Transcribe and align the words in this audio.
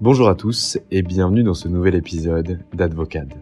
Bonjour 0.00 0.28
à 0.28 0.36
tous 0.36 0.78
et 0.92 1.02
bienvenue 1.02 1.42
dans 1.42 1.54
ce 1.54 1.66
nouvel 1.66 1.96
épisode 1.96 2.60
d'Advocade. 2.72 3.34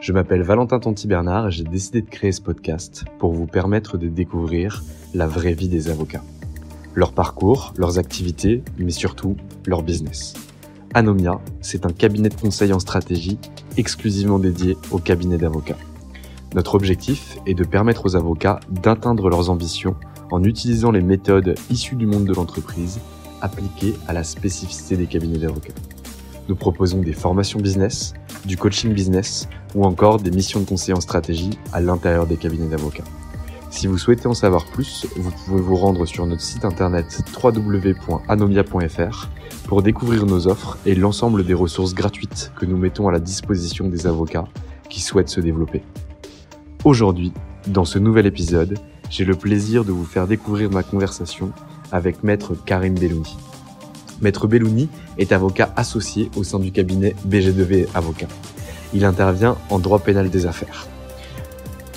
Je 0.00 0.12
m'appelle 0.12 0.42
Valentin 0.42 0.80
Tonti-Bernard 0.80 1.46
et 1.46 1.50
j'ai 1.52 1.62
décidé 1.62 2.02
de 2.02 2.10
créer 2.10 2.32
ce 2.32 2.40
podcast 2.40 3.04
pour 3.20 3.32
vous 3.32 3.46
permettre 3.46 3.96
de 3.96 4.08
découvrir 4.08 4.82
la 5.14 5.28
vraie 5.28 5.52
vie 5.52 5.68
des 5.68 5.88
avocats. 5.88 6.24
Leur 6.96 7.12
parcours, 7.12 7.74
leurs 7.76 8.00
activités, 8.00 8.64
mais 8.76 8.90
surtout 8.90 9.36
leur 9.66 9.84
business. 9.84 10.34
Anomia, 10.94 11.40
c'est 11.60 11.86
un 11.86 11.92
cabinet 11.92 12.28
de 12.28 12.34
conseil 12.34 12.72
en 12.72 12.80
stratégie 12.80 13.38
exclusivement 13.76 14.40
dédié 14.40 14.76
aux 14.90 14.98
cabinets 14.98 15.38
d'avocats. 15.38 15.78
Notre 16.56 16.74
objectif 16.74 17.38
est 17.46 17.54
de 17.54 17.62
permettre 17.62 18.06
aux 18.06 18.16
avocats 18.16 18.58
d'atteindre 18.68 19.30
leurs 19.30 19.48
ambitions 19.48 19.94
en 20.32 20.42
utilisant 20.42 20.90
les 20.90 21.02
méthodes 21.02 21.54
issues 21.70 21.94
du 21.94 22.06
monde 22.06 22.24
de 22.24 22.34
l'entreprise 22.34 22.98
appliquées 23.40 23.94
à 24.08 24.12
la 24.12 24.24
spécificité 24.24 24.96
des 24.96 25.06
cabinets 25.06 25.38
d'avocats. 25.38 25.72
Nous 26.50 26.56
proposons 26.56 27.00
des 27.00 27.12
formations 27.12 27.60
business, 27.60 28.12
du 28.44 28.56
coaching 28.56 28.92
business 28.92 29.48
ou 29.76 29.84
encore 29.84 30.18
des 30.18 30.32
missions 30.32 30.58
de 30.58 30.64
conseil 30.64 30.92
en 30.92 31.00
stratégie 31.00 31.56
à 31.72 31.80
l'intérieur 31.80 32.26
des 32.26 32.36
cabinets 32.36 32.66
d'avocats. 32.66 33.04
Si 33.70 33.86
vous 33.86 33.96
souhaitez 33.96 34.26
en 34.26 34.34
savoir 34.34 34.64
plus, 34.64 35.06
vous 35.14 35.30
pouvez 35.30 35.62
vous 35.62 35.76
rendre 35.76 36.06
sur 36.06 36.26
notre 36.26 36.42
site 36.42 36.64
internet 36.64 37.22
www.anomia.fr 37.40 39.28
pour 39.68 39.82
découvrir 39.82 40.26
nos 40.26 40.48
offres 40.48 40.76
et 40.86 40.96
l'ensemble 40.96 41.46
des 41.46 41.54
ressources 41.54 41.94
gratuites 41.94 42.50
que 42.58 42.66
nous 42.66 42.76
mettons 42.76 43.06
à 43.06 43.12
la 43.12 43.20
disposition 43.20 43.86
des 43.86 44.08
avocats 44.08 44.48
qui 44.88 45.00
souhaitent 45.00 45.28
se 45.28 45.40
développer. 45.40 45.84
Aujourd'hui, 46.82 47.32
dans 47.68 47.84
ce 47.84 48.00
nouvel 48.00 48.26
épisode, 48.26 48.76
j'ai 49.08 49.24
le 49.24 49.36
plaisir 49.36 49.84
de 49.84 49.92
vous 49.92 50.04
faire 50.04 50.26
découvrir 50.26 50.68
ma 50.68 50.82
conversation 50.82 51.52
avec 51.92 52.24
maître 52.24 52.56
Karim 52.66 52.98
Bellouni. 52.98 53.36
Maître 54.20 54.46
Bellouni 54.46 54.88
est 55.18 55.32
avocat 55.32 55.72
associé 55.76 56.30
au 56.36 56.44
sein 56.44 56.58
du 56.58 56.72
cabinet 56.72 57.14
BG2V 57.28 57.86
Avocat. 57.94 58.28
Il 58.92 59.04
intervient 59.04 59.56
en 59.70 59.78
droit 59.78 60.00
pénal 60.00 60.30
des 60.30 60.46
affaires. 60.46 60.86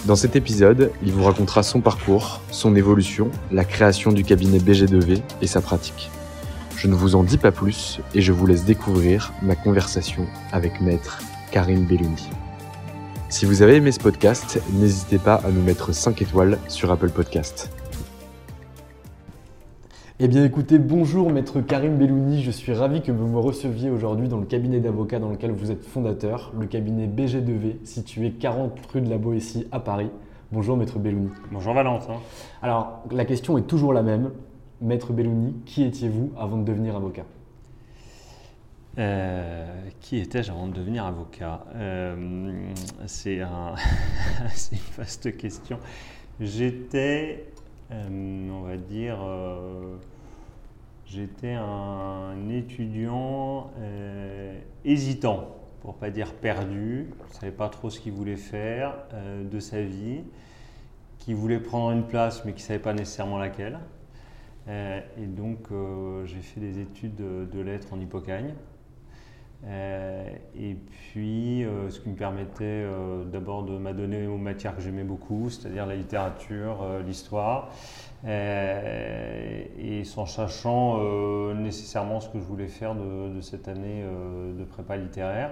Dans 0.05 0.15
cet 0.15 0.35
épisode, 0.35 0.91
il 1.01 1.13
vous 1.13 1.23
racontera 1.23 1.63
son 1.63 1.79
parcours, 1.79 2.41
son 2.51 2.75
évolution, 2.75 3.29
la 3.51 3.63
création 3.63 4.11
du 4.11 4.23
cabinet 4.23 4.59
BG2V 4.59 5.21
et 5.41 5.47
sa 5.47 5.61
pratique. 5.61 6.11
Je 6.75 6.87
ne 6.87 6.95
vous 6.95 7.15
en 7.15 7.23
dis 7.23 7.37
pas 7.37 7.51
plus 7.51 8.01
et 8.13 8.21
je 8.21 8.33
vous 8.33 8.45
laisse 8.45 8.65
découvrir 8.65 9.31
ma 9.41 9.55
conversation 9.55 10.25
avec 10.51 10.81
maître 10.81 11.19
Karim 11.51 11.85
Bellouni. 11.85 12.29
Si 13.29 13.45
vous 13.45 13.61
avez 13.61 13.77
aimé 13.77 13.91
ce 13.91 13.99
podcast, 13.99 14.61
n'hésitez 14.73 15.17
pas 15.17 15.35
à 15.35 15.49
nous 15.49 15.63
mettre 15.63 15.93
5 15.93 16.21
étoiles 16.21 16.59
sur 16.67 16.91
Apple 16.91 17.09
Podcast. 17.09 17.69
Eh 20.19 20.27
bien 20.27 20.45
écoutez, 20.45 20.77
bonjour 20.77 21.31
maître 21.31 21.59
Karim 21.61 21.97
Bellouni, 21.97 22.43
je 22.43 22.51
suis 22.51 22.71
ravi 22.71 23.01
que 23.01 23.11
vous 23.11 23.25
me 23.25 23.39
receviez 23.39 23.89
aujourd'hui 23.89 24.27
dans 24.27 24.37
le 24.37 24.45
cabinet 24.45 24.79
d'avocats 24.79 25.17
dans 25.17 25.29
lequel 25.29 25.51
vous 25.51 25.71
êtes 25.71 25.83
fondateur, 25.83 26.53
le 26.55 26.67
cabinet 26.67 27.07
BG2V, 27.07 27.83
situé 27.83 28.31
40 28.31 28.79
rue 28.93 29.01
de 29.01 29.09
la 29.09 29.17
Boétie 29.17 29.65
à 29.71 29.79
Paris. 29.79 30.11
Bonjour 30.51 30.77
maître 30.77 30.99
Bellouni. 30.99 31.31
Bonjour 31.51 31.73
Valentin. 31.73 32.17
Alors 32.61 33.01
la 33.09 33.25
question 33.25 33.57
est 33.57 33.63
toujours 33.63 33.91
la 33.91 34.03
même. 34.03 34.29
Maître 34.81 35.13
Bellouni, 35.13 35.55
qui 35.65 35.81
étiez-vous 35.83 36.31
avant 36.37 36.57
de 36.57 36.63
devenir 36.63 36.95
avocat? 36.95 37.25
Euh, 38.99 39.65
qui 39.99 40.19
étais-je 40.19 40.51
avant 40.51 40.67
de 40.67 40.73
devenir 40.73 41.07
avocat? 41.07 41.65
Euh, 41.75 42.71
C'est 43.07 43.41
un, 43.41 43.73
une 44.71 44.77
vaste 44.95 45.35
question. 45.37 45.79
J'étais, 46.39 47.45
euh, 47.91 48.49
on 48.51 48.61
va 48.61 48.77
dire, 48.77 49.17
euh, 49.21 49.95
j'étais 51.05 51.53
un 51.53 52.49
étudiant 52.49 53.71
euh, 53.79 54.57
hésitant, 54.85 55.55
pour 55.81 55.95
pas 55.95 56.09
dire 56.09 56.33
perdu. 56.33 57.09
Ne 57.29 57.33
savais 57.33 57.51
pas 57.51 57.69
trop 57.69 57.89
ce 57.89 57.99
qu'il 57.99 58.13
voulait 58.13 58.37
faire 58.37 58.95
de 59.51 59.59
sa 59.59 59.81
vie, 59.81 60.21
qui 61.19 61.33
voulait 61.33 61.59
prendre 61.59 61.91
une 61.91 62.07
place 62.07 62.45
mais 62.45 62.53
qui 62.53 62.61
ne 62.61 62.67
savait 62.67 62.79
pas 62.79 62.93
nécessairement 62.93 63.37
laquelle. 63.37 63.79
Et 64.67 65.25
donc 65.25 65.67
j'ai 66.23 66.39
fait 66.39 66.61
des 66.61 66.79
études 66.79 67.15
de, 67.15 67.45
de 67.51 67.59
lettres 67.59 67.89
en 67.91 67.99
Hippocagne. 67.99 68.53
Euh, 69.65 70.27
et 70.59 70.75
puis, 70.75 71.63
euh, 71.63 71.89
ce 71.89 71.99
qui 71.99 72.09
me 72.09 72.15
permettait 72.15 72.63
euh, 72.63 73.23
d'abord 73.23 73.63
de 73.63 73.77
m'adonner 73.77 74.27
aux 74.27 74.37
matières 74.37 74.75
que 74.75 74.81
j'aimais 74.81 75.03
beaucoup, 75.03 75.49
c'est-à-dire 75.49 75.85
la 75.85 75.95
littérature, 75.95 76.85
l'histoire, 77.05 77.71
et 78.25 80.03
sans 80.05 80.25
sachant 80.25 80.99
nécessairement 81.55 82.19
ce 82.21 82.29
que 82.29 82.39
je 82.39 82.43
voulais 82.43 82.67
faire 82.67 82.95
de, 82.95 83.35
de 83.35 83.41
cette 83.41 83.67
année 83.67 84.03
de 84.57 84.63
prépa 84.63 84.95
littéraire. 84.95 85.51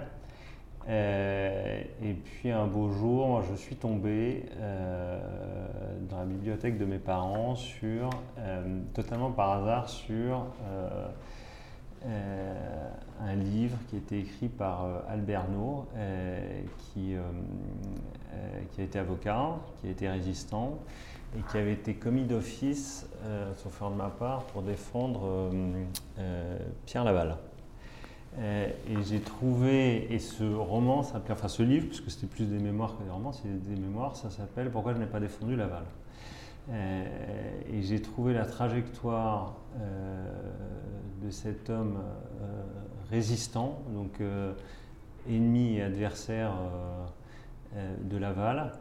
et 0.88 2.14
puis 2.24 2.50
un 2.50 2.68
beau 2.68 2.90
jour, 2.90 3.42
je 3.42 3.56
suis 3.56 3.76
tombé 3.76 4.46
dans 6.10 6.20
la 6.20 6.26
bibliothèque 6.26 6.78
de 6.78 6.86
mes 6.86 7.00
parents 7.00 7.56
sur, 7.56 8.10
totalement 8.94 9.32
par 9.32 9.52
hasard, 9.52 9.90
sur 9.90 10.46
euh, 12.04 12.90
un 13.20 13.36
livre 13.36 13.78
qui 13.88 13.96
a 13.96 14.00
été 14.00 14.20
écrit 14.20 14.50
par 14.50 14.86
euh, 14.86 15.00
Albert 15.08 15.48
No, 15.50 15.88
euh, 15.96 16.64
qui, 16.80 17.16
qui 18.72 18.82
a 18.82 18.84
été 18.84 18.98
avocat, 18.98 19.58
qui 19.80 19.88
a 19.88 19.92
été 19.92 20.10
résistant 20.10 20.80
et 21.38 21.42
qui 21.50 21.58
avait 21.58 21.74
été 21.74 21.94
commis 21.94 22.24
d'office, 22.24 23.08
sauf 23.56 23.82
de 23.82 23.96
ma 23.96 24.10
part, 24.10 24.44
pour 24.46 24.64
défendre 24.64 25.50
Pierre 26.86 27.06
Laval. 27.06 27.38
et 28.38 29.02
j'ai 29.04 29.22
trouvé, 29.22 30.14
et 30.14 30.20
ce 30.20 30.44
roman 30.44 31.00
enfin 31.00 31.48
ce 31.48 31.64
livre, 31.64 31.88
puisque 31.88 32.12
c'était 32.12 32.28
plus 32.28 32.46
des 32.46 32.60
mémoires 32.60 32.98
que 32.98 33.04
des 33.04 33.10
romans, 33.10 33.32
c'est 33.32 33.48
des 33.48 33.80
mémoires, 33.80 34.18
ça 34.18 34.30
s'appelle 34.30 34.72
Pourquoi 34.72 34.94
je 34.94 35.00
n'ai 35.00 35.06
pas 35.06 35.22
défendu 35.22 35.56
Laval? 35.56 35.84
Et 36.70 37.82
j'ai 37.82 38.02
trouvé 38.02 38.34
la 38.34 38.46
trajectoire 38.46 39.56
de 41.22 41.30
cet 41.30 41.70
homme 41.70 41.98
euh, 42.42 42.64
résistant, 43.10 43.80
donc 43.94 44.20
euh, 44.22 44.54
ennemi 45.30 45.78
et 45.78 45.84
adversaire 45.84 46.54
euh, 47.76 47.96
de 48.04 48.18
Laval, 48.18 48.74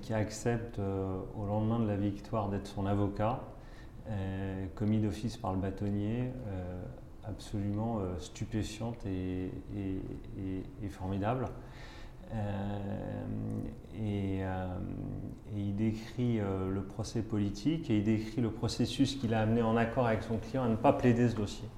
qui 0.00 0.14
accepte 0.14 0.78
au 0.78 1.44
lendemain 1.44 1.78
de 1.80 1.86
la 1.86 1.96
victoire 1.96 2.48
d'être 2.48 2.66
son 2.66 2.86
avocat 2.86 3.40
commis 4.74 5.00
d'office 5.00 5.36
par 5.36 5.52
le 5.52 5.58
bâtonnier, 5.58 6.32
absolument 7.24 8.00
stupéfiante 8.18 9.04
et, 9.04 9.50
formidable. 10.88 11.44
Et, 14.02 14.40
il 15.56 15.74
décrit 15.74 16.38
le 16.38 16.82
procès 16.82 17.22
politique 17.22 17.90
et 17.90 17.98
il 17.98 18.04
décrit 18.04 18.40
le 18.40 18.50
processus 18.50 19.16
qu'il 19.16 19.34
a 19.34 19.40
amené 19.40 19.62
en 19.62 19.76
accord 19.76 20.06
avec 20.06 20.22
son 20.22 20.38
client 20.38 20.64
à 20.64 20.68
ne 20.68 20.76
pas 20.76 20.92
plaider 20.92 21.28
ce 21.28 21.36
dossier. 21.36 21.68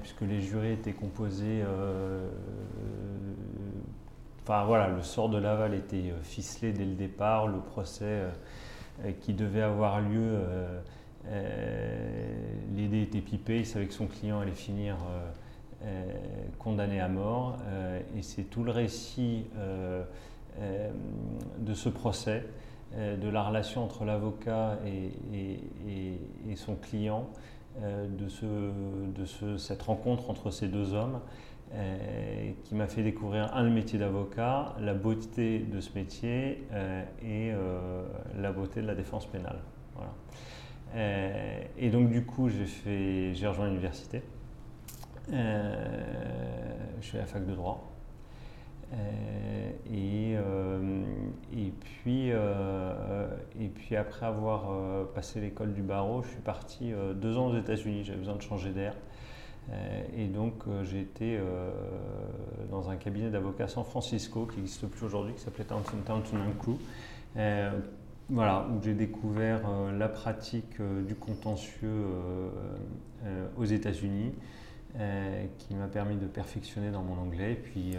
puisque 0.00 0.22
les 0.22 0.40
jurés 0.40 0.72
étaient 0.72 0.92
composés 0.92 1.62
Enfin 4.48 4.64
voilà, 4.64 4.86
le 4.86 5.02
sort 5.02 5.28
de 5.28 5.38
Laval 5.38 5.74
était 5.74 6.12
euh, 6.12 6.22
ficelé 6.22 6.72
dès 6.72 6.84
le 6.84 6.94
départ, 6.94 7.48
le 7.48 7.58
procès 7.58 8.04
euh, 8.04 8.30
euh, 9.04 9.10
qui 9.20 9.32
devait 9.32 9.62
avoir 9.62 10.00
lieu, 10.00 10.38
l'idée 12.72 13.02
était 13.02 13.20
pipé, 13.20 13.58
il 13.58 13.66
savait 13.66 13.86
que 13.86 13.92
son 13.92 14.06
client 14.06 14.38
allait 14.38 14.52
finir 14.52 14.98
condamné 16.58 17.00
à 17.00 17.08
mort, 17.08 17.58
et 18.16 18.22
c'est 18.22 18.44
tout 18.44 18.64
le 18.64 18.70
récit 18.70 19.44
de 20.58 21.74
ce 21.74 21.88
procès, 21.88 22.44
de 22.96 23.28
la 23.28 23.42
relation 23.42 23.84
entre 23.84 24.04
l'avocat 24.04 24.78
et, 24.86 26.56
son 26.56 26.76
client, 26.76 27.28
de, 27.80 28.26
de 29.12 29.56
cette 29.58 29.82
rencontre 29.82 30.30
entre 30.30 30.50
ces 30.50 30.68
deux 30.68 30.94
hommes, 30.94 31.20
euh, 31.74 32.52
qui 32.62 32.76
m'a 32.76 32.86
fait 32.86 33.02
découvrir 33.02 33.52
un 33.52 33.64
le 33.64 33.70
métier 33.70 33.98
d'avocat, 33.98 34.76
la 34.80 34.94
beauté 34.94 35.58
de 35.58 35.80
ce 35.80 35.92
métier 35.98 36.64
euh, 36.72 37.02
et 37.22 37.50
euh, 37.52 38.04
la 38.38 38.52
beauté 38.52 38.80
de 38.80 38.86
la 38.86 38.94
défense 38.94 39.26
pénale. 39.26 39.58
et 41.76 41.90
donc 41.90 42.08
du 42.08 42.24
coup, 42.24 42.48
j'ai 42.48 43.46
rejoint 43.48 43.66
l'université. 43.66 44.22
Je 45.30 47.06
suis 47.06 47.18
à 47.18 47.20
la 47.20 47.26
fac 47.26 47.46
de 47.46 47.54
droit. 47.54 47.92
et, 49.92 50.34
et, 51.56 51.72
puis, 51.80 52.30
et 52.30 53.68
puis 53.74 53.96
après 53.96 54.26
avoir 54.26 55.08
passé 55.08 55.40
l'école 55.40 55.72
du 55.72 55.82
barreau, 55.82 56.22
je 56.22 56.28
suis 56.28 56.40
parti 56.40 56.92
deux 57.14 57.36
ans 57.36 57.48
aux 57.48 57.56
États-Unis. 57.56 58.04
J'avais 58.04 58.18
besoin 58.18 58.36
de 58.36 58.42
changer 58.42 58.70
d'air. 58.70 58.94
Euh, 59.70 60.02
et 60.16 60.26
donc 60.26 60.54
euh, 60.68 60.84
j'ai 60.84 61.00
été 61.00 61.36
euh, 61.36 61.70
dans 62.70 62.88
un 62.88 62.96
cabinet 62.96 63.30
d'avocats 63.30 63.66
San 63.66 63.84
Francisco 63.84 64.46
qui 64.46 64.58
n'existe 64.58 64.86
plus 64.86 65.06
aujourd'hui, 65.06 65.34
qui 65.34 65.40
s'appelait 65.40 65.64
Townsend 65.64 66.04
Townsend 66.06 66.38
Crew. 66.58 66.76
voilà, 68.28 68.66
où 68.70 68.82
j'ai 68.82 68.94
découvert 68.94 69.62
la 69.96 70.08
pratique 70.08 70.80
du 71.06 71.14
contentieux 71.14 72.04
aux 73.56 73.64
États-Unis, 73.64 74.32
qui 75.58 75.74
m'a 75.74 75.88
permis 75.88 76.16
de 76.16 76.26
perfectionner 76.26 76.90
dans 76.90 77.02
mon 77.02 77.18
anglais. 77.18 77.54
Puis 77.54 77.96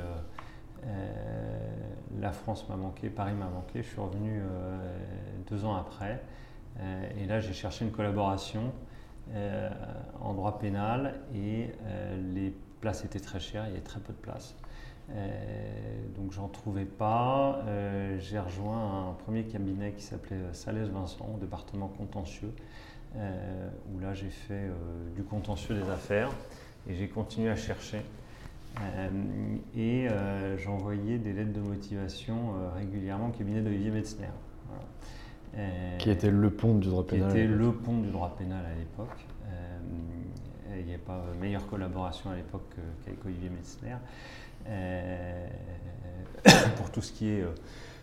la 2.20 2.32
France 2.32 2.68
m'a 2.70 2.76
manqué, 2.76 3.10
Paris 3.10 3.34
m'a 3.34 3.50
manqué. 3.50 3.84
Je 3.84 3.88
suis 3.88 4.02
revenu 4.02 4.42
deux 5.50 5.66
ans 5.66 5.76
après. 5.76 6.22
et 7.18 7.26
là, 7.26 7.40
j'ai 7.40 7.54
cherché 7.54 7.86
une 7.86 7.92
collaboration 7.92 8.72
euh, 9.36 9.70
en 10.22 10.34
droit 10.34 10.58
pénal 10.58 11.16
et 11.36 11.72
euh, 11.86 12.34
les 12.34 12.54
places 12.80 13.04
étaient 13.04 13.20
très 13.20 13.42
chères, 13.42 13.66
il 13.66 13.72
y 13.72 13.74
avait 13.74 13.82
très 13.82 14.00
peu 14.00 14.14
de 14.14 14.18
places. 14.18 14.56
Euh, 15.10 16.08
donc 16.16 16.32
j'en 16.32 16.48
trouvais 16.48 16.86
pas. 16.86 17.62
J'ai 18.20 18.40
rejoint 18.40 19.10
un 19.10 19.14
premier 19.14 19.44
cabinet 19.44 19.94
qui 19.94 20.04
s'appelait 20.04 20.38
Salès 20.54 20.88
Vincent, 20.88 21.38
département 21.40 21.88
contentieux, 21.88 22.54
où 23.16 24.00
là 24.00 24.14
j'ai 24.14 24.30
fait 24.30 24.70
du 25.16 25.24
contentieux 25.24 25.76
des 25.76 25.90
affaires 25.90 26.30
et 26.90 26.96
j'ai 26.96 27.08
continué 27.08 27.50
à 27.50 27.56
chercher. 27.56 28.02
et 29.76 30.08
j'envoyais 30.58 31.18
des 31.18 31.34
lettres 31.34 31.54
de 31.54 31.62
motivation 31.62 32.54
régulièrement 32.76 33.28
au 33.28 33.32
cabinet 33.32 33.62
d'Olivier 33.62 33.92
Metzner. 33.92 34.28
Euh, 35.58 35.98
qui 35.98 36.12
était 36.12 36.30
le 36.30 36.50
pont 36.50 36.76
du 36.76 36.88
droit 36.88 37.06
pénal. 37.06 37.32
Qui 37.32 37.40
était 37.40 37.48
le 37.48 37.72
pont 37.72 38.00
du 38.00 38.12
droit 38.12 38.36
pénal 38.38 38.64
à 38.66 38.78
l'époque. 38.78 39.26
Euh, 39.50 39.80
il 40.78 40.86
n'y 40.86 40.94
avait 40.94 41.02
pas 41.02 41.24
meilleure 41.40 41.66
collaboration 41.68 42.30
à 42.30 42.36
l'époque 42.36 42.76
qu'avec 43.04 43.26
Olivier 43.26 43.50
Metzner. 43.50 43.96
Euh, 44.68 45.48
pour 46.76 46.92
tout 46.92 47.02
ce 47.02 47.12
qui 47.12 47.30
est 47.30 47.44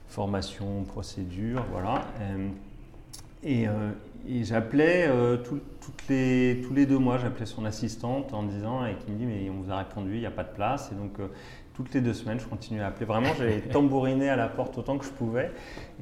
formation, 0.08 0.82
procédure, 0.84 1.64
voilà. 1.70 2.06
Et, 3.44 3.67
j'appelais 4.43 5.08
toutes 5.43 6.08
les, 6.08 6.62
tous 6.67 6.75
les 6.75 6.87
deux 6.87 6.99
mois, 6.99 7.19
j'appelais 7.19 7.46
son 7.46 7.64
assistante 7.64 8.32
en 8.32 8.43
disant, 8.43 8.87
et 8.87 8.94
qui 8.96 9.11
me 9.11 9.19
dit, 9.19 9.26
mais 9.26 9.50
on 9.50 9.62
vous 9.62 9.70
a 9.70 9.79
répondu, 9.79 10.14
il 10.14 10.20
n'y 10.20 10.26
a 10.26 10.31
pas 10.31 10.44
de 10.44 10.55
place. 10.55 10.91
Et 10.93 10.94
donc, 10.94 11.19
toutes 11.75 11.93
les 11.93 12.00
deux 12.00 12.14
semaines, 12.14 12.41
je 12.41 12.46
continuais 12.46 12.82
à 12.82 12.87
appeler. 12.87 13.05
Vraiment, 13.05 13.35
j'allais 13.37 13.61
tambouriner 13.73 14.29
à 14.29 14.37
la 14.37 14.49
porte 14.49 14.79
autant 14.79 14.96
que 14.96 15.05
je 15.05 15.11
pouvais. 15.11 15.50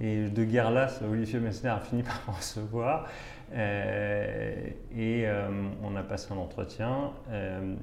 Et 0.01 0.29
de 0.29 0.45
guerre 0.45 0.71
là, 0.71 0.89
Olivier 1.11 1.41
Messner 1.41 1.71
a 1.71 1.81
fini 1.81 2.03
par 2.05 2.23
me 2.29 2.37
recevoir. 2.37 3.09
Euh, 3.55 4.55
et 4.97 5.27
euh, 5.27 5.49
on 5.83 5.97
a 5.97 6.03
passé 6.03 6.33
un 6.33 6.37
entretien. 6.37 7.13
Euh, 7.31 7.75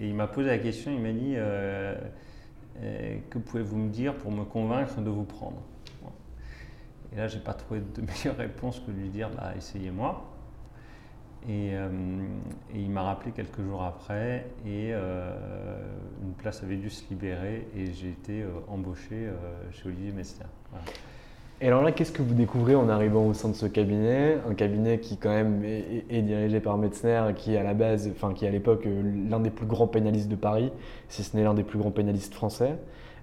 et 0.00 0.08
il 0.08 0.14
m'a 0.14 0.26
posé 0.26 0.48
la 0.48 0.58
question, 0.58 0.92
il 0.92 1.00
m'a 1.00 1.12
dit 1.12 1.36
Que 3.30 3.38
pouvez-vous 3.38 3.76
me 3.76 3.90
dire 3.90 4.14
pour 4.14 4.32
me 4.32 4.44
convaincre 4.44 5.00
de 5.00 5.10
vous 5.10 5.24
prendre? 5.24 5.62
Et 7.16 7.18
là, 7.18 7.28
je 7.28 7.36
n'ai 7.36 7.42
pas 7.42 7.54
trouvé 7.54 7.80
de 7.80 8.00
meilleure 8.02 8.36
réponse 8.36 8.80
que 8.80 8.90
de 8.90 8.96
lui 8.96 9.08
dire 9.08 9.30
bah, 9.36 9.52
Essayez-moi. 9.56 10.24
Euh, 11.48 11.88
et, 12.74 12.80
il 12.80 12.90
m'a 12.90 13.02
rappelé 13.02 13.30
quelques 13.30 13.60
jours 13.62 13.84
après 13.84 14.46
et 14.66 14.90
euh, 14.92 15.32
une 16.24 16.32
place 16.32 16.64
avait 16.64 16.76
dû 16.76 16.90
se 16.90 17.08
libérer 17.08 17.68
et 17.76 17.92
j'ai 17.92 18.08
été 18.08 18.42
euh, 18.42 18.48
embauché 18.68 19.28
chez 19.70 19.88
Olivier 19.88 20.10
Messner. 20.10 20.46
Et 21.60 21.68
alors 21.68 21.82
là, 21.82 21.92
qu'est-ce 21.92 22.10
que 22.10 22.20
vous 22.20 22.34
découvrez 22.34 22.74
en 22.74 22.88
arrivant 22.88 23.24
au 23.24 23.32
sein 23.32 23.48
de 23.48 23.54
ce 23.54 23.66
cabinet? 23.66 24.38
Un 24.48 24.54
cabinet 24.54 24.98
qui 24.98 25.16
quand 25.16 25.30
même 25.30 25.62
est, 25.64 26.22
dirigé 26.22 26.60
par 26.60 26.76
Metzner, 26.76 27.22
qui 27.34 27.56
à 27.56 27.62
la 27.62 27.74
base, 27.74 28.10
enfin 28.10 28.34
qui 28.34 28.46
à 28.46 28.50
l'époque 28.50 28.86
l'un 29.30 29.40
des 29.40 29.50
plus 29.50 29.66
grands 29.66 29.86
pénalistes 29.86 30.28
de 30.28 30.36
Paris, 30.36 30.70
si 31.08 31.22
ce 31.22 31.36
n'est 31.36 31.44
l'un 31.44 31.54
des 31.54 31.62
plus 31.62 31.78
grands 31.78 31.92
pénalistes 31.92 32.34
français. 32.34 32.76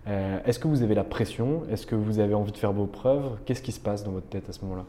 Est-ce 0.05 0.59
que 0.59 0.67
vous 0.67 0.83
avez 0.83 0.95
la 0.95 1.03
pression? 1.03 1.63
Est-ce 1.71 1.87
que 1.87 1.95
vous 1.95 2.19
avez 2.19 2.33
envie 2.33 2.51
de 2.51 2.57
faire 2.57 2.73
vos 2.73 2.85
preuves? 2.85 3.37
Qu'est-ce 3.45 3.61
qui 3.61 3.71
se 3.71 3.79
passe 3.79 4.03
dans 4.03 4.11
votre 4.11 4.27
tête 4.27 4.49
à 4.49 4.53
ce 4.53 4.63
moment-là? 4.65 4.85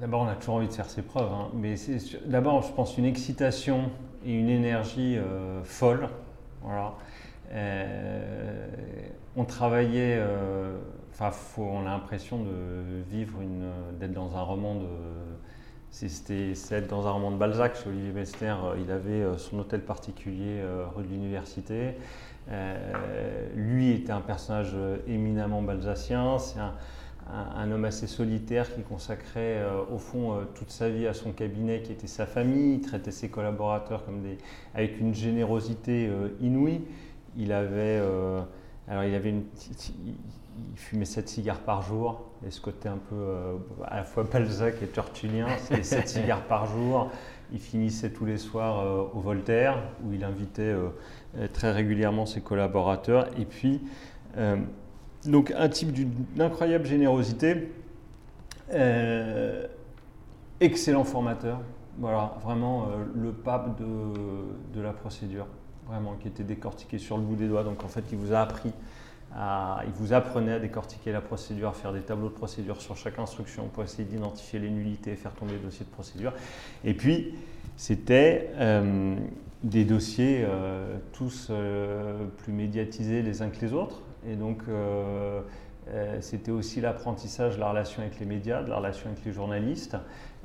D'abord, 0.00 0.22
on 0.22 0.28
a 0.28 0.34
toujours 0.34 0.56
envie 0.56 0.66
de 0.66 0.72
faire 0.72 0.90
ses 0.90 1.02
preuves, 1.02 1.32
hein. 1.32 1.48
mais 1.54 1.76
d'abord, 2.26 2.62
je 2.62 2.72
pense, 2.72 2.98
une 2.98 3.04
excitation 3.04 3.90
et 4.26 4.32
une 4.32 4.48
énergie 4.48 5.16
euh, 5.16 5.62
folle. 5.62 6.08
Voilà. 6.62 6.94
Euh, 7.52 8.66
on 9.36 9.44
travaillait, 9.44 10.16
euh, 10.18 10.76
enfin, 11.12 11.30
on 11.58 11.82
a 11.82 11.90
l'impression 11.90 12.42
de 12.42 13.02
vivre, 13.08 13.38
d'être 14.00 14.12
dans 14.12 14.36
un 14.36 14.42
roman 14.42 14.74
de. 14.74 14.86
C'était 15.96 16.54
être 16.72 16.88
dans 16.88 17.06
un 17.06 17.12
roman 17.12 17.30
de 17.30 17.36
Balzac 17.36 17.76
chez 17.76 17.88
Olivier 17.88 18.10
Mester. 18.10 18.54
Il 18.84 18.90
avait 18.90 19.24
son 19.38 19.60
hôtel 19.60 19.80
particulier 19.80 20.60
rue 20.96 21.04
de 21.04 21.08
l'Université. 21.08 21.94
lui 23.54 23.92
était 23.92 24.10
un 24.10 24.20
personnage 24.20 24.74
éminemment 25.06 25.62
balzacien. 25.62 26.38
C'est 26.40 26.58
un, 26.58 27.70
homme 27.70 27.84
assez 27.84 28.06
solitaire 28.06 28.72
qui 28.74 28.82
consacrait 28.82 29.58
euh, 29.58 29.82
au 29.90 29.98
fond 29.98 30.34
euh, 30.34 30.44
toute 30.54 30.70
sa 30.70 30.88
vie 30.88 31.06
à 31.06 31.14
son 31.14 31.32
cabinet 31.32 31.80
qui 31.82 31.92
était 31.92 32.06
sa 32.06 32.26
famille, 32.26 32.74
il 32.74 32.80
traitait 32.80 33.10
ses 33.10 33.28
collaborateurs 33.28 34.04
avec 34.74 35.00
une 35.00 35.14
générosité 35.14 36.06
euh, 36.06 36.28
inouïe. 36.40 36.82
Il 37.36 37.52
avait, 37.52 38.00
alors 38.86 39.02
il 39.02 39.12
avait 39.12 39.30
une, 39.30 39.42
il 40.72 40.78
fumait 40.78 41.04
7 41.04 41.28
cigares 41.28 41.60
par 41.60 41.82
jour, 41.82 42.22
et 42.46 42.50
ce 42.50 42.60
côté 42.60 42.88
un 42.88 42.98
peu 42.98 43.36
à 43.84 43.96
la 43.96 44.04
fois 44.04 44.24
Balzac 44.24 44.82
et 44.82 44.86
Tertullien, 44.86 45.46
c'est 45.58 45.82
7 45.84 46.08
cigares 46.08 46.42
par 46.42 46.66
jour. 46.66 47.10
Il 47.52 47.60
finissait 47.60 48.10
tous 48.10 48.24
les 48.24 48.38
soirs 48.38 49.10
au 49.14 49.20
Voltaire, 49.20 49.78
où 50.04 50.12
il 50.12 50.24
invitait 50.24 50.74
très 51.52 51.72
régulièrement 51.72 52.26
ses 52.26 52.40
collaborateurs. 52.40 53.28
Et 53.38 53.44
puis, 53.44 53.82
donc 55.26 55.52
un 55.56 55.68
type 55.68 55.92
d'une 55.92 56.12
incroyable 56.38 56.86
générosité, 56.86 57.68
euh, 58.72 59.66
excellent 60.60 61.04
formateur, 61.04 61.60
voilà, 61.98 62.36
vraiment 62.42 62.84
euh, 62.84 63.04
le 63.14 63.32
pape 63.32 63.78
de, 63.78 64.80
la 64.80 64.92
procédure, 64.92 65.46
vraiment, 65.86 66.14
qui 66.14 66.28
était 66.28 66.44
décortiqué 66.44 66.98
sur 66.98 67.16
le 67.16 67.22
bout 67.22 67.36
des 67.36 67.48
doigts. 67.48 67.64
Donc 67.64 67.84
en 67.84 67.88
fait, 67.88 68.04
il 68.12 68.18
vous 68.18 68.32
a 68.32 68.40
appris, 68.40 68.72
à, 69.34 69.82
il 69.86 69.92
vous 69.92 70.12
apprenait 70.12 70.54
à 70.54 70.58
décortiquer 70.58 71.12
la 71.12 71.20
procédure, 71.20 71.68
à 71.68 71.72
faire 71.72 71.92
des 71.92 72.02
tableaux 72.02 72.28
de 72.28 72.34
procédure 72.34 72.80
sur 72.80 72.96
chaque 72.96 73.18
instruction 73.18 73.68
pour 73.68 73.82
essayer 73.82 74.04
d'identifier 74.04 74.58
les 74.58 74.70
nullités, 74.70 75.16
faire 75.16 75.32
tomber 75.32 75.54
le 75.54 75.58
dossier 75.58 75.84
de 75.84 75.90
procédure. 75.90 76.32
Et 76.84 76.94
puis, 76.94 77.34
c'était 77.76 78.50
euh, 78.54 79.16
des 79.62 79.84
dossiers 79.84 80.46
tous 81.12 81.50
plus 82.38 82.52
médiatisés 82.52 83.22
les 83.22 83.42
uns 83.42 83.48
que 83.48 83.60
les 83.60 83.72
autres. 83.72 84.02
Et 84.26 84.36
donc, 84.36 84.62
euh, 84.68 85.40
euh, 85.88 86.16
c'était 86.20 86.50
aussi 86.50 86.80
l'apprentissage 86.80 87.56
de 87.56 87.60
la 87.60 87.68
relation 87.68 88.02
avec 88.02 88.18
les 88.18 88.26
médias, 88.26 88.62
de 88.62 88.70
la 88.70 88.76
relation 88.76 89.10
avec 89.10 89.24
les 89.24 89.32
journalistes, 89.32 89.96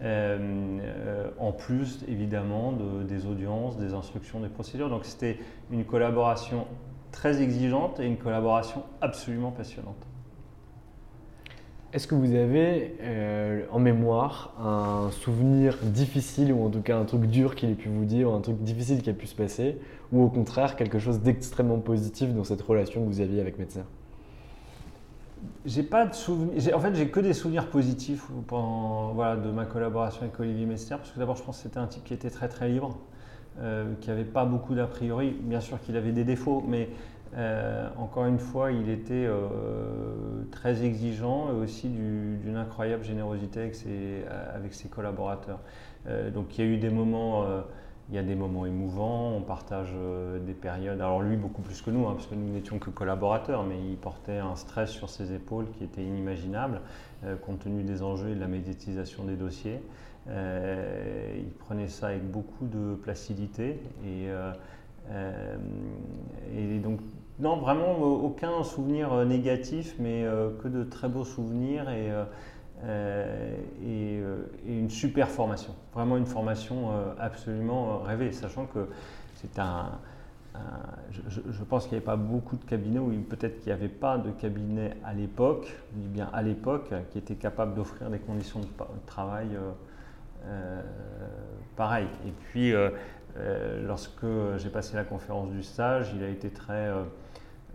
en 0.02 1.52
plus 1.52 2.04
évidemment 2.08 2.74
des 3.04 3.26
audiences, 3.26 3.78
des 3.78 3.94
instructions, 3.94 4.40
des 4.40 4.48
procédures. 4.48 4.90
Donc 4.90 5.06
c'était 5.06 5.40
une 5.72 5.84
collaboration 5.84 6.68
très 7.12 7.42
exigeante 7.42 8.00
et 8.00 8.06
une 8.06 8.18
collaboration 8.18 8.84
absolument 9.02 9.52
passionnante. 9.52 10.06
Est-ce 11.92 12.06
que 12.06 12.14
vous 12.14 12.36
avez 12.36 12.98
euh, 13.02 13.66
en 13.72 13.80
mémoire 13.80 14.54
un 14.60 15.10
souvenir 15.10 15.76
difficile 15.82 16.54
ou 16.54 16.64
en 16.64 16.70
tout 16.70 16.82
cas 16.82 16.96
un 16.96 17.06
truc 17.06 17.26
dur 17.26 17.56
qu'il 17.56 17.72
ait 17.72 17.76
pu 17.76 17.90
vous 17.90 18.06
dire, 18.06 18.30
ou 18.30 18.34
un 18.34 18.42
truc 18.42 18.58
difficile 18.62 19.02
qui 19.02 19.10
a 19.10 19.14
pu 19.14 19.26
se 19.26 19.36
passer, 19.36 19.80
ou 20.12 20.22
au 20.22 20.30
contraire 20.30 20.76
quelque 20.76 21.00
chose 21.00 21.22
d'extrêmement 21.22 21.80
positif 21.80 22.32
dans 22.32 22.44
cette 22.44 22.62
relation 22.62 23.04
que 23.04 23.08
vous 23.08 23.22
aviez 23.22 23.42
avec 23.42 23.58
Metzner? 23.58 23.86
J'ai 25.66 25.82
pas 25.82 26.06
de 26.06 26.14
souvenirs. 26.14 26.76
En 26.76 26.80
fait, 26.80 26.94
j'ai 26.94 27.10
que 27.10 27.22
des 27.22 27.34
souvenirs 27.34 27.72
positifs 27.72 28.28
pendant, 28.46 29.14
voilà, 29.14 29.36
de 29.36 29.50
ma 29.50 29.66
collaboration 29.66 30.22
avec 30.22 30.40
Olivier 30.40 30.68
Metzner, 30.68 30.98
parce 30.98 31.10
que 31.10 31.18
d'abord, 31.18 31.38
je 31.38 31.44
pense 31.44 31.58
que 31.58 31.64
c'était 31.64 31.80
un 31.80 31.88
type 31.88 32.04
qui 32.04 32.14
était 32.14 32.30
très 32.30 32.50
très 32.50 32.70
libre, 32.70 33.00
euh, 33.62 33.94
qui 34.00 34.10
n'avait 34.10 34.24
pas 34.24 34.46
beaucoup 34.46 34.74
d'a 34.74 34.88
priori. 34.88 35.36
Bien 35.42 35.60
sûr 35.60 35.82
qu'il 35.82 35.98
avait 35.98 36.14
des 36.14 36.24
défauts, 36.24 36.64
mais 36.66 36.88
euh, 37.36 37.90
encore 37.98 38.26
une 38.26 38.40
fois, 38.40 38.72
il 38.72 38.90
était 38.90 39.26
euh, 39.28 40.44
très 40.50 40.86
exigeant 40.86 41.50
et 41.50 41.56
aussi 41.62 41.90
d'une 41.90 42.56
incroyable 42.56 43.04
générosité 43.04 43.60
avec 43.60 44.74
ses, 44.74 44.88
collaborateurs. 44.88 45.60
Donc 46.34 46.58
il 46.58 46.66
y 46.66 46.68
a 46.68 46.72
eu 46.72 46.78
des 46.78 46.90
moments, 46.90 47.46
il 48.10 48.16
y 48.16 48.18
a 48.18 48.24
des 48.24 48.34
moments 48.34 48.66
émouvants, 48.66 49.36
on 49.36 49.42
partage 49.42 49.94
des 50.46 50.54
périodes. 50.54 51.02
Alors 51.02 51.22
lui 51.22 51.36
beaucoup 51.36 51.62
plus 51.62 51.82
que 51.82 51.92
nous, 51.92 52.08
hein, 52.08 52.14
parce 52.14 52.28
que 52.28 52.36
nous 52.36 52.54
n'étions 52.54 52.80
que 52.80 52.90
collaborateurs, 52.90 53.64
mais 53.64 53.76
il 53.78 53.98
portait 53.98 54.38
un 54.38 54.56
stress 54.56 54.90
sur 54.90 55.10
ses 55.10 55.34
épaules 55.34 55.66
qui 55.78 55.84
était 55.84 56.02
inimaginable 56.02 56.80
compte 57.46 57.60
tenu 57.60 57.84
des 57.84 58.02
enjeux 58.02 58.30
et 58.30 58.36
de 58.36 58.40
la 58.40 58.48
médiatisation 58.48 59.26
des 59.26 59.36
dossiers. 59.36 59.82
Il 60.30 61.50
prenait 61.60 61.88
ça 61.88 62.08
avec 62.08 62.30
beaucoup 62.30 62.66
de 62.68 62.96
placidité 62.96 63.80
et 64.06 64.30
euh, 65.12 65.58
et 66.56 66.80
donc, 66.80 67.00
non, 67.40 67.58
vraiment 67.58 67.98
aucun 68.00 68.64
souvenir 68.64 69.14
euh, 69.14 69.26
négatif, 69.26 69.96
mais 70.00 70.24
euh, 70.24 70.50
que 70.62 70.68
de 70.68 70.84
très 70.84 71.08
beaux 71.08 71.26
souvenirs 71.26 71.90
et, 71.90 72.12
une 74.68 74.90
super 74.90 75.30
formation. 75.30 75.74
Vraiment 75.94 76.18
une 76.18 76.26
formation 76.26 76.92
absolument 77.20 78.00
rêvée, 78.00 78.32
sachant 78.32 78.66
que 78.68 78.88
c'est 79.36 79.60
un, 79.60 79.90
je, 81.12 81.64
pense 81.64 81.84
qu'il 81.84 81.94
n'y 81.94 81.98
avait 81.98 82.06
pas 82.06 82.16
beaucoup 82.16 82.56
de 82.56 82.64
cabinets, 82.64 83.00
ou 83.00 83.12
peut-être 83.30 83.60
qu'il 83.60 83.68
n'y 83.68 83.74
avait 83.74 83.90
pas 83.90 84.18
de 84.18 84.32
cabinet 84.32 84.96
à 85.04 85.14
l'époque, 85.14 85.76
je 85.94 86.08
bien 86.08 86.30
à 86.34 86.42
l'époque, 86.42 86.92
qui 87.12 87.18
était 87.18 87.36
capable 87.36 87.76
d'offrir 87.76 88.10
des 88.10 88.20
conditions 88.20 88.60
de, 88.60 88.68
travail 89.06 89.50
euh, 89.54 89.72
pareilles. 91.76 92.10
Et 92.28 92.32
puis, 92.32 92.74
euh, 93.38 93.86
lorsque 93.86 94.26
j'ai 94.58 94.70
passé 94.70 94.96
la 94.96 95.04
conférence 95.04 95.52
du 95.52 95.64
stage, 95.64 96.12
il 96.16 96.24
a 96.24 96.30
été 96.30 96.50
très 96.50 96.74
euh, 96.74 97.04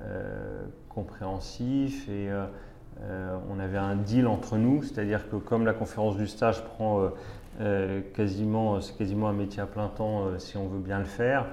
euh, 0.01 0.65
compréhensif 0.89 2.09
et 2.09 2.29
on 3.51 3.59
avait 3.59 3.79
un 3.79 3.97
deal 3.97 4.29
entre 4.29 4.57
nous, 4.57 4.83
c'est-à-dire 4.83 5.29
que 5.29 5.37
comme 5.37 5.65
la 5.65 5.73
conférence 5.73 6.17
du 6.17 6.29
stage 6.29 6.65
prend 6.65 7.11
quasiment, 8.15 8.79
quasiment 8.97 9.29
un 9.29 9.33
métier 9.33 9.63
à 9.63 9.67
plein 9.67 9.89
temps 9.89 10.39
si 10.39 10.57
on 10.57 10.69
veut 10.69 10.79
bien 10.79 11.01
le 11.01 11.05
faire, 11.05 11.47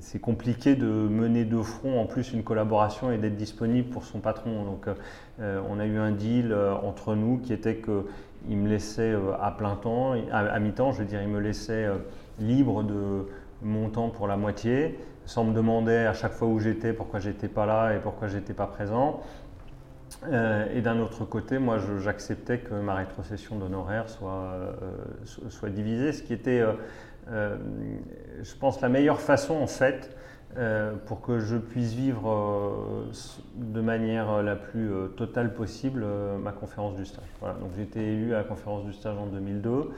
c'est 0.00 0.20
compliqué 0.20 0.76
de 0.76 0.86
mener 0.86 1.44
de 1.44 1.60
front 1.62 2.00
en 2.00 2.06
plus 2.06 2.32
une 2.32 2.44
collaboration 2.44 3.10
et 3.10 3.18
d'être 3.18 3.36
disponible 3.36 3.88
pour 3.90 4.04
son 4.04 4.20
patron. 4.20 4.64
Donc 4.64 4.86
on 5.40 5.80
a 5.80 5.86
eu 5.86 5.98
un 5.98 6.12
deal 6.12 6.54
entre 6.82 7.14
nous 7.14 7.38
qui 7.38 7.52
était 7.52 7.76
que 7.76 8.04
il 8.48 8.56
me 8.56 8.68
laissait 8.68 9.12
euh, 9.12 9.32
à 9.40 9.50
plein 9.50 9.76
temps, 9.76 10.14
à, 10.32 10.58
mi-temps, 10.58 10.92
je 10.92 10.98
veux 10.98 11.04
dire, 11.04 11.22
il 11.22 11.28
me 11.28 11.40
laissait 11.40 11.86
euh, 11.86 11.96
libre 12.38 12.82
de 12.82 13.26
mon 13.62 13.88
temps 13.88 14.08
pour 14.08 14.26
la 14.26 14.36
moitié, 14.36 14.98
sans 15.24 15.44
me 15.44 15.54
demander 15.54 15.96
à 15.96 16.12
chaque 16.12 16.32
fois 16.32 16.48
où 16.48 16.58
j'étais, 16.58 16.92
pourquoi 16.92 17.20
j'étais 17.20 17.48
pas 17.48 17.66
là 17.66 17.94
et 17.94 17.98
pourquoi 17.98 18.28
j'étais 18.28 18.52
pas 18.52 18.66
présent. 18.66 19.22
Euh, 20.30 20.66
et 20.74 20.80
d'un 20.82 21.00
autre 21.00 21.24
côté, 21.24 21.58
moi, 21.58 21.78
j'acceptais 21.98 22.58
que 22.58 22.74
ma 22.74 22.94
rétrocession 22.94 23.56
d'honoraires 23.56 24.08
soit, 24.08 24.54
soit 25.24 25.70
divisée, 25.70 26.12
ce 26.12 26.22
qui 26.22 26.32
était, 26.32 26.62
je 27.28 28.54
pense, 28.58 28.80
la 28.80 28.88
meilleure 28.88 29.20
façon, 29.20 29.54
en 29.54 29.66
fait, 29.66 30.16
euh, 30.58 30.94
pour 31.04 31.20
que 31.20 31.38
je 31.38 31.56
puisse 31.56 31.92
vivre 31.92 32.30
euh, 32.30 33.04
de 33.56 33.80
manière 33.82 34.42
la 34.42 34.56
plus 34.56 34.90
euh, 34.90 35.08
totale 35.08 35.52
possible 35.52 36.06
ma 36.42 36.52
conférence 36.52 36.96
du 36.96 37.04
stage. 37.04 37.26
Voilà, 37.40 37.56
donc 37.56 37.72
j'ai 37.76 37.82
été 37.82 38.00
élu 38.00 38.32
à 38.32 38.38
la 38.38 38.44
conférence 38.44 38.86
du 38.86 38.94
stage 38.94 39.18
en 39.18 39.26
2002. 39.26 39.90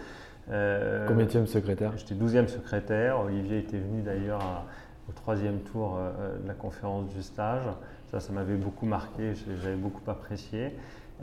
Combien 1.06 1.26
de 1.26 1.46
secrétaire 1.46 1.92
J'étais 1.96 2.14
12e 2.14 2.48
secrétaire. 2.48 3.20
Olivier 3.20 3.58
était 3.58 3.78
venu 3.78 4.02
d'ailleurs 4.02 4.64
au 5.08 5.12
troisième 5.12 5.60
tour 5.60 5.98
de 6.42 6.48
la 6.48 6.54
conférence 6.54 7.06
du 7.14 7.22
stage. 7.22 7.64
Ça, 8.10 8.18
ça 8.18 8.32
m'avait 8.32 8.56
beaucoup 8.56 8.86
marqué, 8.86 9.34
j'avais 9.62 9.76
beaucoup 9.76 10.10
apprécié. 10.10 10.72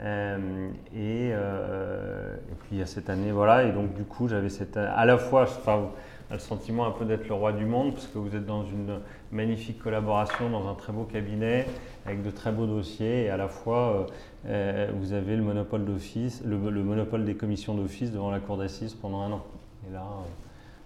Et, 0.04 1.28
et, 1.28 1.32
puis 2.60 2.68
il 2.72 2.78
y 2.78 2.82
a 2.82 2.86
cette 2.86 3.08
année, 3.10 3.32
voilà, 3.32 3.64
et 3.64 3.72
donc 3.72 3.94
du 3.94 4.04
coup 4.04 4.28
j'avais 4.28 4.50
cette, 4.50 4.76
à 4.76 5.04
la 5.04 5.18
fois, 5.18 5.46
le 6.30 6.38
sentiment 6.38 6.86
un 6.86 6.90
peu 6.90 7.04
d'être 7.04 7.28
le 7.28 7.34
roi 7.34 7.52
du 7.52 7.64
monde, 7.64 7.94
parce 7.94 8.06
que 8.06 8.18
vous 8.18 8.34
êtes 8.34 8.46
dans 8.46 8.64
une 8.64 9.00
magnifique 9.30 9.78
collaboration, 9.78 10.50
dans 10.50 10.68
un 10.68 10.74
très 10.74 10.92
beau 10.92 11.04
cabinet, 11.04 11.66
avec 12.04 12.22
de 12.22 12.30
très 12.30 12.52
beaux 12.52 12.66
dossiers, 12.66 13.24
et 13.24 13.30
à 13.30 13.36
la 13.36 13.48
fois, 13.48 13.92
euh, 13.92 14.06
euh, 14.46 14.90
vous 14.94 15.12
avez 15.12 15.36
le 15.36 15.42
monopole 15.42 15.84
d'office, 15.84 16.42
le, 16.44 16.56
monopole 16.56 17.24
des 17.24 17.36
commissions 17.36 17.74
d'office 17.74 18.10
devant 18.10 18.30
la 18.30 18.40
cour 18.40 18.56
d'assises 18.56 18.94
pendant 18.94 19.20
un 19.20 19.32
an. 19.32 19.44
Et 19.88 19.92
là, 19.92 20.02
euh, 20.02 20.28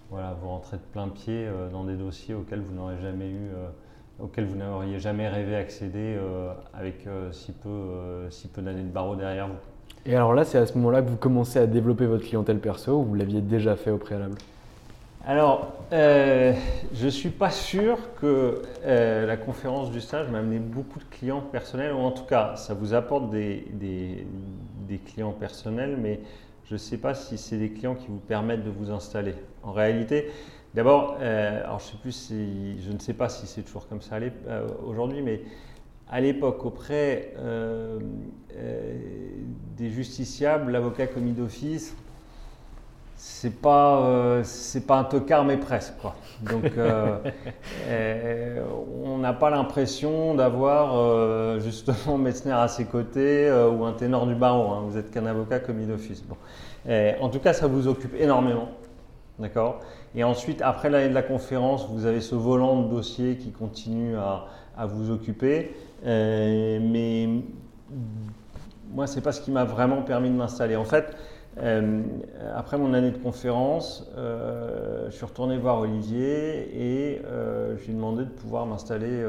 voilà, 0.09 0.35
vous 0.39 0.49
rentrez 0.49 0.77
de 0.77 0.83
plein 0.91 1.07
pied 1.07 1.47
dans 1.71 1.85
des 1.85 1.95
dossiers 1.95 2.35
auxquels 2.35 2.61
vous 2.61 2.73
n'aurez 2.73 2.99
jamais 3.01 3.29
eu, 3.29 3.49
auxquels 4.21 4.45
vous 4.45 4.55
n'auriez 4.55 4.99
jamais 4.99 5.27
rêvé 5.27 5.55
accéder 5.55 6.17
avec 6.73 7.07
si 7.31 7.51
peu, 7.51 8.27
si 8.29 8.47
peu 8.47 8.61
d'années 8.61 8.83
de 8.83 8.89
barreau 8.89 9.15
derrière 9.15 9.47
vous. 9.47 9.53
Et 10.05 10.15
alors 10.15 10.33
là, 10.33 10.43
c'est 10.43 10.57
à 10.57 10.65
ce 10.65 10.73
moment-là 10.77 11.01
que 11.01 11.09
vous 11.09 11.17
commencez 11.17 11.59
à 11.59 11.67
développer 11.67 12.05
votre 12.05 12.25
clientèle 12.25 12.59
perso, 12.59 12.93
ou 12.93 13.03
vous 13.03 13.15
l'aviez 13.15 13.41
déjà 13.41 13.75
fait 13.75 13.91
au 13.91 13.97
préalable? 13.97 14.35
Alors, 15.27 15.73
euh, 15.93 16.53
je 16.95 17.05
ne 17.05 17.09
suis 17.11 17.29
pas 17.29 17.51
sûr 17.51 17.99
que 18.19 18.63
euh, 18.83 19.27
la 19.27 19.37
conférence 19.37 19.91
du 19.91 20.01
stage 20.01 20.27
m'a 20.29 20.39
amené 20.39 20.57
beaucoup 20.57 20.97
de 20.97 21.03
clients 21.05 21.41
personnels, 21.41 21.93
ou 21.93 21.99
en 21.99 22.09
tout 22.09 22.23
cas, 22.23 22.55
ça 22.55 22.73
vous 22.73 22.95
apporte 22.95 23.29
des, 23.29 24.25
clients 25.05 25.31
personnels, 25.31 25.97
mais 26.01 26.19
je 26.65 26.73
ne 26.73 26.79
sais 26.79 26.97
pas 26.97 27.13
si 27.13 27.37
c'est 27.37 27.57
des 27.57 27.69
clients 27.69 27.95
qui 27.95 28.07
vous 28.07 28.17
permettent 28.17 28.63
de 28.63 28.71
vous 28.71 28.89
installer. 28.89 29.35
En 29.61 29.71
réalité, 29.71 30.31
d'abord, 30.73 31.17
euh, 31.19 31.63
alors 31.63 31.79
je, 31.79 31.85
sais 31.85 31.97
plus 32.01 32.11
si, 32.11 32.81
je 32.81 32.91
ne 32.91 32.99
sais 32.99 33.13
pas 33.13 33.29
si 33.29 33.47
c'est 33.47 33.63
toujours 33.63 33.87
comme 33.87 34.01
ça 34.01 34.17
aujourd'hui, 34.85 35.21
mais 35.21 35.41
à 36.09 36.19
l'époque, 36.19 36.65
auprès 36.65 37.33
des 39.77 39.89
justiciables, 39.89 40.71
l'avocat 40.71 41.07
commis 41.07 41.31
d'office, 41.31 41.95
c'est 43.23 43.61
pas 43.61 44.01
euh, 44.01 44.41
c'est 44.43 44.87
pas 44.87 44.97
un 44.97 45.03
tocard 45.03 45.45
mais 45.45 45.57
presque 45.57 45.93
quoi. 46.01 46.15
Donc 46.41 46.71
euh, 46.75 47.17
euh, 47.87 48.63
on 49.05 49.19
n'a 49.19 49.33
pas 49.33 49.51
l'impression 49.51 50.33
d'avoir 50.33 51.59
justement 51.59 52.17
Metzner 52.17 52.53
à 52.53 52.67
ses 52.67 52.85
côtés 52.85 53.51
ou 53.51 53.85
un 53.85 53.93
ténor 53.93 54.25
du 54.25 54.33
barreau. 54.33 54.71
Hein. 54.71 54.85
Vous 54.87 54.97
êtes 54.97 55.11
qu'un 55.11 55.27
avocat 55.27 55.59
commis 55.59 55.85
d'office. 55.85 56.23
Bon. 56.23 56.35
en 57.21 57.29
tout 57.29 57.39
cas, 57.39 57.53
ça 57.53 57.67
vous 57.67 57.87
occupe 57.87 58.15
énormément, 58.19 58.69
d'accord. 59.41 59.79
Et 60.15 60.23
ensuite, 60.23 60.61
après 60.61 60.89
l'année 60.89 61.09
de 61.09 61.13
la 61.13 61.23
conférence, 61.23 61.87
vous 61.89 62.05
avez 62.05 62.21
ce 62.21 62.35
volant 62.35 62.83
de 62.83 62.89
dossier 62.89 63.37
qui 63.37 63.51
continue 63.51 64.15
à, 64.15 64.47
vous 64.85 65.11
occuper. 65.11 65.75
mais 66.03 67.27
moi, 68.93 69.07
c'est 69.07 69.21
pas 69.21 69.31
ce 69.31 69.41
qui 69.41 69.51
m'a 69.51 69.63
vraiment 69.63 70.01
permis 70.01 70.29
de 70.29 70.35
m'installer. 70.35 70.75
En 70.75 70.85
fait. 70.85 71.15
Euh, 71.57 72.01
après 72.55 72.77
mon 72.77 72.93
année 72.93 73.11
de 73.11 73.17
conférence, 73.17 74.09
euh, 74.17 75.07
je 75.09 75.15
suis 75.15 75.25
retourné 75.25 75.57
voir 75.57 75.79
Olivier 75.79 77.13
et 77.13 77.21
euh, 77.25 77.77
je 77.77 77.83
lui 77.83 77.91
ai 77.91 77.95
demandé 77.95 78.23
de 78.23 78.29
pouvoir 78.29 78.65
m'installer, 78.65 79.23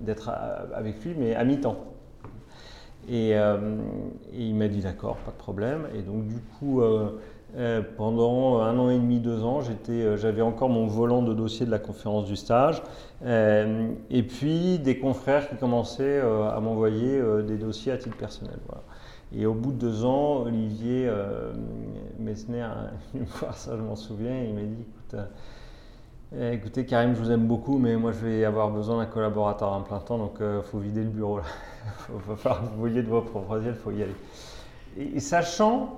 d'être 0.00 0.30
avec 0.74 1.02
lui, 1.04 1.14
mais 1.16 1.34
à 1.34 1.44
mi-temps. 1.44 1.76
Et, 3.08 3.30
et, 3.30 3.36
il 4.32 4.54
m'a 4.54 4.68
dit 4.68 4.80
d'accord, 4.80 5.16
pas 5.18 5.30
de 5.30 5.36
problème. 5.36 5.86
Et 5.94 6.02
donc 6.02 6.26
du 6.26 6.40
coup, 6.58 6.82
pendant 7.96 8.60
un 8.60 8.78
an 8.78 8.90
et 8.90 8.98
demi, 8.98 9.20
deux 9.20 9.44
ans, 9.44 9.60
j'avais 10.16 10.42
encore 10.42 10.68
mon 10.68 10.86
volant 10.86 11.22
de 11.22 11.34
dossier 11.34 11.66
de 11.66 11.70
la 11.70 11.78
conférence 11.78 12.26
du 12.26 12.36
stage. 12.36 12.82
et 13.24 14.22
puis 14.22 14.78
des 14.78 14.98
confrères 14.98 15.48
qui 15.48 15.56
commençaient 15.56 16.20
à 16.20 16.58
m'envoyer 16.60 17.20
des 17.46 17.56
dossiers 17.56 17.92
à 17.92 17.96
titre 17.96 18.16
personnel. 18.16 18.58
Et 19.36 19.46
au 19.46 19.54
bout 19.54 19.72
de 19.72 19.78
deux 19.78 20.04
ans, 20.04 20.42
Olivier 20.42 21.08
euh, 21.08 21.52
Messner, 22.18 22.68
ça 23.52 23.76
je 23.76 23.82
m'en 23.82 23.96
souviens, 23.96 24.38
il 24.44 24.54
m'a 24.54 24.60
dit 24.60 24.82
écoute, 24.82 25.14
euh, 25.14 25.26
Eh, 26.52 26.54
Écoutez, 26.54 26.86
Karim, 26.86 27.14
je 27.14 27.20
vous 27.20 27.30
aime 27.32 27.46
beaucoup, 27.46 27.78
mais 27.78 27.96
moi, 27.96 28.12
je 28.12 28.24
vais 28.24 28.44
avoir 28.44 28.70
besoin 28.70 28.98
d'un 28.98 29.06
collaborateur 29.06 29.72
en 29.72 29.82
plein 29.82 29.98
temps, 29.98 30.18
donc 30.18 30.36
il 30.40 30.62
faut 30.62 30.78
vider 30.78 31.02
le 31.02 31.10
bureau. 31.10 31.40
Il 32.10 32.30
va 32.30 32.36
falloir 32.36 32.62
que 32.62 32.66
vous 32.68 32.80
vouliez 32.80 33.02
de 33.02 33.08
vos 33.08 33.22
propres 33.22 33.66
ailes, 33.66 33.74
il 33.76 33.82
faut 33.82 33.90
y 33.90 34.02
aller. 34.02 34.16
Et 34.96 35.18
sachant, 35.18 35.96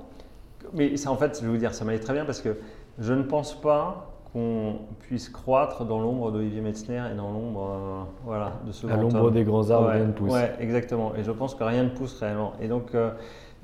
mais 0.72 0.96
ça, 0.96 1.10
en 1.10 1.16
fait, 1.16 1.38
je 1.40 1.46
vais 1.46 1.52
vous 1.52 1.58
dire, 1.58 1.74
ça 1.74 1.84
m'allait 1.84 1.98
très 1.98 2.12
bien 2.12 2.24
parce 2.24 2.40
que 2.40 2.56
je 2.98 3.12
ne 3.12 3.22
pense 3.22 3.60
pas 3.60 4.12
qu'on 4.32 4.80
puisse 5.00 5.28
croître 5.28 5.84
dans 5.84 6.00
l'ombre 6.00 6.30
d'Olivier 6.30 6.60
Metzner 6.60 7.02
et 7.12 7.16
dans 7.16 7.30
l'ombre 7.30 7.70
euh, 7.70 8.02
voilà, 8.24 8.52
de 8.66 8.72
ce 8.72 8.86
À 8.86 8.90
grand 8.90 9.02
l'ombre 9.02 9.30
des 9.30 9.44
grands 9.44 9.70
arbres, 9.70 9.88
Ouais, 9.88 9.94
rien 9.94 10.06
ne 10.06 10.12
pousse. 10.12 10.32
Ouais, 10.32 10.52
exactement. 10.60 11.14
Et 11.16 11.24
je 11.24 11.30
pense 11.30 11.54
que 11.54 11.64
rien 11.64 11.84
ne 11.84 11.88
pousse 11.90 12.18
réellement. 12.20 12.52
Et 12.60 12.68
donc, 12.68 12.94
euh, 12.94 13.10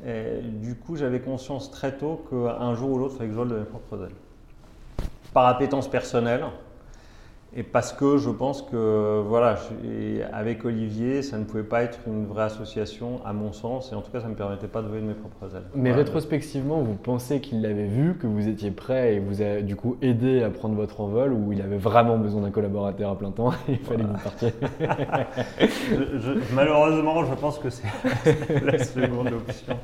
euh, 0.05 0.41
du 0.43 0.77
coup, 0.77 0.97
j'avais 0.97 1.21
conscience 1.21 1.71
très 1.71 1.93
tôt 1.93 2.25
qu'un 2.31 2.75
jour 2.75 2.91
ou 2.91 2.99
l'autre, 2.99 3.15
il 3.15 3.19
fallait 3.19 3.29
que 3.29 3.35
je 3.35 3.39
vole 3.39 3.49
de 3.49 3.59
mes 3.59 3.65
propres 3.65 4.05
ailes. 4.05 5.09
Par 5.33 5.47
appétence 5.47 5.89
personnelle. 5.89 6.45
Et 7.55 7.63
parce 7.63 7.93
que 7.93 8.17
je 8.17 8.31
pense 8.31 8.63
que, 8.63 9.21
voilà, 9.27 9.57
avec 10.33 10.65
Olivier, 10.65 11.21
ça 11.21 11.37
ne 11.37 11.45
pouvait 11.45 11.63
pas 11.63 11.83
être 11.83 11.99
une 12.07 12.25
vraie 12.27 12.45
association, 12.45 13.21
à 13.27 13.35
mon 13.35 13.53
sens. 13.53 13.93
Et 13.93 13.95
en 13.95 14.01
tout 14.01 14.11
cas, 14.11 14.21
ça 14.21 14.27
ne 14.27 14.31
me 14.33 14.37
permettait 14.37 14.69
pas 14.69 14.81
de 14.81 14.89
voler 14.89 15.03
de 15.03 15.07
mes 15.09 15.13
propres 15.15 15.55
ailes. 15.55 15.63
Mais 15.75 15.91
Voilà. 15.91 16.05
rétrospectivement, 16.05 16.81
vous 16.81 16.95
pensez 16.95 17.41
qu'il 17.41 17.61
l'avait 17.61 17.85
vu, 17.89 18.15
que 18.17 18.27
vous 18.27 18.49
étiez 18.49 18.71
prêt 18.71 19.17
et 19.17 19.19
vous 19.21 19.43
a 19.43 19.61
du 19.61 19.77
coup 19.77 19.99
aidé 20.01 20.43
à 20.43 20.49
prendre 20.49 20.75
votre 20.77 21.03
envol 21.03 21.35
ou 21.35 21.53
il 21.53 21.61
avait 21.61 21.77
vraiment 21.77 22.17
besoin 22.17 22.41
d'un 22.41 22.51
collaborateur 22.51 23.11
à 23.11 23.19
plein 23.19 23.31
temps 23.33 23.53
et 23.53 23.57
il 23.73 23.79
fallait 23.81 24.05
que 24.05 24.09
vous 24.09 24.51
Je- 25.61 26.19
je- 26.19 26.55
malheureusement, 26.55 27.23
je 27.27 27.35
pense 27.35 27.59
que 27.59 27.69
c'est 27.69 27.85
la 28.65 28.79
seconde 28.79 29.29
option. 29.33 29.77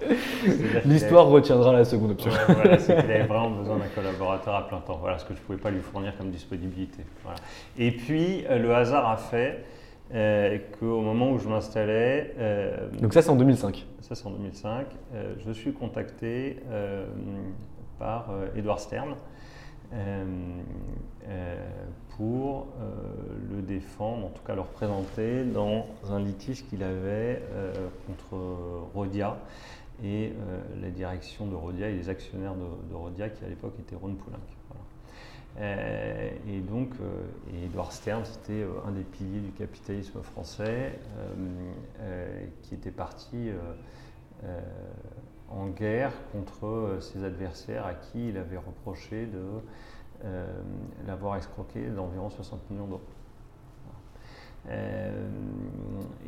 L'histoire 0.86 1.26
retiendra 1.26 1.72
la 1.74 1.84
seconde 1.84 2.12
option. 2.12 2.30
Ouais, 2.30 2.54
voilà, 2.54 2.78
c'est 2.78 2.96
qu'il 2.98 3.10
avait 3.10 3.26
vraiment 3.26 3.50
besoin 3.50 3.76
d'un 3.76 3.88
collaborateur 3.94 4.54
à 4.54 4.66
plein 4.68 4.78
temps. 4.80 4.96
Voilà 5.00 5.18
ce 5.18 5.26
que 5.26 5.34
je 5.34 5.40
ne 5.40 5.44
pouvais 5.44 5.58
pas 5.58 5.70
lui 5.70 5.80
fournir 5.80 6.16
comme 6.16 6.30
disponibilité. 6.30 7.04
Voilà. 7.24 7.38
Et 7.78 7.92
puis, 7.92 8.44
euh, 8.46 8.58
le 8.58 8.74
hasard 8.74 9.08
a 9.08 9.16
fait 9.16 9.64
euh, 10.14 10.58
qu'au 10.78 11.02
moment 11.02 11.32
où 11.32 11.38
je 11.38 11.48
m'installais, 11.48 12.34
euh, 12.38 12.88
Donc 13.00 13.12
ça 13.12 13.20
c'est 13.20 13.28
en 13.28 13.36
2005. 13.36 13.86
ça 14.00 14.14
c'est 14.14 14.26
en 14.26 14.30
2005, 14.30 14.86
euh, 15.12 15.34
je 15.44 15.52
suis 15.52 15.72
contacté 15.72 16.60
par 17.98 18.30
Edouard 18.56 18.80
Stern 18.80 19.16
pour 22.16 22.68
le 23.50 23.62
défendre, 23.62 24.26
en 24.26 24.30
tout 24.30 24.42
cas 24.46 24.54
le 24.54 24.62
représenter 24.62 25.44
dans 25.44 25.86
un 26.10 26.20
litige 26.20 26.64
qu'il 26.66 26.82
avait 26.82 27.42
contre 28.06 28.38
Rodia 28.94 29.36
et 30.02 30.32
la 30.80 30.90
direction 30.90 31.46
de 31.46 31.54
Rodia 31.54 31.88
et 31.88 31.94
les 31.94 32.08
actionnaires 32.08 32.54
de, 32.54 32.90
de 32.90 32.94
Rodia 32.94 33.28
qui 33.28 33.44
à 33.44 33.48
l'époque 33.48 33.74
étaient 33.78 33.96
Ron 33.96 34.14
Poulenc. 34.14 34.38
Euh, 35.60 36.30
et 36.46 36.60
donc, 36.60 36.90
euh, 37.00 37.64
Edouard 37.64 37.92
Stern, 37.92 38.24
c'était 38.24 38.62
euh, 38.62 38.70
un 38.86 38.92
des 38.92 39.02
piliers 39.02 39.40
du 39.40 39.50
capitalisme 39.52 40.20
français 40.22 40.98
qui 42.62 42.74
était 42.74 42.90
parti 42.90 43.50
en 45.50 45.68
guerre 45.68 46.12
contre 46.32 46.98
ses 47.00 47.24
adversaires 47.24 47.86
à 47.86 47.94
qui 47.94 48.28
il 48.28 48.36
avait 48.36 48.58
reproché 48.58 49.26
de 49.26 50.28
l'avoir 51.06 51.36
escroqué 51.36 51.86
d'environ 51.88 52.30
60 52.30 52.70
millions 52.70 52.86
d'euros. 52.86 53.00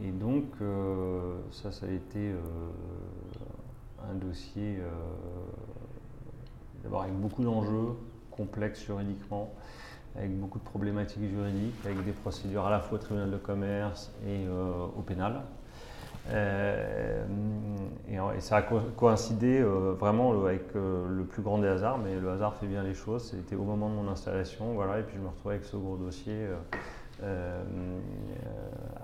Et 0.03 0.11
donc, 0.13 0.47
ça, 1.51 1.73
ça 1.73 1.87
a 1.87 1.91
été 1.91 2.33
un 4.11 4.15
dossier 4.15 4.79
d'abord 6.83 7.03
avec 7.03 7.15
beaucoup 7.15 7.43
d'enjeux, 7.43 7.97
complexes 8.41 8.85
juridiquement, 8.87 9.53
avec 10.17 10.31
beaucoup 10.39 10.59
de 10.59 10.65
problématiques 10.65 11.29
juridiques, 11.29 11.75
avec 11.85 12.03
des 12.05 12.13
procédures 12.13 12.67
à 12.67 12.71
la 12.71 12.81
fois 12.81 12.97
au 12.99 13.01
tribunal 13.01 13.31
de 13.31 13.37
commerce 13.37 14.13
et 14.27 14.47
euh, 14.47 14.87
au 14.99 15.03
pénal. 15.03 15.43
Euh, 16.29 17.25
et, 18.09 18.41
ça 18.41 18.57
a 18.57 18.63
co- 18.63 18.81
coïncidé 18.97 19.61
euh, 19.61 19.95
vraiment 19.99 20.33
le- 20.33 20.47
avec 20.47 20.75
le 20.75 21.25
plus 21.29 21.43
grand 21.43 21.59
des 21.59 21.69
hasards, 21.69 21.99
mais 21.99 22.19
le 22.19 22.31
hasard 22.31 22.55
fait 22.55 22.67
bien 22.67 22.83
les 22.83 22.95
choses. 22.95 23.31
C'était 23.31 23.57
au 23.57 23.65
moment 23.65 23.89
de 23.91 23.95
mon 23.95 24.09
installation, 24.11 24.73
voilà, 24.75 24.99
et 25.01 25.03
puis 25.03 25.17
je 25.17 25.23
me 25.23 25.29
retrouvais 25.29 25.55
avec 25.57 25.67
ce 25.67 25.77
gros 25.77 25.97
dossier 25.97 26.47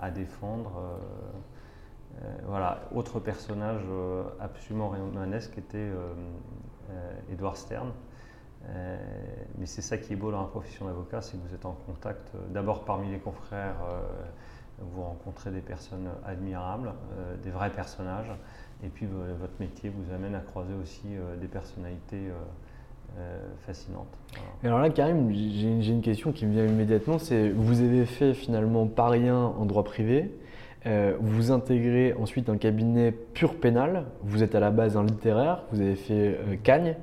à 0.01 0.11
défendre. 0.11 0.73
voilà, 2.47 2.81
autre 2.95 3.21
personnage 3.21 3.83
absolument 4.41 4.89
romanesque 4.91 5.59
était 5.59 5.77
euh, 5.79 6.13
euh, 6.91 7.33
Edouard 7.33 7.57
Stern. 7.57 7.91
Euh, 8.69 8.97
mais 9.59 9.67
c'est 9.67 9.83
ça 9.83 9.97
qui 9.97 10.13
est 10.13 10.17
beau 10.17 10.33
dans 10.33 10.41
la 10.41 10.49
profession 10.49 10.87
d'avocat, 10.87 11.21
c'est 11.21 11.37
que 11.37 11.47
vous 11.49 11.55
êtes 11.55 11.67
en 11.67 11.77
contact 11.87 12.33
euh, 12.35 12.39
d'abord 12.53 12.85
parmi 12.85 13.09
les 13.11 13.19
confrères, 13.19 13.77
euh, 13.89 14.01
vous 14.81 15.03
rencontrez 15.03 15.51
des 15.51 15.61
personnes 15.61 16.09
admirables, 16.27 16.93
des 17.43 17.51
vrais 17.51 17.71
personnages, 17.71 18.31
et 18.85 18.89
puis 18.89 19.07
vo- 19.07 19.23
votre 19.41 19.55
métier 19.61 19.89
vous 19.89 20.13
amène 20.13 20.35
à 20.35 20.41
croiser 20.41 20.75
aussi 20.75 21.07
des 21.41 21.47
personnalités 21.47 22.31
fascinantes. 23.67 24.15
Voilà. 24.33 24.47
Alors 24.75 24.79
là, 24.81 24.91
Karim, 24.91 25.33
j'ai 25.33 25.91
une 25.91 26.03
question 26.03 26.31
qui 26.31 26.45
me 26.45 26.53
vient 26.53 26.67
immédiatement. 26.67 27.19
C'est 27.19 27.49
vous 27.49 27.81
avez 27.81 28.05
fait 28.05 28.35
finalement 28.35 28.87
pas 28.87 29.11
en 29.17 29.65
droit 29.65 29.83
privé. 29.83 30.31
vous 31.21 31.51
intégrez 31.53 32.13
ensuite 32.13 32.51
un 32.51 32.59
cabinet 32.59 33.13
pur 33.13 33.55
pénal. 33.59 34.05
Vous 34.25 34.43
êtes 34.43 34.55
à 34.55 34.61
la 34.61 34.71
base 34.71 34.99
un 34.99 35.05
littéraire. 35.05 35.63
Vous 35.73 35.81
avez 35.81 35.97
fait 35.97 36.39
Cagne. 36.65 36.97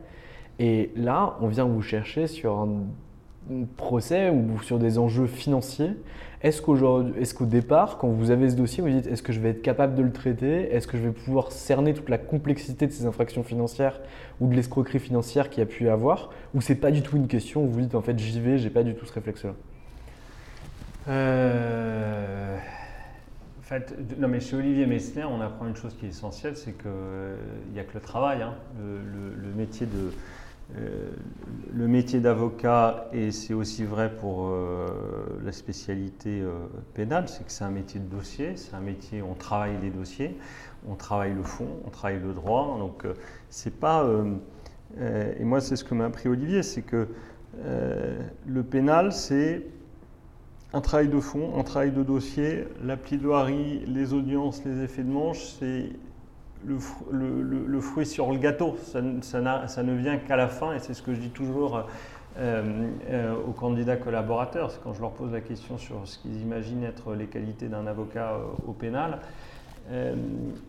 Et 0.59 0.91
là, 0.95 1.37
on 1.41 1.47
vient 1.47 1.65
vous 1.65 1.81
chercher 1.81 2.27
sur 2.27 2.57
un, 2.57 2.69
procès 3.75 4.29
ou 4.29 4.61
sur 4.61 4.79
des 4.79 4.97
enjeux 4.97 5.27
financiers. 5.27 5.91
Est-ce 6.43 6.61
est-ce 7.19 7.33
qu'au 7.33 7.45
départ, 7.45 7.97
quand 7.97 8.07
vous 8.07 8.31
avez 8.31 8.49
ce 8.49 8.55
dossier, 8.55 8.81
vous 8.81 8.89
dites 8.89 9.07
est-ce 9.07 9.21
que 9.21 9.33
je 9.33 9.41
vais 9.41 9.49
être 9.49 9.61
capable 9.61 9.95
de 9.95 10.01
le 10.01 10.11
traiter? 10.11 10.73
Est-ce 10.73 10.87
que 10.87 10.97
je 10.97 11.03
vais 11.03 11.11
pouvoir 11.11 11.51
cerner 11.51 11.93
toute 11.93 12.09
la 12.09 12.17
complexité 12.17 12.87
de 12.87 12.91
ces 12.91 13.05
infractions 13.05 13.43
financières 13.43 13.99
ou 14.39 14.47
de 14.47 14.55
l'escroquerie 14.55 14.99
financière 14.99 15.49
qu'il 15.49 15.59
y 15.59 15.63
a 15.63 15.65
pu 15.65 15.85
y 15.85 15.89
avoir? 15.89 16.31
Ou 16.53 16.61
c'est 16.61 16.75
pas 16.75 16.91
du 16.91 17.01
tout 17.01 17.17
une 17.17 17.27
question 17.27 17.63
où 17.63 17.67
vous 17.67 17.81
dites 17.81 17.95
en 17.95 18.01
fait 18.01 18.17
j'y 18.17 18.39
vais, 18.39 18.57
j'ai 18.57 18.69
pas 18.69 18.83
du 18.83 18.95
tout 18.95 19.05
ce 19.05 19.13
réflexe-là? 19.13 19.53
Euh, 21.09 22.57
fait, 23.63 23.95
non 24.19 24.27
mais 24.27 24.39
chez 24.39 24.55
Olivier 24.55 24.85
Messner, 24.85 25.23
on 25.23 25.41
apprend 25.41 25.67
une 25.67 25.75
chose 25.75 25.95
qui 25.99 26.05
est 26.05 26.09
essentielle, 26.09 26.55
c'est 26.57 26.73
qu'il 26.77 26.91
n'y 27.73 27.79
a 27.79 27.83
que 27.83 27.93
le 27.93 28.01
travail. 28.01 28.41
hein. 28.41 28.55
Le, 28.79 29.51
métier 29.55 29.85
de 29.87 30.11
euh, 30.77 31.09
le 31.73 31.87
métier 31.87 32.19
d'avocat, 32.19 33.07
et 33.13 33.31
c'est 33.31 33.53
aussi 33.53 33.83
vrai 33.83 34.11
pour 34.15 34.47
euh, 34.49 34.87
la 35.43 35.51
spécialité 35.51 36.41
euh, 36.41 36.51
pénale, 36.93 37.27
c'est 37.29 37.45
que 37.45 37.51
c'est 37.51 37.63
un 37.63 37.69
métier 37.69 37.99
de 37.99 38.07
dossier, 38.07 38.55
c'est 38.55 38.73
un 38.75 38.79
métier, 38.81 39.21
on 39.21 39.33
travaille 39.35 39.77
les 39.81 39.89
dossiers, 39.91 40.37
on 40.87 40.95
travaille 40.95 41.33
le 41.33 41.43
fond, 41.43 41.67
on 41.85 41.89
travaille 41.89 42.19
le 42.19 42.33
droit. 42.33 42.77
Donc 42.79 43.05
euh, 43.05 43.13
c'est 43.49 43.77
pas. 43.79 44.03
euh, 44.03 44.35
euh, 44.99 45.33
et 45.39 45.43
moi, 45.43 45.61
c'est 45.61 45.75
ce 45.75 45.83
que 45.83 45.95
m'a 45.95 46.05
appris 46.05 46.29
Olivier, 46.29 46.63
c'est 46.63 46.81
que 46.83 47.07
euh, 47.65 48.19
le 48.47 48.63
pénal, 48.63 49.11
c'est 49.11 49.63
un 50.73 50.81
travail 50.81 51.07
de 51.07 51.19
fond, 51.19 51.53
un 51.57 51.63
travail 51.63 51.91
de 51.91 52.03
dossier, 52.03 52.67
la 52.83 52.97
plaidoirie, 52.97 53.83
les 53.87 54.13
audiences, 54.13 54.63
les 54.65 54.83
effets 54.83 55.03
de 55.03 55.11
manche, 55.11 55.43
c'est 55.59 55.89
le, 56.65 56.77
fr- 56.77 57.11
le- 57.11 57.41
le- 57.43 57.65
le 57.67 57.81
fruit 57.81 58.05
sur 58.05 58.31
le 58.31 58.37
gâteau. 58.37 58.75
Ça 58.83 59.01
ne 59.01 59.93
vient 59.93 60.17
qu'à 60.17 60.35
la 60.35 60.47
fin, 60.47 60.73
et 60.73 60.79
c'est 60.79 60.93
ce 60.93 61.01
que 61.03 61.13
je 61.13 61.19
dis 61.19 61.29
toujours 61.29 61.85
euh, 62.39 62.87
euh, 63.09 63.35
aux 63.47 63.51
candidats 63.51 63.97
collaborateurs. 63.97 64.71
C'est 64.71 64.81
quand 64.83 64.93
je 64.93 65.01
leur 65.01 65.11
pose 65.11 65.31
la 65.31 65.41
question 65.41 65.77
sur 65.77 66.07
ce 66.07 66.17
qu'ils 66.17 66.41
imaginent 66.41 66.83
être 66.83 67.13
les 67.13 67.27
qualités 67.27 67.67
d'un 67.67 67.85
avocat 67.85 68.31
euh, 68.33 68.39
au 68.67 68.73
pénal. 68.73 69.19
Euh, 69.91 70.15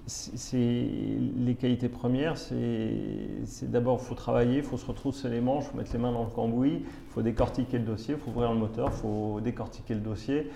c'est 0.07 0.57
les 0.57 1.55
qualités 1.55 1.89
premières, 1.89 2.37
c'est 2.37 3.71
d'abord 3.71 4.01
il 4.03 4.07
faut 4.07 4.17
travailler, 4.17 4.57
il 4.57 4.63
faut 4.63 4.77
se 4.77 4.87
retrousser 4.87 5.29
les 5.29 5.41
manches, 5.41 5.65
il 5.67 5.71
faut 5.71 5.77
mettre 5.77 5.93
les 5.93 6.01
mains 6.01 6.11
dans 6.11 6.25
le 6.25 6.31
cambouis, 6.31 6.83
il 6.83 7.13
faut 7.13 7.23
décortiquer 7.23 7.79
le 7.79 7.85
dossier, 7.85 8.15
il 8.15 8.21
faut 8.21 8.31
ouvrir 8.31 8.53
le 8.53 8.59
moteur, 8.59 8.91
il 8.93 9.01
faut 9.01 9.41
décortiquer 9.41 9.95
le 9.95 10.01
dossier. 10.01 10.51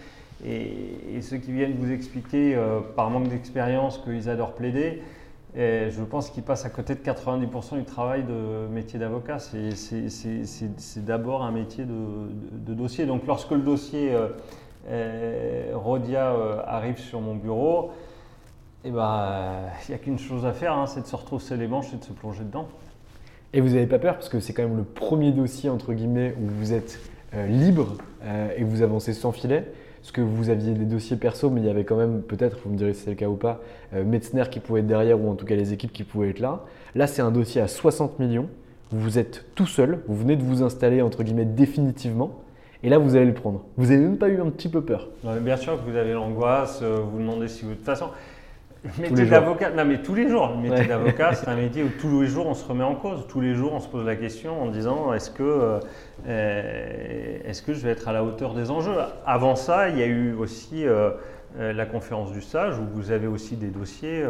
Et, 0.44 1.20
ceux 1.22 1.36
qui 1.36 1.52
viennent 1.52 1.74
vous 1.78 1.90
expliquer 1.90 2.54
euh, 2.54 2.80
par 2.80 3.10
manque 3.10 3.28
d'expérience 3.28 3.98
qu'ils 3.98 4.28
adorent 4.28 4.54
plaider, 4.54 5.02
euh, 5.56 5.90
je 5.90 6.02
pense 6.02 6.30
qu'ils 6.30 6.42
passent 6.42 6.64
à 6.64 6.70
côté 6.70 6.94
de 6.94 7.00
90% 7.00 7.76
du 7.76 7.84
travail 7.84 8.24
de 8.24 8.66
métier 8.72 8.98
d'avocat. 8.98 9.38
C'est- 9.38 11.04
d'abord 11.04 11.44
un 11.44 11.52
métier 11.52 11.84
de, 11.84 12.74
dossier. 12.74 13.06
Donc 13.06 13.26
lorsque 13.26 13.52
le 13.52 13.60
dossier 13.60 14.12
Rodia 15.74 16.34
arrive 16.66 16.98
sur 16.98 17.20
mon 17.20 17.34
bureau, 17.34 17.90
il 18.84 18.92
n'y 18.92 18.98
a 18.98 19.98
qu'une 20.00 20.18
chose 20.18 20.46
à 20.46 20.52
faire, 20.52 20.72
hein, 20.72 20.86
c'est 20.86 21.02
de 21.02 21.06
se 21.06 21.16
retrousser 21.16 21.56
les 21.56 21.66
manches 21.66 21.92
et 21.92 21.96
de 21.96 22.04
se 22.04 22.12
plonger 22.12 22.44
dedans. 22.44 22.68
Et 23.52 23.60
vous 23.60 23.68
n'avez 23.68 23.86
pas 23.86 23.98
peur 23.98 24.14
parce 24.14 24.28
que 24.28 24.40
c'est 24.40 24.52
quand 24.52 24.62
même 24.62 24.76
le 24.76 24.84
premier 24.84 25.32
dossier 25.32 25.70
entre 25.70 25.94
guillemets 25.94 26.34
où 26.40 26.46
vous 26.46 26.72
êtes 26.72 27.00
euh, 27.34 27.46
libre 27.46 27.96
euh, 28.24 28.50
et 28.56 28.62
vous 28.62 28.82
avancez 28.82 29.14
sans 29.14 29.32
filet. 29.32 29.72
Parce 30.00 30.12
que 30.12 30.20
vous 30.20 30.48
aviez 30.48 30.72
des 30.72 30.84
dossiers 30.84 31.16
perso, 31.16 31.50
mais 31.50 31.60
il 31.60 31.66
y 31.66 31.70
avait 31.70 31.84
quand 31.84 31.96
même, 31.96 32.22
peut-être, 32.22 32.58
vous 32.64 32.70
me 32.70 32.76
direz 32.76 32.94
si 32.94 33.02
c'est 33.02 33.10
le 33.10 33.16
cas 33.16 33.28
ou 33.28 33.34
pas, 33.34 33.60
euh, 33.94 34.04
Metzner 34.04 34.44
qui 34.50 34.60
pouvait 34.60 34.80
être 34.80 34.86
derrière 34.86 35.20
ou 35.20 35.28
en 35.28 35.34
tout 35.34 35.44
cas 35.44 35.56
les 35.56 35.72
équipes 35.72 35.92
qui 35.92 36.04
pouvaient 36.04 36.30
être 36.30 36.38
là. 36.38 36.64
Là, 36.94 37.06
c'est 37.06 37.20
un 37.20 37.30
dossier 37.30 37.60
à 37.60 37.68
60 37.68 38.18
millions. 38.18 38.48
Vous 38.90 39.18
êtes 39.18 39.46
tout 39.54 39.66
seul, 39.66 40.02
vous 40.06 40.16
venez 40.16 40.36
de 40.36 40.42
vous 40.42 40.62
installer 40.62 41.02
entre 41.02 41.24
guillemets 41.24 41.44
définitivement. 41.44 42.40
Et 42.82 42.88
là, 42.88 42.98
vous 42.98 43.16
allez 43.16 43.26
le 43.26 43.34
prendre. 43.34 43.64
Vous 43.76 43.86
n'avez 43.86 43.98
même 43.98 44.18
pas 44.18 44.28
eu 44.28 44.40
un 44.40 44.50
petit 44.50 44.68
peu 44.68 44.82
peur. 44.82 45.08
Non, 45.24 45.36
bien 45.40 45.56
sûr 45.56 45.76
que 45.76 45.90
vous 45.90 45.96
avez 45.96 46.12
l'angoisse, 46.12 46.80
euh, 46.82 47.00
vous 47.04 47.18
demandez 47.18 47.48
si 47.48 47.64
vous. 47.64 47.70
De 47.70 47.74
toute 47.74 47.84
façon, 47.84 48.06
le 48.84 49.02
métier 49.02 49.26
d'avocat, 49.26 49.70
non 49.70 49.84
mais 49.84 49.98
tous 50.02 50.14
les 50.14 50.28
jours, 50.28 50.48
le 50.54 50.56
métier 50.62 50.80
Ouais. 50.80 50.86
d'avocat, 50.86 51.34
c'est 51.34 51.48
un 51.48 51.56
métier 51.60 51.82
où 51.82 51.88
tous 52.00 52.20
les 52.20 52.28
jours 52.28 52.46
on 52.46 52.54
se 52.54 52.66
remet 52.66 52.84
en 52.84 52.94
cause. 52.94 53.26
Tous 53.28 53.40
les 53.40 53.54
jours 53.54 53.72
on 53.74 53.80
se 53.80 53.88
pose 53.88 54.06
la 54.06 54.16
question 54.16 54.62
en 54.62 54.66
disant 54.66 55.12
est-ce 55.12 55.30
que, 55.30 55.80
euh, 56.26 57.38
est-ce 57.44 57.62
que 57.62 57.74
je 57.74 57.80
vais 57.80 57.90
être 57.90 58.08
à 58.08 58.12
la 58.12 58.22
hauteur 58.24 58.54
des 58.54 58.70
enjeux? 58.70 58.94
Avant 59.26 59.56
ça, 59.56 59.88
il 59.88 59.98
y 59.98 60.02
a 60.02 60.06
eu 60.06 60.32
aussi 60.34 60.86
euh, 60.86 61.10
euh, 61.58 61.72
la 61.72 61.86
conférence 61.86 62.32
du 62.32 62.40
stage 62.40 62.78
où 62.78 62.84
vous 62.94 63.10
avez 63.10 63.26
aussi 63.26 63.56
des 63.56 63.68
dossiers. 63.68 64.24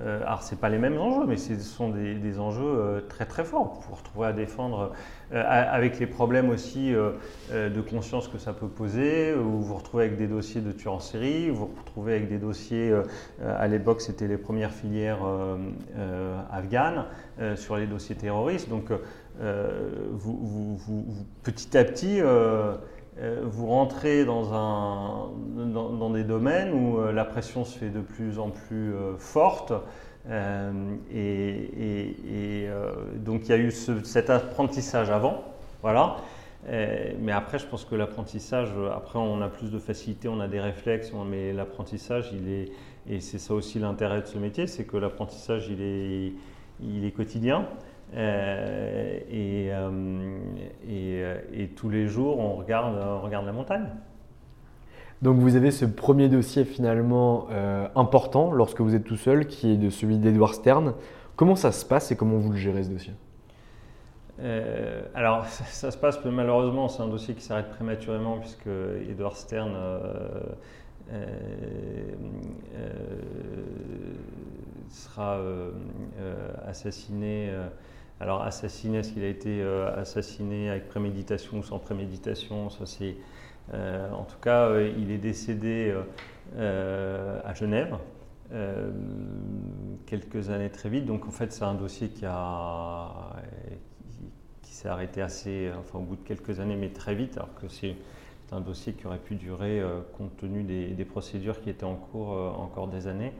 Euh, 0.00 0.22
alors, 0.26 0.42
ce 0.42 0.56
pas 0.56 0.68
les 0.68 0.78
mêmes 0.78 0.98
enjeux, 0.98 1.24
mais 1.26 1.36
ce 1.36 1.56
sont 1.60 1.90
des, 1.90 2.38
enjeux 2.38 2.64
euh, 2.64 3.00
très 3.08 3.26
très 3.26 3.44
forts. 3.44 3.74
Vous 3.74 3.90
vous 3.90 3.94
retrouvez 3.94 4.26
à 4.26 4.32
défendre 4.32 4.92
euh, 5.32 5.42
avec 5.46 6.00
les 6.00 6.06
problèmes 6.06 6.50
aussi 6.50 6.92
de 6.92 7.80
conscience 7.80 8.28
que 8.28 8.38
ça 8.38 8.52
peut 8.52 8.66
poser, 8.66 9.34
ou 9.34 9.42
vous 9.42 9.62
vous 9.62 9.74
retrouvez 9.74 10.04
avec 10.06 10.16
des 10.16 10.26
dossiers 10.26 10.60
de 10.60 10.72
tueurs 10.72 10.94
en 10.94 11.00
série, 11.00 11.50
vous 11.50 11.66
vous 11.66 11.70
retrouvez 11.78 12.14
avec 12.14 12.28
des 12.28 12.38
dossiers, 12.38 12.92
à 13.44 13.66
l'époque 13.68 14.00
c'était 14.00 14.28
les 14.28 14.36
premières 14.36 14.72
filières 14.72 15.20
afghanes, 16.50 17.06
sur 17.56 17.76
les 17.76 17.86
dossiers 17.86 18.16
terroristes. 18.16 18.68
Donc 18.68 18.90
vous, 20.12 20.78
petit 21.42 21.76
à 21.76 21.84
petit, 21.84 22.20
vous 23.44 23.66
rentrez 23.66 24.24
dans, 24.24 24.52
un, 24.54 25.30
dans, 25.72 26.10
des 26.10 26.24
domaines 26.24 26.72
où 26.72 26.98
euh, 26.98 27.12
la 27.12 27.24
pression 27.24 27.64
se 27.64 27.78
fait 27.78 27.90
de 27.90 28.00
plus 28.00 28.38
en 28.38 28.50
plus 28.50 28.92
euh, 28.94 29.16
forte. 29.18 29.72
Euh, 30.28 30.72
et 31.12 32.66
euh, 32.68 32.92
donc 33.16 33.42
il 33.44 33.50
y 33.50 33.52
a 33.52 33.58
eu 33.58 33.70
ce- 33.70 34.02
cet 34.04 34.30
apprentissage 34.30 35.10
avant, 35.10 35.44
voilà. 35.82 36.16
Euh, 36.68 37.12
mais 37.20 37.32
après, 37.32 37.58
je 37.58 37.66
pense 37.66 37.84
que 37.84 37.94
l'apprentissage, 37.94 38.70
euh, 38.76 38.90
après 38.90 39.18
on 39.18 39.42
a 39.42 39.48
plus 39.48 39.70
de 39.70 39.78
facilité, 39.78 40.28
on 40.28 40.40
a 40.40 40.48
des 40.48 40.60
réflexes, 40.60 41.12
mais 41.30 41.52
l'apprentissage, 41.52 42.30
il 42.32 42.48
est, 42.50 42.72
et 43.06 43.20
c'est 43.20 43.38
ça 43.38 43.52
aussi 43.54 43.78
l'intérêt 43.78 44.22
de 44.22 44.26
ce 44.26 44.38
métier, 44.38 44.66
c'est 44.66 44.84
que 44.84 44.96
l'apprentissage, 44.96 45.68
il 45.68 45.82
est, 45.82 46.32
il 46.80 47.04
est 47.04 47.10
quotidien. 47.12 47.66
Euh, 48.16 49.18
et, 49.28 49.70
euh, 49.72 50.38
et, 50.88 51.22
euh, 51.24 51.38
et 51.52 51.68
tous 51.68 51.88
les 51.88 52.06
jours, 52.06 52.38
on 52.38 52.54
regarde, 52.54 52.96
on 53.02 53.20
regarde 53.20 53.46
la 53.46 53.52
montagne. 53.52 53.86
Donc 55.22 55.38
vous 55.38 55.56
avez 55.56 55.70
ce 55.70 55.84
premier 55.84 56.28
dossier 56.28 56.64
finalement 56.64 57.46
euh, 57.50 57.88
important 57.96 58.52
lorsque 58.52 58.80
vous 58.80 58.94
êtes 58.94 59.04
tout 59.04 59.16
seul, 59.16 59.46
qui 59.46 59.72
est 59.72 59.76
de 59.76 59.90
celui 59.90 60.18
d'Edouard 60.18 60.54
Stern. 60.54 60.94
Comment 61.34 61.56
ça 61.56 61.72
se 61.72 61.84
passe 61.84 62.12
et 62.12 62.16
comment 62.16 62.36
vous 62.36 62.52
le 62.52 62.58
gérez 62.58 62.84
ce 62.84 62.90
dossier? 62.90 63.14
Alors, 65.14 65.46
ça, 65.46 65.64
ça 65.64 65.90
se 65.90 65.96
passe, 65.96 66.22
malheureusement, 66.24 66.88
c'est 66.88 67.02
un 67.02 67.08
dossier 67.08 67.34
qui 67.34 67.40
s'arrête 67.40 67.70
prématurément 67.70 68.38
puisque 68.38 68.68
Edward 69.08 69.36
Stern 69.36 69.74
sera 74.90 75.38
assassiné. 76.66 77.50
Alors, 78.20 78.42
assassiné, 78.42 78.98
est-ce 78.98 79.12
qu'il 79.12 79.24
a 79.24 79.28
été 79.28 79.60
euh, 79.60 79.92
assassiné 79.96 80.70
avec 80.70 80.88
préméditation 80.88 81.58
ou 81.58 81.62
sans 81.64 81.80
préméditation? 81.80 82.70
Ça, 82.70 82.84
euh, 83.72 84.10
en 84.12 84.22
tout 84.24 84.38
cas, 84.40 84.68
euh, 84.68 84.92
il 84.96 85.10
est 85.10 85.18
décédé 85.18 85.94
à 86.56 87.54
Genève. 87.54 87.96
quelques 90.06 90.50
années 90.50 90.70
très 90.70 90.88
vite. 90.88 91.06
Donc 91.06 91.26
en 91.26 91.32
fait, 91.32 91.52
c'est 91.52 91.64
un 91.64 91.74
dossier 91.74 92.08
qui 92.08 92.24
s'est 94.62 94.88
arrêté 94.88 95.20
assez, 95.20 95.70
enfin 95.78 95.98
au 95.98 96.02
bout 96.02 96.16
de 96.16 96.22
quelques 96.22 96.60
années, 96.60 96.76
mais 96.76 96.90
très 96.90 97.16
vite, 97.16 97.36
alors 97.36 97.52
que 97.60 97.66
c'est 97.68 97.96
un 98.52 98.60
dossier 98.60 98.92
qui 98.92 99.06
aurait 99.06 99.18
pu 99.18 99.34
durer, 99.34 99.82
compte 100.16 100.36
tenu 100.36 100.62
des, 100.62 101.04
procédures 101.04 101.60
qui 101.60 101.70
étaient 101.70 101.82
en 101.84 101.96
cours, 101.96 102.30
encore 102.30 102.86
des 102.86 103.08
années. 103.08 103.32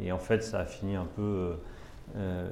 Et 0.00 0.12
en 0.12 0.18
fait, 0.18 0.42
ça 0.42 0.60
a 0.60 0.66
fini 0.66 0.94
un 0.96 1.06
peu. 1.16 1.56
Euh, 2.16 2.48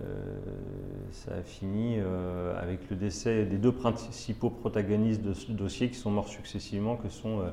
ça 1.12 1.32
a 1.34 1.42
fini 1.42 1.96
euh, 1.98 2.60
avec 2.60 2.90
le 2.90 2.96
décès 2.96 3.44
des 3.44 3.56
deux 3.56 3.72
principaux 3.72 4.50
protagonistes 4.50 5.22
de 5.22 5.32
ce 5.32 5.50
dossier 5.52 5.88
qui 5.88 5.96
sont 5.96 6.10
morts 6.10 6.28
successivement, 6.28 6.96
que 6.96 7.08
sont 7.08 7.40
euh, 7.40 7.50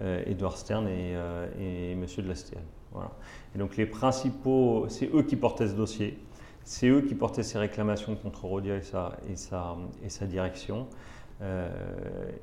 euh, 0.00 0.22
Edouard 0.26 0.56
Stern 0.56 0.86
et, 0.88 1.14
et 1.60 1.94
Monsieur 1.94 2.22
de 2.22 2.28
Lastel. 2.28 2.58
Voilà. 2.92 3.10
Et 3.54 3.58
donc 3.58 3.76
les 3.76 3.86
principaux, 3.86 4.86
c'est 4.88 5.10
eux 5.14 5.22
qui 5.22 5.36
portaient 5.36 5.68
ce 5.68 5.74
dossier, 5.74 6.18
c'est 6.64 6.88
eux 6.88 7.02
qui 7.02 7.14
portaient 7.14 7.42
ces 7.42 7.58
réclamations 7.58 8.16
contre 8.16 8.44
Rodia 8.44 8.76
et 8.76 8.82
sa, 8.82 9.16
et 9.28 10.08
sa, 10.08 10.26
direction. 10.26 10.86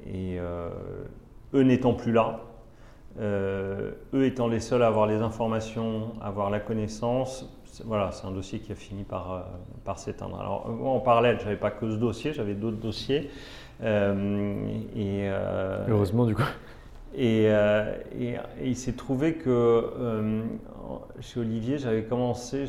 Et 0.06 0.38
eux 0.38 1.64
n'étant 1.64 1.94
plus 1.94 2.12
là, 2.12 2.42
eux 3.20 3.96
étant 4.14 4.48
les 4.48 4.60
seuls 4.60 4.84
à 4.84 4.88
avoir 4.88 5.08
les 5.08 5.18
informations, 5.18 6.14
à 6.22 6.28
avoir 6.28 6.50
la 6.50 6.60
connaissance, 6.60 7.50
voilà, 7.86 8.12
c'est 8.12 8.26
un 8.28 8.32
dossier 8.32 8.60
qui 8.60 8.72
a 8.72 8.76
fini 8.76 9.04
par, 9.04 9.32
euh, 9.34 9.40
par 9.84 10.00
s'éteindre. 10.00 10.40
Alors 10.40 10.70
moi, 10.70 10.92
en 10.92 11.00
parallèle, 11.00 11.40
j'avais 11.44 11.56
pas 11.56 11.72
que 11.72 11.90
ce 11.90 11.96
dossier, 11.96 12.34
j'avais 12.34 12.54
d'autres 12.54 12.78
dossiers. 12.78 13.30
Euh, 13.82 14.66
et, 14.96 15.28
euh, 15.30 15.86
Heureusement 15.90 16.26
du 16.26 16.36
coup. 16.36 16.44
et, 17.16 17.46
euh, 17.48 17.96
et- 18.20 18.34
et 18.62 18.68
il 18.68 18.76
s'est 18.76 18.94
trouvé 18.94 19.34
que 19.34 19.50
euh, 19.50 20.44
chez 21.22 21.40
Olivier, 21.40 21.78
j'avais 21.80 22.04
commencé, 22.04 22.66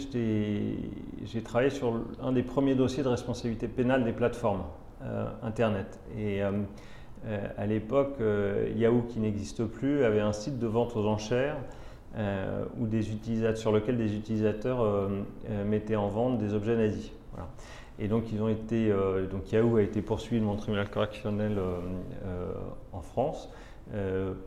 j'ai 1.25 1.43
travaillé 1.43 1.71
sur 1.71 1.93
un 2.23 2.33
des 2.33 2.43
premiers 2.43 2.75
dossiers 2.75 3.03
de 3.03 3.09
responsabilité 3.09 3.69
pénale 3.69 4.05
des 4.05 4.13
plateformes 4.13 4.63
euh, 5.03 5.27
Internet. 5.43 5.99
Et 6.17 6.43
euh, 6.43 6.53
euh, 7.27 7.47
à 7.59 7.67
l'époque, 7.67 8.15
euh, 8.21 8.71
Yahoo, 8.77 9.03
qui 9.09 9.19
n'existe 9.21 9.65
plus, 9.65 10.05
avait 10.05 10.21
un 10.21 10.33
site 10.33 10.59
de 10.59 10.67
vente 10.67 10.97
aux 10.97 11.07
enchères 11.07 11.57
euh, 12.17 12.65
des 12.77 13.11
utilisateurs, 13.11 13.57
sur 13.57 13.73
lequel 13.73 13.97
des 13.97 14.15
utilisateurs 14.15 14.81
euh, 14.81 15.09
euh, 15.51 15.65
mettaient 15.65 15.97
en 15.97 16.09
vente 16.09 16.39
des 16.39 16.55
objets 16.55 16.77
nazis. 16.77 17.11
Et 17.99 18.07
donc, 18.07 18.27
Yahoo 18.33 19.77
a 19.77 19.83
été 19.83 20.03
poursuivi 20.03 20.41
devant 20.41 20.53
le 20.53 20.59
tribunal 20.59 20.89
correctionnel 20.89 21.59
en 22.93 23.01
France 23.01 23.49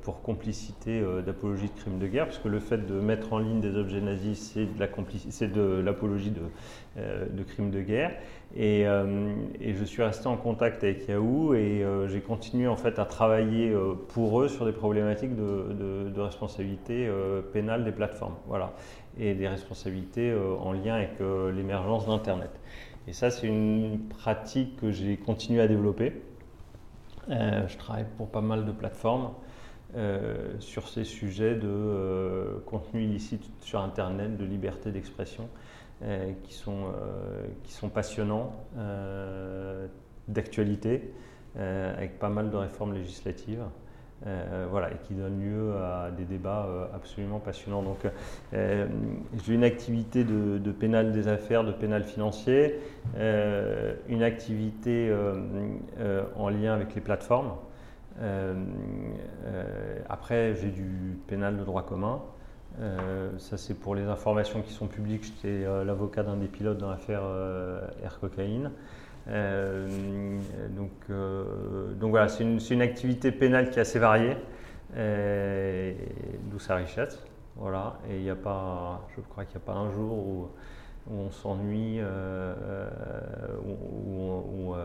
pour 0.01 0.21
complicité 0.21 1.01
d'apologie 1.25 1.67
de 1.67 1.79
crimes 1.79 1.99
de 1.99 2.07
guerre, 2.07 2.27
puisque 2.27 2.45
le 2.45 2.59
fait 2.59 2.85
de 2.85 2.99
mettre 2.99 3.33
en 3.33 3.39
ligne 3.39 3.59
des 3.61 3.75
objets 3.75 4.01
nazis, 4.01 4.57
c'est 5.29 5.47
de 5.47 5.81
l'apologie 5.81 6.31
de, 6.31 6.43
de 7.29 7.43
crimes 7.43 7.71
de 7.71 7.81
guerre. 7.81 8.11
Et, 8.55 8.87
euh, 8.87 9.35
et 9.59 9.73
je 9.73 9.83
suis 9.83 10.01
resté 10.01 10.27
en 10.27 10.37
contact 10.37 10.83
avec 10.83 11.07
Yahoo 11.07 11.53
et 11.53 11.83
euh, 11.83 12.07
j'ai 12.07 12.21
continué 12.21 12.67
en 12.67 12.77
fait 12.77 12.97
à 12.97 13.05
travailler 13.05 13.69
euh, 13.69 13.93
pour 14.07 14.41
eux 14.41 14.47
sur 14.47 14.65
des 14.65 14.71
problématiques 14.71 15.35
de, 15.35 16.19
responsabilité 16.19 17.09
pénale 17.53 17.83
des 17.83 17.91
plateformes, 17.91 18.35
voilà, 18.47 18.73
et 19.19 19.35
des 19.35 19.47
responsabilités 19.47 20.35
en 20.59 20.73
lien 20.73 20.95
avec 20.95 21.19
l'émergence 21.55 22.07
d'Internet. 22.07 22.49
Et 23.07 23.13
ça, 23.13 23.29
c'est 23.29 23.47
une 23.47 23.99
pratique 24.09 24.77
que 24.77 24.91
j'ai 24.91 25.15
continué 25.15 25.61
à 25.61 25.67
développer. 25.67 26.13
Je 27.29 27.77
travaille 27.77 28.07
pour 28.17 28.29
pas 28.29 28.41
mal 28.41 28.65
de 28.65 28.71
plateformes 28.71 29.29
sur 30.59 30.89
ces 30.89 31.03
sujets 31.03 31.55
de 31.55 32.61
contenu 32.65 33.03
illicite 33.03 33.47
sur 33.61 33.79
Internet, 33.79 34.35
de 34.37 34.43
liberté 34.43 34.91
d'expression, 34.91 35.47
qui, 36.43 36.53
sont, 36.53 36.85
euh, 36.85 37.45
qui 37.63 37.73
sont 37.73 37.89
passionnants, 37.89 38.53
euh, 38.77 39.87
d'actualité, 40.27 41.13
euh, 41.57 41.93
avec 41.95 42.19
pas 42.19 42.29
mal 42.29 42.49
de 42.49 42.57
réformes 42.57 42.93
législatives. 42.93 43.63
euh, 44.25 44.65
voilà, 44.69 44.91
et 44.91 44.97
qui 45.07 45.13
donnent 45.13 45.39
lieu 45.39 45.75
à 45.77 46.09
des 46.11 46.23
débats 46.25 46.65
euh, 46.67 46.85
absolument 46.95 47.39
passionnants. 47.39 47.83
Donc, 47.83 47.99
euh, 48.53 48.87
j'ai 49.45 49.53
une 49.53 49.63
activité 49.63 50.23
de, 50.23 50.71
pénal 50.71 51.11
des 51.11 51.27
affaires, 51.27 51.63
de 51.63 51.71
pénal 51.71 52.03
financier, 52.03 52.79
euh, 53.17 53.93
une 54.09 54.23
activité 54.23 55.09
euh, 55.09 55.35
euh, 55.99 56.23
en 56.35 56.49
lien 56.49 56.73
avec 56.73 56.95
les 56.95 57.01
plateformes. 57.01 57.51
Euh, 58.19 58.55
euh, 59.45 59.99
après, 60.09 60.55
j'ai 60.55 60.69
du 60.69 61.19
pénal 61.27 61.57
de 61.57 61.63
droit 61.63 61.85
commun. 61.85 62.21
Euh, 62.79 63.31
ça, 63.39 63.57
c'est 63.57 63.73
pour 63.73 63.95
les 63.95 64.03
informations 64.03 64.61
qui 64.61 64.71
sont 64.73 64.87
publiques. 64.87 65.23
J'étais 65.23 65.65
euh, 65.65 65.83
l'avocat 65.83 66.23
d'un 66.23 66.37
des 66.37 66.47
pilotes 66.47 66.77
dans 66.77 66.89
l'affaire 66.89 67.21
euh, 67.23 67.81
Air 68.03 68.19
Cocaïne. 68.19 68.71
Euh, 69.29 69.87
donc, 70.69 72.09
voilà, 72.09 72.27
c'est 72.27 72.43
une, 72.43 72.81
activité 72.81 73.31
pénale 73.31 73.69
qui 73.69 73.79
est 73.79 73.81
assez 73.81 73.99
variée, 73.99 74.37
d'où 76.49 76.59
sa 76.59 76.75
richesse. 76.75 77.23
Voilà, 77.55 77.97
et 78.07 78.17
il 78.17 78.21
n'y 78.21 78.29
a 78.29 78.35
pas, 78.35 79.07
je 79.15 79.21
crois 79.21 79.43
qu'il 79.43 79.57
n'y 79.57 79.63
a 79.63 79.65
pas 79.65 79.73
un 79.73 79.91
jour 79.91 80.13
où, 80.13 80.47
on 81.11 81.31
s'ennuie, 81.31 81.99
où, 83.65 84.75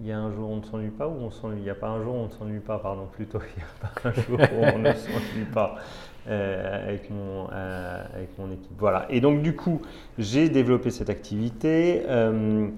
il 0.00 0.06
y 0.06 0.12
a 0.12 0.18
un 0.18 0.32
jour 0.32 0.50
où 0.50 0.52
on 0.52 0.56
ne 0.56 0.64
s'ennuie 0.64 0.90
pas 0.90 1.06
ou 1.06 1.14
on 1.22 1.30
s'ennuie? 1.30 1.60
Il 1.60 1.62
n'y 1.62 1.70
a 1.70 1.74
pas 1.76 1.88
un 1.88 2.02
jour 2.02 2.16
où 2.16 2.18
on 2.18 2.26
ne 2.26 2.32
s'ennuie 2.32 2.60
pas, 2.60 2.80
pardon, 2.80 3.06
plutôt. 3.06 3.38
Il 3.56 3.62
n'y 3.62 3.62
a 3.62 3.88
pas 3.88 4.08
un 4.08 4.12
jour 4.12 4.38
où 4.40 4.64
on 4.74 4.78
ne 4.80 4.92
s'ennuie 4.92 5.46
pas 5.54 5.76
euh, 6.26 6.88
avec, 6.88 7.10
mon, 7.10 7.48
euh, 7.52 8.02
avec 8.14 8.30
mon 8.38 8.46
équipe. 8.46 8.72
Voilà. 8.78 9.06
Et 9.10 9.20
donc, 9.20 9.42
du 9.42 9.54
coup, 9.54 9.82
j'ai 10.18 10.48
développé 10.48 10.90
cette 10.90 11.10
activité. 11.10 12.02
euh, 12.08 12.68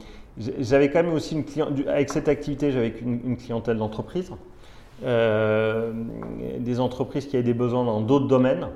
j'avais 0.58 0.90
quand 0.90 1.02
même 1.02 1.14
aussi 1.14 1.34
une 1.34 1.88
avec 1.88 2.10
cette 2.10 2.28
activité, 2.28 2.72
j'avais 2.72 2.92
une, 3.00 3.20
une 3.24 3.36
clientèle 3.36 3.78
d'entreprise, 3.78 4.32
des 5.00 6.80
entreprises 6.80 7.26
qui 7.26 7.36
avaient 7.36 7.44
des 7.44 7.54
besoins 7.54 7.84
dans 7.84 8.02
d'autres 8.02 8.26
domaines, 8.26 8.68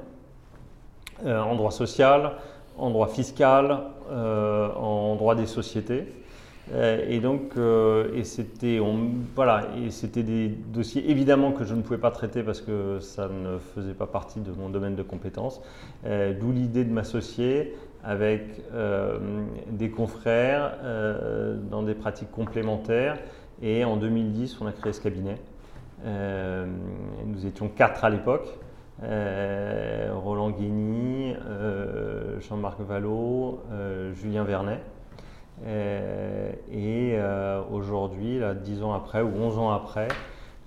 en 1.27 1.55
droit 1.57 1.71
social, 1.71 2.37
en 2.79 2.89
droit 2.89 3.09
fiscal, 3.09 3.83
en 4.11 5.17
droit 5.17 5.35
des 5.35 5.45
sociétés. 5.45 6.07
Et 6.73 7.19
donc, 7.19 7.55
et 8.15 8.25
c'était, 8.25 8.81
voilà, 9.35 9.67
des 10.15 10.49
dossiers 10.49 11.11
évidemment 11.11 11.53
que 11.53 11.65
je 11.65 11.75
ne 11.75 11.83
pouvais 11.83 11.99
pas 11.99 12.13
traiter 12.13 12.43
parce 12.43 12.61
que 12.61 13.01
ça 13.01 13.29
ne 13.29 13.59
faisait 13.59 13.95
pas 13.95 14.07
partie 14.07 14.41
de 14.41 14.53
mon 14.53 14.69
domaine 14.69 14.95
de 14.95 15.03
compétences. 15.03 15.61
D'où 16.05 16.53
l'idée 16.53 16.85
de 16.85 16.93
m'associer 16.93 17.75
avec 18.05 18.43
des 19.71 19.91
confrères 19.91 20.77
dans 21.71 21.83
des 21.83 21.95
pratiques 21.95 22.31
complémentaires. 22.31 23.19
Et 23.63 23.85
en 23.85 23.97
2010, 23.97 24.59
on 24.61 24.67
a 24.67 24.73
créé 24.73 24.93
ce 24.93 25.01
cabinet. 25.01 25.37
Euh, 26.05 26.67
nous 27.27 27.47
étions 27.47 27.69
quatre 27.69 28.05
à 28.05 28.11
l'époque. 28.11 28.49
Euh, 29.03 30.11
Roland 30.15 30.51
Guigny, 30.51 31.35
euh, 31.47 32.41
Jean-Marc 32.41 32.81
Vallot, 32.81 33.63
Julien 34.15 34.45
Vernet. 34.45 34.81
Et 35.67 37.19
aujourd'hui, 37.71 38.41
dix 38.63 38.83
ans 38.83 38.93
après 38.93 39.23
ou 39.23 39.31
onze 39.37 39.59
ans 39.59 39.71
après, 39.71 40.09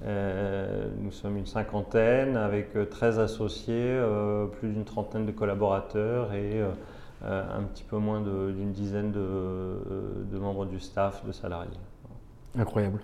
nous 0.01 1.11
sommes 1.11 1.37
une 1.37 1.45
cinquantaine 1.45 2.37
avec 2.37 2.73
13 2.89 3.19
associés, 3.19 3.99
plus 4.59 4.69
d'une 4.69 4.85
trentaine 4.85 5.25
de 5.25 5.31
collaborateurs 5.31 6.33
et 6.33 6.61
un 7.23 7.63
petit 7.63 7.83
peu 7.83 7.97
moins 7.97 8.21
d'une 8.21 8.71
dizaine 8.71 9.11
de, 9.11 10.37
membres 10.37 10.65
du 10.65 10.79
staff, 10.79 11.25
de 11.25 11.31
salariés. 11.31 11.71
Incroyable. 12.57 12.99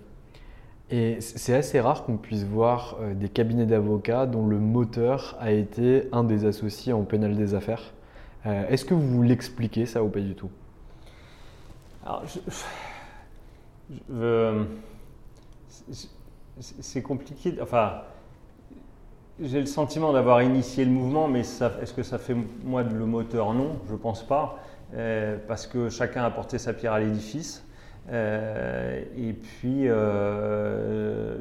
Et 0.92 1.22
c'est 1.22 1.54
assez 1.54 1.80
rare 1.80 2.04
qu'on 2.04 2.18
puisse 2.18 2.44
voir 2.44 2.98
euh, 3.00 3.14
des 3.14 3.30
cabinets 3.30 3.68
d'avocats 3.68 4.26
dont 4.26 4.48
le 4.48 4.58
moteur 4.58 5.38
a 5.40 5.52
été 5.52 6.10
un 6.12 6.24
des 6.24 6.46
associés 6.46 6.94
en 6.94 7.04
pénal 7.04 7.36
des 7.36 7.54
affaires. 7.54 7.94
Euh, 8.48 8.68
est-ce 8.70 8.86
que 8.86 8.96
vous 8.96 9.22
l'expliquez 9.22 9.86
ça 9.86 10.04
ou 10.04 10.10
pas 10.10 10.20
du 10.20 10.34
tout? 10.34 10.50
Alors, 12.10 12.24
c'est 16.60 17.04
compliqué. 17.04 17.54
Enfin, 17.62 18.02
j'ai 19.40 19.60
le 19.60 19.68
sentiment 19.68 20.12
d'avoir 20.12 20.42
initié 20.42 20.86
le 20.86 20.92
mouvement, 20.92 21.28
mais 21.28 21.42
est-ce 21.42 21.94
que 21.94 22.02
ça 22.02 22.18
fait 22.18 22.36
moi 22.64 22.82
le 22.82 23.06
moteur? 23.06 23.54
Non, 23.54 23.80
je 23.88 23.94
ne 23.94 23.98
pense 23.98 24.26
pas, 24.26 24.58
euh, 24.96 25.38
parce 25.48 25.68
que 25.68 25.90
chacun 25.90 26.24
a 26.24 26.26
apporté 26.26 26.58
sa 26.58 26.74
pierre 26.74 26.94
à 26.94 27.00
l'édifice. 27.00 27.64
Euh, 28.12 29.04
et 29.16 29.34
puis, 29.34 29.84
euh, 29.84 31.38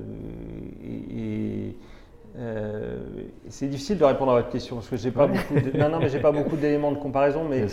euh, 2.36 2.98
c'est 3.48 3.66
difficile 3.66 3.98
de 3.98 4.04
répondre 4.04 4.32
à 4.32 4.36
votre 4.36 4.50
question 4.50 4.76
parce 4.76 4.88
que 4.88 4.96
j'ai 4.96 5.10
pas 5.10 5.26
beaucoup. 5.26 5.54
non, 5.74 5.88
non, 5.88 5.98
mais 5.98 6.20
pas 6.20 6.32
beaucoup 6.32 6.56
d'éléments 6.60 6.92
de 6.92 6.98
comparaison. 6.98 7.44
Mais 7.48 7.66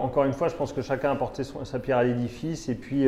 encore 0.00 0.24
une 0.24 0.32
fois, 0.32 0.48
je 0.48 0.54
pense 0.54 0.72
que 0.72 0.82
chacun 0.82 1.10
a 1.10 1.12
apporté 1.12 1.42
sa 1.44 1.78
pierre 1.78 1.98
à 1.98 2.04
l'édifice. 2.04 2.68
Et 2.68 2.74
puis, 2.74 3.06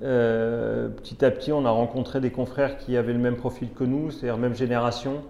petit 0.00 1.24
à 1.24 1.30
petit, 1.30 1.52
on 1.52 1.64
a 1.64 1.70
rencontré 1.70 2.20
des 2.20 2.30
confrères 2.30 2.76
qui 2.78 2.96
avaient 2.96 3.12
le 3.12 3.18
même 3.18 3.36
profil 3.36 3.70
que 3.72 3.84
nous, 3.84 4.10
c'est-à-dire 4.10 4.38
même 4.38 4.54
génération. 4.54 5.22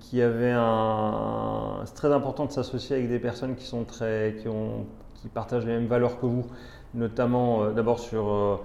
qui 0.00 0.22
avaient 0.22 0.54
un. 0.54 1.82
C'est 1.84 1.94
très 1.94 2.12
important 2.12 2.46
de 2.46 2.52
s'associer 2.52 2.96
avec 2.96 3.08
des 3.08 3.18
personnes 3.18 3.54
qui 3.54 3.64
sont 3.64 3.84
très, 3.84 4.36
qui 4.40 4.48
ont, 4.48 4.86
qui 5.14 5.28
partagent 5.28 5.66
les 5.66 5.72
mêmes 5.72 5.86
valeurs 5.86 6.18
que 6.20 6.26
vous 6.26 6.46
notamment 6.94 7.62
euh, 7.62 7.72
d'abord 7.72 7.98
sur 7.98 8.28
euh, 8.28 8.56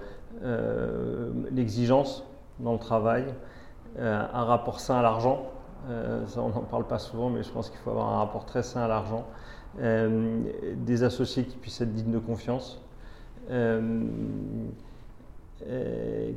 euh, 0.44 1.30
l'exigence 1.50 2.24
dans 2.60 2.72
le 2.72 2.78
travail, 2.78 3.24
un 3.98 4.44
rapport 4.44 4.80
sain 4.80 4.96
à 4.96 5.02
l'argent. 5.02 5.50
ça, 6.26 6.40
on 6.40 6.48
n'en 6.48 6.60
parle 6.60 6.86
pas 6.86 6.98
souvent, 6.98 7.30
mais 7.30 7.42
je 7.42 7.50
pense 7.50 7.70
qu'il 7.70 7.78
faut 7.80 7.90
avoir 7.90 8.08
un 8.08 8.18
rapport 8.18 8.44
très 8.44 8.62
sain 8.62 8.82
à 8.82 8.88
l'argent. 8.88 9.26
des 9.76 11.02
associés 11.02 11.44
qui 11.44 11.56
puissent 11.56 11.80
être 11.80 11.92
dignes 11.92 12.12
de 12.12 12.18
confiance. 12.18 12.80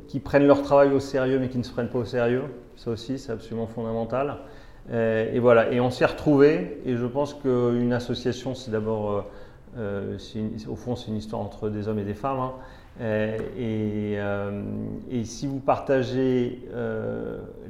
qui 0.08 0.20
prennent 0.20 0.46
leur 0.46 0.62
travail 0.62 0.92
au 0.92 1.00
sérieux 1.00 1.38
mais 1.38 1.48
qui 1.48 1.58
ne 1.58 1.62
se 1.62 1.72
prennent 1.72 1.90
pas 1.90 1.98
au 1.98 2.04
sérieux. 2.04 2.44
Ça 2.76 2.90
aussi, 2.90 3.18
c'est 3.18 3.32
absolument 3.32 3.66
fondamental. 3.66 4.38
et 4.90 5.38
voilà, 5.38 5.72
et 5.72 5.80
on 5.80 5.90
s'y 5.90 6.02
est 6.02 6.06
retrouvés. 6.06 6.80
Et 6.84 6.96
je 6.96 7.06
pense 7.06 7.34
qu'une 7.34 7.92
association, 7.92 8.54
c'est 8.54 8.70
d'abord 8.70 9.24
euh, 9.78 10.18
au 10.68 10.76
fond, 10.76 10.96
c'est 10.96 11.08
une 11.08 11.16
histoire 11.16 11.40
entre 11.40 11.70
des 11.70 11.88
hommes 11.88 11.98
et 11.98 12.04
des 12.04 12.14
femmes. 12.14 12.40
Hein. 12.40 12.52
Euh, 13.00 13.38
euh, 13.58 14.62
et, 15.10 15.24
si 15.24 15.46
vous 15.46 15.58
partagez 15.58 16.60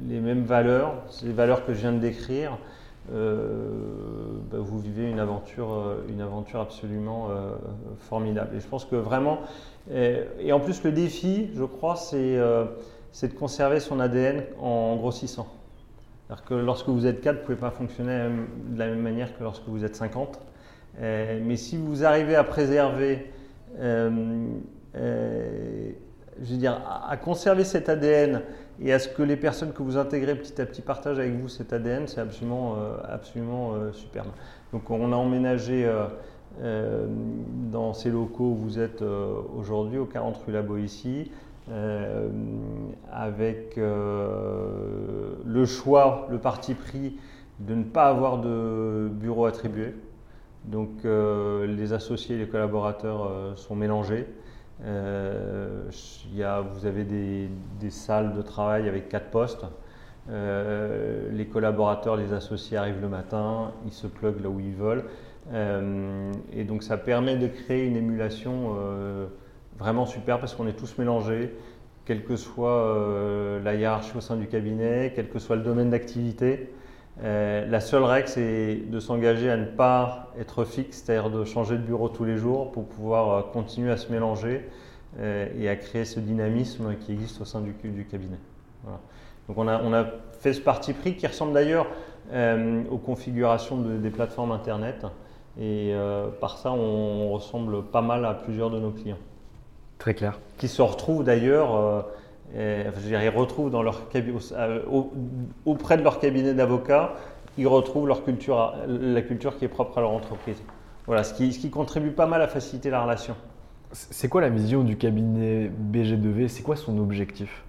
les 0.07 0.19
mêmes 0.19 0.43
valeurs, 0.43 0.95
ces 1.09 1.31
valeurs 1.31 1.65
que 1.65 1.73
je 1.73 1.79
viens 1.79 1.93
de 1.93 1.99
décrire, 1.99 2.57
bah, 3.09 4.57
vous 4.59 4.79
vivez 4.79 5.09
une 5.09 5.19
aventure, 5.19 5.97
une 6.09 6.21
aventure 6.21 6.61
absolument 6.61 7.29
formidable. 7.99 8.55
Et 8.55 8.59
je 8.59 8.67
pense 8.67 8.85
que 8.85 8.95
vraiment, 8.95 9.39
et 9.91 10.51
en 10.51 10.59
plus 10.59 10.83
le 10.83 10.91
défi, 10.91 11.49
je 11.55 11.63
crois, 11.63 11.95
c'est 11.95 12.37
de 12.37 13.33
conserver 13.37 13.79
son 13.79 13.99
ADN 13.99 14.43
en 14.59 14.95
grossissant. 14.97 15.47
C'est-à-dire 16.27 16.45
que 16.45 16.53
lorsque 16.53 16.87
vous 16.87 17.05
êtes 17.05 17.21
4, 17.21 17.35
vous 17.35 17.39
ne 17.41 17.45
pouvez 17.45 17.57
pas 17.57 17.71
fonctionner 17.71 18.29
de 18.69 18.79
la 18.79 18.87
même 18.87 19.01
manière 19.01 19.37
que 19.37 19.43
lorsque 19.43 19.67
vous 19.67 19.83
êtes 19.83 19.95
50. 19.95 20.39
Euh, 20.99 21.39
mais 21.43 21.57
si 21.57 21.77
vous 21.77 22.05
arrivez 22.05 22.35
à 22.35 22.43
préserver, 22.43 23.31
euh, 23.79 24.09
euh, 24.09 24.47
je 24.95 25.93
veux 26.39 26.57
dire, 26.57 26.81
à, 27.07 27.15
conserver 27.17 27.63
cet 27.63 27.89
ADN 27.89 28.41
et 28.81 28.91
à 28.93 28.99
ce 28.99 29.07
que 29.07 29.23
les 29.23 29.37
personnes 29.37 29.71
que 29.71 29.83
vous 29.83 29.97
intégrez 29.97 30.35
petit 30.35 30.59
à 30.61 30.65
petit 30.65 30.81
partagent 30.81 31.19
avec 31.19 31.33
vous 31.33 31.47
cet 31.47 31.73
ADN, 31.73 32.07
c'est 32.07 32.21
absolument, 32.21 32.75
absolument 33.07 33.73
superbe. 33.93 34.31
Donc 34.71 34.89
on 34.89 35.11
a 35.11 35.15
emménagé 35.15 35.87
dans 36.61 37.93
ces 37.93 38.09
locaux 38.09 38.51
où 38.51 38.55
vous 38.55 38.79
êtes 38.79 39.03
aujourd'hui, 39.55 39.99
au 39.99 40.05
40 40.05 40.37
rue 40.45 40.53
La 40.53 40.63
ici, 40.79 41.31
avec 43.11 43.75
le 43.77 45.65
choix, 45.65 46.27
le 46.31 46.39
parti 46.39 46.73
pris 46.73 47.17
de 47.59 47.75
ne 47.75 47.83
pas 47.83 48.07
avoir 48.07 48.39
de 48.39 49.09
bureau 49.11 49.45
attribué. 49.45 49.93
Donc 50.65 50.89
euh, 51.05 51.65
les 51.67 51.93
associés 51.93 52.35
et 52.35 52.39
les 52.39 52.47
collaborateurs 52.47 53.27
euh, 53.29 53.55
sont 53.55 53.75
mélangés. 53.75 54.25
Euh, 54.85 55.83
vous 56.71 56.85
avez 56.85 57.03
des, 57.03 57.89
salles 57.89 58.33
de 58.33 58.41
travail 58.41 58.87
avec 58.87 59.09
quatre 59.09 59.29
postes. 59.29 59.65
les 60.29 61.45
collaborateurs, 61.51 62.15
les 62.15 62.33
associés 62.33 62.77
arrivent 62.77 63.01
le 63.01 63.09
matin, 63.09 63.71
ils 63.85 63.93
se 63.93 64.07
pluguent 64.07 64.41
là 64.41 64.49
où 64.49 64.59
ils 64.59 64.75
veulent. 64.75 65.05
et 66.53 66.63
donc 66.63 66.83
ça 66.83 66.97
permet 66.97 67.37
de 67.37 67.47
créer 67.47 67.85
une 67.85 67.95
émulation 67.95 68.75
vraiment 69.77 70.05
super 70.05 70.39
parce 70.39 70.55
qu'on 70.55 70.67
est 70.67 70.77
tous 70.77 70.97
mélangés, 70.97 71.55
quelle 72.05 72.23
que 72.23 72.35
soit 72.35 73.59
la 73.63 73.75
hiérarchie 73.75 74.17
au 74.17 74.21
sein 74.21 74.37
du 74.37 74.47
cabinet, 74.47 75.13
quel 75.15 75.29
que 75.29 75.39
soit 75.39 75.55
le 75.55 75.63
domaine 75.63 75.89
d'activité. 75.89 76.73
Euh, 77.21 77.67
la 77.67 77.79
seule 77.79 78.03
règle, 78.03 78.27
c'est 78.27 78.75
de 78.87 78.99
s'engager 78.99 79.49
à 79.49 79.57
ne 79.57 79.65
pas 79.65 80.31
être 80.39 80.65
fixe, 80.65 81.03
c'est-à-dire 81.03 81.29
de 81.29 81.45
changer 81.45 81.75
de 81.75 81.83
bureau 81.83 82.09
tous 82.09 82.25
les 82.25 82.37
jours 82.37 82.71
pour 82.71 82.85
pouvoir 82.85 83.31
euh, 83.31 83.41
continuer 83.41 83.91
à 83.91 83.97
se 83.97 84.11
mélanger 84.11 84.67
euh, 85.19 85.47
et 85.57 85.69
à 85.69 85.75
créer 85.75 86.05
ce 86.05 86.19
dynamisme 86.19 86.95
qui 86.97 87.11
existe 87.11 87.39
au 87.41 87.45
sein 87.45 87.61
du, 87.61 87.73
cabinet. 88.05 88.39
Donc 89.47 89.57
on 89.57 89.67
a, 89.67 90.05
fait 90.39 90.53
ce 90.53 90.61
parti 90.61 90.93
pris 90.93 91.15
qui 91.15 91.27
ressemble 91.27 91.53
d'ailleurs 91.53 91.87
aux 92.91 92.97
configurations 92.97 93.77
des 93.77 94.09
plateformes 94.09 94.51
Internet. 94.51 95.05
Et 95.59 95.93
par 96.39 96.57
ça, 96.57 96.71
on 96.71 97.29
ressemble 97.29 97.83
pas 97.83 98.01
mal 98.01 98.25
à 98.25 98.33
plusieurs 98.33 98.69
de 98.69 98.79
nos 98.79 98.91
clients. 98.91 99.17
Très 99.99 100.13
clair. 100.13 100.39
Qui 100.57 100.67
se 100.67 100.81
retrouvent 100.81 101.23
d'ailleurs 101.23 102.05
ils 102.55 103.29
retrouvent 103.29 103.73
euh, 103.75 104.79
auprès 105.65 105.97
de 105.97 106.03
leur 106.03 106.19
cabinet 106.19 106.53
d'avocats, 106.53 107.15
ils 107.57 107.67
retrouvent 107.67 108.07
leur 108.07 108.23
culture, 108.23 108.73
la 108.87 109.21
culture 109.21 109.57
qui 109.57 109.65
est 109.65 109.69
propre 109.69 109.97
à 109.97 110.01
leur 110.01 110.11
entreprise. 110.11 110.61
Voilà, 111.05 111.23
ce 111.23 111.33
qui, 111.33 111.69
contribue 111.69 112.11
pas 112.11 112.27
mal 112.27 112.41
à 112.41 112.47
faciliter 112.47 112.89
la 112.89 113.03
relation. 113.03 113.35
C'est 113.91 114.27
quoi 114.27 114.41
la 114.41 114.49
vision 114.49 114.83
du 114.83 114.97
cabinet 114.97 115.69
BG2V 115.91 116.47
C'est 116.47 116.63
quoi 116.63 116.75
son 116.75 116.97
objectif? 116.97 117.63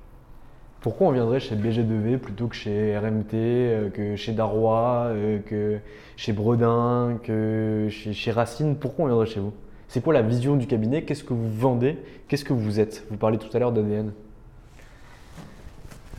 Pourquoi 0.81 1.09
on 1.09 1.13
viendrait 1.13 1.41
chez 1.41 1.57
BG2V 1.57 2.19
plutôt 2.19 2.47
que 2.47 2.55
chez 2.55 2.97
RMT, 2.97 3.35
euh, 3.35 3.91
que 3.91 4.17
chez 4.17 4.33
Darrois, 4.33 5.07
euh, 5.09 5.39
que 5.39 5.79
chez 6.17 6.33
Bredin, 6.33 7.19
que 7.23 7.89
chez, 7.91 8.13
chez 8.13 8.31
Racine? 8.31 8.77
Pourquoi 8.77 9.07
on 9.07 9.09
viendrait 9.09 9.27
chez 9.27 9.41
vous? 9.41 9.53
C'est 9.89 10.03
quoi 10.03 10.13
la 10.13 10.23
vision 10.23 10.57
du 10.57 10.67
cabinet? 10.67 11.03
Qu'est-ce 11.03 11.25
que 11.25 11.33
vous 11.33 11.51
vendez? 11.51 11.99
Qu'est-ce 12.29 12.45
que 12.45 12.53
vous 12.53 12.81
êtes? 12.81 13.07
Vous 13.11 13.17
parlez 13.17 13.39
tout 13.39 13.55
à 13.55 13.59
l'heure 13.59 13.73
d'ADN. 13.73 14.13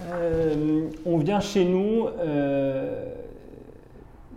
Euh, 0.02 0.90
on 1.06 1.18
vient 1.18 1.40
chez 1.40 1.66
nous 1.66 2.08
euh, 2.08 3.14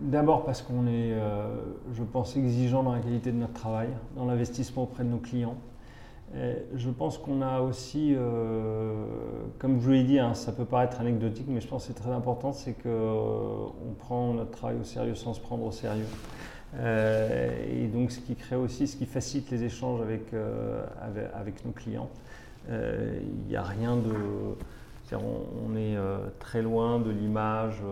d'abord 0.00 0.44
parce 0.44 0.62
qu'on 0.62 0.86
est, 0.86 1.12
euh, 1.12 1.48
je 1.92 2.02
pense, 2.02 2.36
exigeant 2.36 2.82
dans 2.82 2.92
la 2.92 3.00
qualité 3.00 3.32
de 3.32 3.38
notre 3.38 3.54
travail, 3.54 3.88
dans 4.16 4.24
l'investissement 4.24 4.84
auprès 4.84 5.04
de 5.04 5.08
nos 5.08 5.18
clients. 5.18 5.56
je 6.74 6.90
pense 6.90 7.18
qu'on 7.18 7.42
a 7.42 7.60
aussi, 7.60 8.14
comme 9.58 9.80
je 9.80 9.84
vous 9.84 9.90
l'ai 9.90 10.04
dit, 10.04 10.18
hein, 10.18 10.34
ça 10.34 10.52
peut 10.52 10.66
paraître 10.66 11.00
anecdotique, 11.00 11.46
mais 11.48 11.60
je 11.60 11.66
pense 11.66 11.86
que 11.86 11.92
c'est 11.92 12.00
très 12.00 12.12
important, 12.12 12.52
c'est 12.52 12.74
qu'on 12.74 13.94
prend 13.98 14.34
notre 14.34 14.50
travail 14.50 14.76
au 14.78 14.84
sérieux 14.84 15.14
sans 15.14 15.32
se 15.32 15.40
prendre 15.40 15.64
au 15.64 15.72
sérieux. 15.72 16.06
et 16.76 17.86
donc 17.88 18.10
ce 18.10 18.20
qui 18.20 18.34
crée 18.34 18.56
aussi, 18.56 18.86
ce 18.86 18.96
qui 18.96 19.06
facilite 19.06 19.50
les 19.50 19.64
échanges 19.64 20.02
avec, 20.02 20.34
avec, 21.34 21.64
nos 21.64 21.72
clients. 21.72 22.10
Il 22.68 23.48
n'y 23.48 23.56
a 23.56 23.62
rien 23.62 23.96
de... 23.96 24.12
on, 25.16 25.76
est 25.76 25.96
très 26.38 26.62
loin 26.62 26.98
de 26.98 27.10
l'image 27.10 27.82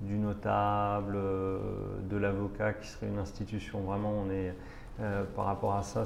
du 0.00 0.16
notable, 0.16 1.16
de 2.08 2.16
l'avocat 2.16 2.72
qui 2.74 2.88
serait 2.88 3.06
une 3.08 3.18
institution. 3.18 3.80
Vraiment, 3.80 4.24
euh, 5.00 5.24
par 5.34 5.46
rapport 5.46 5.74
à 5.74 5.82
ça, 5.82 6.02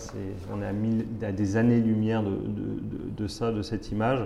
on 0.53 0.62
est 0.62 1.24
à, 1.27 1.33
des 1.33 1.57
années-lumière 1.57 2.22
de, 2.22 3.27
ça, 3.27 3.50
de 3.50 3.61
cette 3.62 3.90
image. 3.90 4.24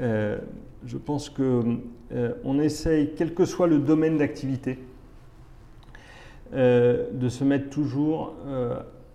Euh, 0.00 0.38
je 0.84 0.98
pense 0.98 1.30
qu'on 1.30 1.78
euh, 2.12 2.32
on 2.42 2.58
essaye, 2.58 3.12
quel 3.16 3.32
que 3.32 3.44
soit 3.44 3.68
le 3.68 3.78
domaine 3.78 4.18
d'activité, 4.18 4.78
de 6.52 7.28
se 7.30 7.44
mettre 7.44 7.70
toujours 7.70 8.34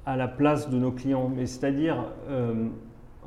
à 0.08 0.18
la 0.18 0.28
place 0.28 0.72
de 0.72 0.78
nos 0.80 0.92
clients. 0.92 1.30
Mais 1.30 1.46
c'est-à-dire 1.46 2.06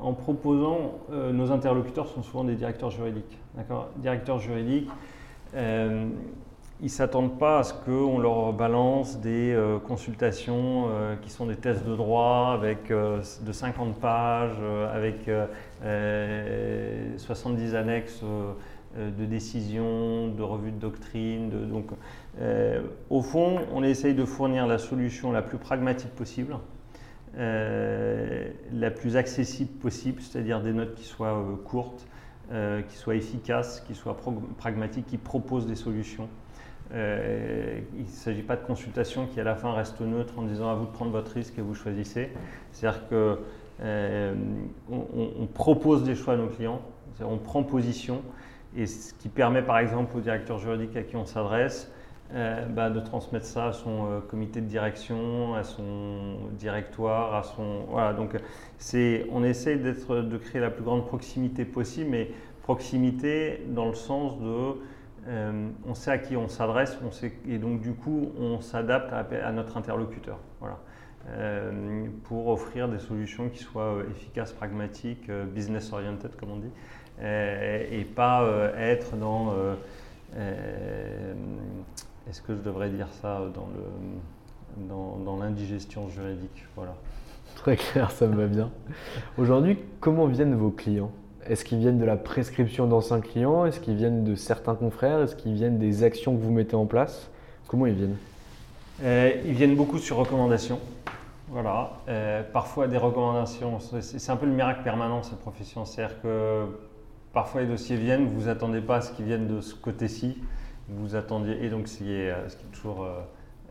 en 0.02 0.12
proposant, 0.12 0.98
nos 1.10 1.50
interlocuteurs 1.52 2.08
sont 2.08 2.22
souvent 2.22 2.44
des 2.44 2.54
directeurs 2.54 2.90
juridiques. 2.90 3.38
D'accord? 3.54 3.88
Directeurs 3.96 4.38
juridiques 4.38 4.88
ils 6.82 6.86
ne 6.86 6.88
s'attendent 6.88 7.38
pas 7.38 7.58
à 7.58 7.62
ce 7.62 7.74
qu'on 7.74 8.18
leur 8.18 8.54
balance 8.54 9.18
des 9.20 9.52
euh, 9.52 9.78
consultations 9.78 10.86
euh, 10.88 11.14
qui 11.16 11.28
sont 11.28 11.44
des 11.46 11.56
tests 11.56 11.84
de 11.84 11.94
droit 11.94 12.52
avec 12.54 12.90
euh, 12.90 13.20
de 13.42 13.52
50 13.52 14.00
pages, 14.00 14.56
avec 14.92 15.30
70 17.16 17.74
annexes 17.74 18.22
de 18.96 19.24
décisions, 19.24 20.28
de 20.28 20.42
revues 20.42 20.72
de 20.72 20.78
doctrine. 20.78 21.50
donc, 21.68 21.86
au 23.08 23.22
fond, 23.22 23.60
on 23.72 23.82
essaye 23.82 24.14
de 24.14 24.24
fournir 24.24 24.66
la 24.66 24.78
solution 24.78 25.32
la 25.32 25.42
plus 25.42 25.58
pragmatique 25.58 26.14
possible, 26.14 26.56
la 27.36 28.90
plus 28.90 29.16
accessible 29.16 29.70
possible, 29.78 30.20
c'est-à-dire 30.20 30.60
des 30.60 30.72
notes 30.72 30.94
qui 30.94 31.04
soient 31.04 31.44
courtes, 31.64 32.06
qui 32.50 32.96
soient 32.96 33.14
efficaces, 33.14 33.80
qui 33.86 33.94
soient 33.94 34.16
pragmatiques, 34.58 35.06
qui 35.06 35.18
proposent 35.18 35.66
des 35.66 35.76
solutions. 35.76 36.28
Euh, 36.92 37.78
il 37.94 38.02
ne 38.02 38.08
s'agit 38.08 38.42
pas 38.42 38.56
de 38.56 38.64
consultation 38.64 39.26
qui 39.26 39.38
à 39.38 39.44
la 39.44 39.54
fin 39.54 39.72
reste 39.72 40.00
neutre 40.00 40.38
en 40.38 40.42
disant 40.42 40.70
à 40.70 40.74
vous 40.74 40.86
de 40.86 40.90
prendre 40.90 41.12
votre 41.12 41.32
risque 41.32 41.56
et 41.58 41.62
vous 41.62 41.74
choisissez. 41.74 42.30
C'est-à-dire 42.72 43.08
qu'on 43.08 43.38
euh, 43.82 44.34
on 44.90 45.46
propose 45.46 46.02
des 46.02 46.16
choix 46.16 46.34
à 46.34 46.36
nos 46.36 46.48
clients, 46.48 46.80
on 47.22 47.36
prend 47.36 47.62
position 47.62 48.22
et 48.76 48.86
ce 48.86 49.14
qui 49.14 49.28
permet 49.28 49.62
par 49.62 49.78
exemple 49.78 50.16
au 50.16 50.20
directeur 50.20 50.58
juridique 50.58 50.96
à 50.96 51.02
qui 51.02 51.16
on 51.16 51.26
s'adresse 51.26 51.90
euh, 52.34 52.66
bah, 52.66 52.90
de 52.90 53.00
transmettre 53.00 53.46
ça 53.46 53.66
à 53.66 53.72
son 53.72 54.22
comité 54.28 54.60
de 54.60 54.66
direction, 54.66 55.54
à 55.54 55.64
son 55.64 56.36
directoire, 56.52 57.34
à 57.34 57.42
son 57.42 57.84
voilà 57.88 58.12
donc 58.12 58.36
c'est 58.78 59.26
on 59.32 59.42
essaie 59.42 59.76
d'être 59.76 60.16
de 60.16 60.36
créer 60.38 60.60
la 60.60 60.70
plus 60.70 60.84
grande 60.84 61.06
proximité 61.06 61.64
possible, 61.64 62.10
mais 62.10 62.30
proximité 62.62 63.64
dans 63.68 63.88
le 63.88 63.94
sens 63.94 64.38
de 64.40 64.76
euh, 65.28 65.68
on 65.86 65.94
sait 65.94 66.10
à 66.10 66.18
qui 66.18 66.36
on 66.36 66.48
s'adresse, 66.48 66.98
et 67.48 67.58
donc 67.58 67.80
du 67.80 67.92
coup 67.92 68.32
on 68.38 68.60
s'adapte 68.60 69.12
à, 69.12 69.52
notre 69.52 69.76
interlocuteur. 69.76 70.38
Voilà. 70.60 70.78
Euh, 71.28 72.06
pour 72.24 72.48
offrir 72.48 72.88
des 72.88 72.98
solutions 72.98 73.50
qui 73.50 73.58
soient 73.58 73.96
euh, 73.96 74.10
efficaces, 74.10 74.52
pragmatiques, 74.52 75.30
business 75.30 75.92
oriented 75.92 76.34
comme 76.36 76.50
on 76.52 76.56
dit, 76.56 76.70
et 77.22 78.04
pas 78.04 78.48
être 78.76 79.16
dans 79.16 79.54
est-ce 82.30 82.42
que 82.42 82.54
je 82.54 82.60
devrais 82.60 82.90
dire 82.90 83.08
ça 83.20 83.40
dans 83.54 83.68
le 83.74 83.82
dans, 84.88 85.36
l'indigestion 85.36 86.08
juridique 86.08 86.64
voilà. 86.76 86.94
Très 87.56 87.76
clair, 87.76 88.12
ça 88.12 88.28
me 88.28 88.36
va 88.36 88.46
bien. 88.46 88.70
Aujourd'hui, 89.36 89.76
comment 89.98 90.26
viennent 90.26 90.54
vos 90.54 90.70
clients? 90.70 91.10
Est-ce 91.44 91.64
qu'ils 91.64 91.78
viennent 91.78 91.98
de 91.98 92.04
la 92.04 92.16
prescription 92.16 92.86
d'anciens 92.86 93.20
clients? 93.20 93.66
Est-ce 93.66 93.80
qu'ils 93.80 93.96
viennent 93.96 94.22
de 94.22 94.36
certains 94.36 94.76
confrères? 94.76 95.20
Est-ce 95.20 95.34
qu'ils 95.34 95.54
viennent 95.54 95.78
des 95.78 96.04
actions 96.04 96.36
que 96.36 96.40
vous 96.40 96.52
mettez 96.52 96.76
en 96.76 96.86
place? 96.86 97.30
Comment 97.66 97.86
ils 97.86 97.94
viennent? 97.94 98.16
Euh, 99.02 99.32
Ils 99.44 99.54
viennent 99.54 99.74
beaucoup 99.74 99.98
sur 99.98 100.16
recommandation. 100.16 100.78
Voilà. 101.48 101.94
Euh, 102.08 102.44
parfois 102.52 102.86
des 102.86 102.98
recommandations. 102.98 103.80
C'est 103.80 104.30
un 104.30 104.36
peu 104.36 104.46
le 104.46 104.52
miracle 104.52 104.84
permanent 104.84 105.24
cette 105.24 105.40
profession. 105.40 105.84
C'est-à-dire 105.84 106.22
que 106.22 106.66
parfois 107.32 107.62
les 107.62 107.66
dossiers 107.66 107.96
viennent, 107.96 108.26
vous 108.26 108.46
ne 108.46 108.50
attendez 108.50 108.80
pas 108.80 108.96
à 108.96 109.00
ce 109.00 109.10
qu'ils 109.10 109.24
viennent 109.24 109.48
de 109.48 109.60
ce 109.60 109.74
côté-ci. 109.74 110.38
Vous 110.90 111.14
attendiez, 111.14 111.64
et 111.64 111.70
donc 111.70 111.88
ce 111.88 111.98
qui 111.98 112.12
est, 112.12 112.32
ce 112.48 112.56
qui 112.56 112.64
est 112.64 112.70
toujours 112.72 113.06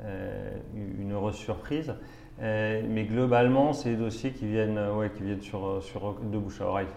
euh, 0.06 0.52
une 0.74 1.12
heureuse 1.12 1.36
surprise. 1.36 1.94
Euh, 2.42 2.82
mais 2.88 3.04
globalement, 3.04 3.74
c'est 3.74 3.90
des 3.92 3.96
dossiers 3.98 4.32
qui 4.32 4.48
viennent, 4.48 4.78
euh, 4.78 4.96
ouais, 4.96 5.10
qui 5.10 5.24
viennent 5.24 5.42
sur, 5.42 5.66
euh, 5.66 5.82
sur 5.82 6.16
de 6.22 6.38
bouche 6.38 6.62
à 6.62 6.68
oreille. 6.68 6.88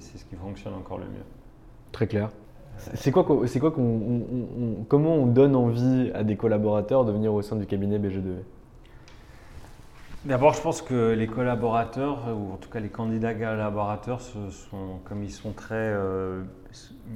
C'est 0.00 0.18
ce 0.18 0.24
qui 0.24 0.34
fonctionne 0.34 0.74
encore 0.74 0.98
le 0.98 1.04
mieux. 1.04 1.24
Très 1.92 2.06
clair. 2.06 2.30
C'est 2.94 3.12
quoi, 3.12 3.26
c'est 3.46 3.60
quoi 3.60 3.72
qu'on, 3.72 4.22
comment 4.88 5.14
on 5.14 5.26
donne 5.26 5.54
envie 5.54 6.10
à 6.14 6.24
des 6.24 6.36
collaborateurs 6.36 7.04
de 7.04 7.12
venir 7.12 7.32
au 7.34 7.42
sein 7.42 7.56
du 7.56 7.66
cabinet 7.66 7.98
BG2V 7.98 8.42
D'abord, 10.26 10.52
je 10.52 10.60
pense 10.60 10.82
que 10.82 11.12
les 11.14 11.26
collaborateurs, 11.26 12.28
ou 12.28 12.52
en 12.52 12.56
tout 12.56 12.68
cas 12.68 12.80
les 12.80 12.90
candidats 12.90 13.32
collaborateurs, 13.32 14.20
sont, 14.20 14.50
comme 15.04 15.24
ils 15.24 15.32
sont 15.32 15.52
très 15.52 15.94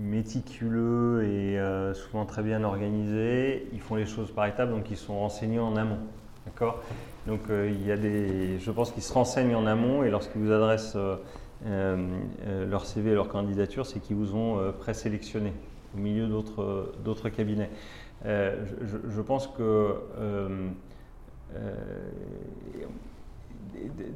méticuleux 0.00 1.22
et 1.22 1.58
souvent 1.94 2.24
très 2.24 2.42
bien 2.42 2.64
organisés, 2.64 3.68
ils 3.74 3.80
font 3.80 3.96
les 3.96 4.06
choses 4.06 4.30
par 4.30 4.46
étapes, 4.46 4.70
donc 4.70 4.90
ils 4.90 4.96
sont 4.96 5.18
renseignés 5.18 5.58
en 5.58 5.76
amont. 5.76 5.98
D'accord? 6.46 6.82
Donc 7.26 7.40
euh, 7.48 7.70
il 7.72 7.86
y 7.86 7.92
a 7.92 7.96
des, 7.96 8.58
je 8.58 8.70
pense 8.70 8.92
qu'ils 8.92 9.02
se 9.02 9.12
renseignent 9.12 9.54
en 9.54 9.66
amont 9.66 10.02
et 10.02 10.10
lorsqu'ils 10.10 10.42
vous 10.42 10.52
adressent 10.52 10.96
euh, 10.96 11.16
euh, 11.66 12.66
leur 12.66 12.84
CV 12.84 13.12
et 13.12 13.14
leur 13.14 13.28
candidature, 13.28 13.86
c'est 13.86 14.00
qu'ils 14.00 14.16
vous 14.16 14.34
ont 14.34 14.72
présélectionné 14.78 15.52
au 15.96 16.00
milieu 16.00 16.26
d'autres 16.26 17.28
cabinets. 17.30 17.70
Je, 18.24 19.20
pense 19.20 19.46
que 19.46 19.94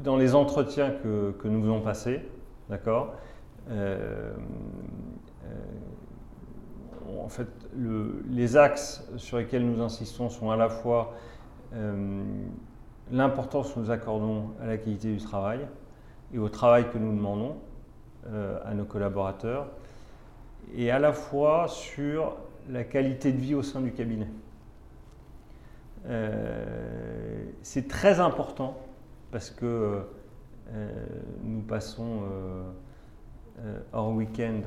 dans 0.02 0.16
les 0.16 0.34
entretiens 0.34 0.90
que, 0.90 1.34
nous 1.48 1.64
avons 1.64 1.80
passés, 1.80 2.20
d'accord, 2.68 3.14
en 7.06 7.28
fait, 7.28 7.48
le, 7.76 8.24
les 8.30 8.56
axes 8.56 9.06
sur 9.16 9.38
lesquels 9.38 9.64
nous 9.64 9.82
insistons 9.82 10.30
sont 10.30 10.50
à 10.50 10.56
la 10.56 10.68
fois 10.68 11.14
l'importance 13.10 13.72
que 13.72 13.80
nous 13.80 13.90
accordons 13.90 14.50
à 14.60 14.66
la 14.66 14.76
qualité 14.76 15.12
du 15.12 15.18
travail 15.18 15.60
et 16.32 16.38
au 16.38 16.48
travail 16.48 16.90
que 16.90 16.98
nous 16.98 17.14
demandons 17.14 17.56
euh, 18.26 18.58
à 18.64 18.74
nos 18.74 18.84
collaborateurs, 18.84 19.68
et 20.74 20.90
à 20.90 20.98
la 20.98 21.12
fois 21.12 21.66
sur 21.68 22.36
la 22.68 22.84
qualité 22.84 23.32
de 23.32 23.38
vie 23.38 23.54
au 23.54 23.62
sein 23.62 23.80
du 23.80 23.92
cabinet. 23.92 24.26
Euh, 26.06 27.44
c'est 27.62 27.88
très 27.88 28.20
important 28.20 28.78
parce 29.30 29.50
que 29.50 30.02
euh, 30.72 30.90
nous 31.42 31.60
passons 31.60 32.22
hors 33.92 34.12
week-end 34.12 34.60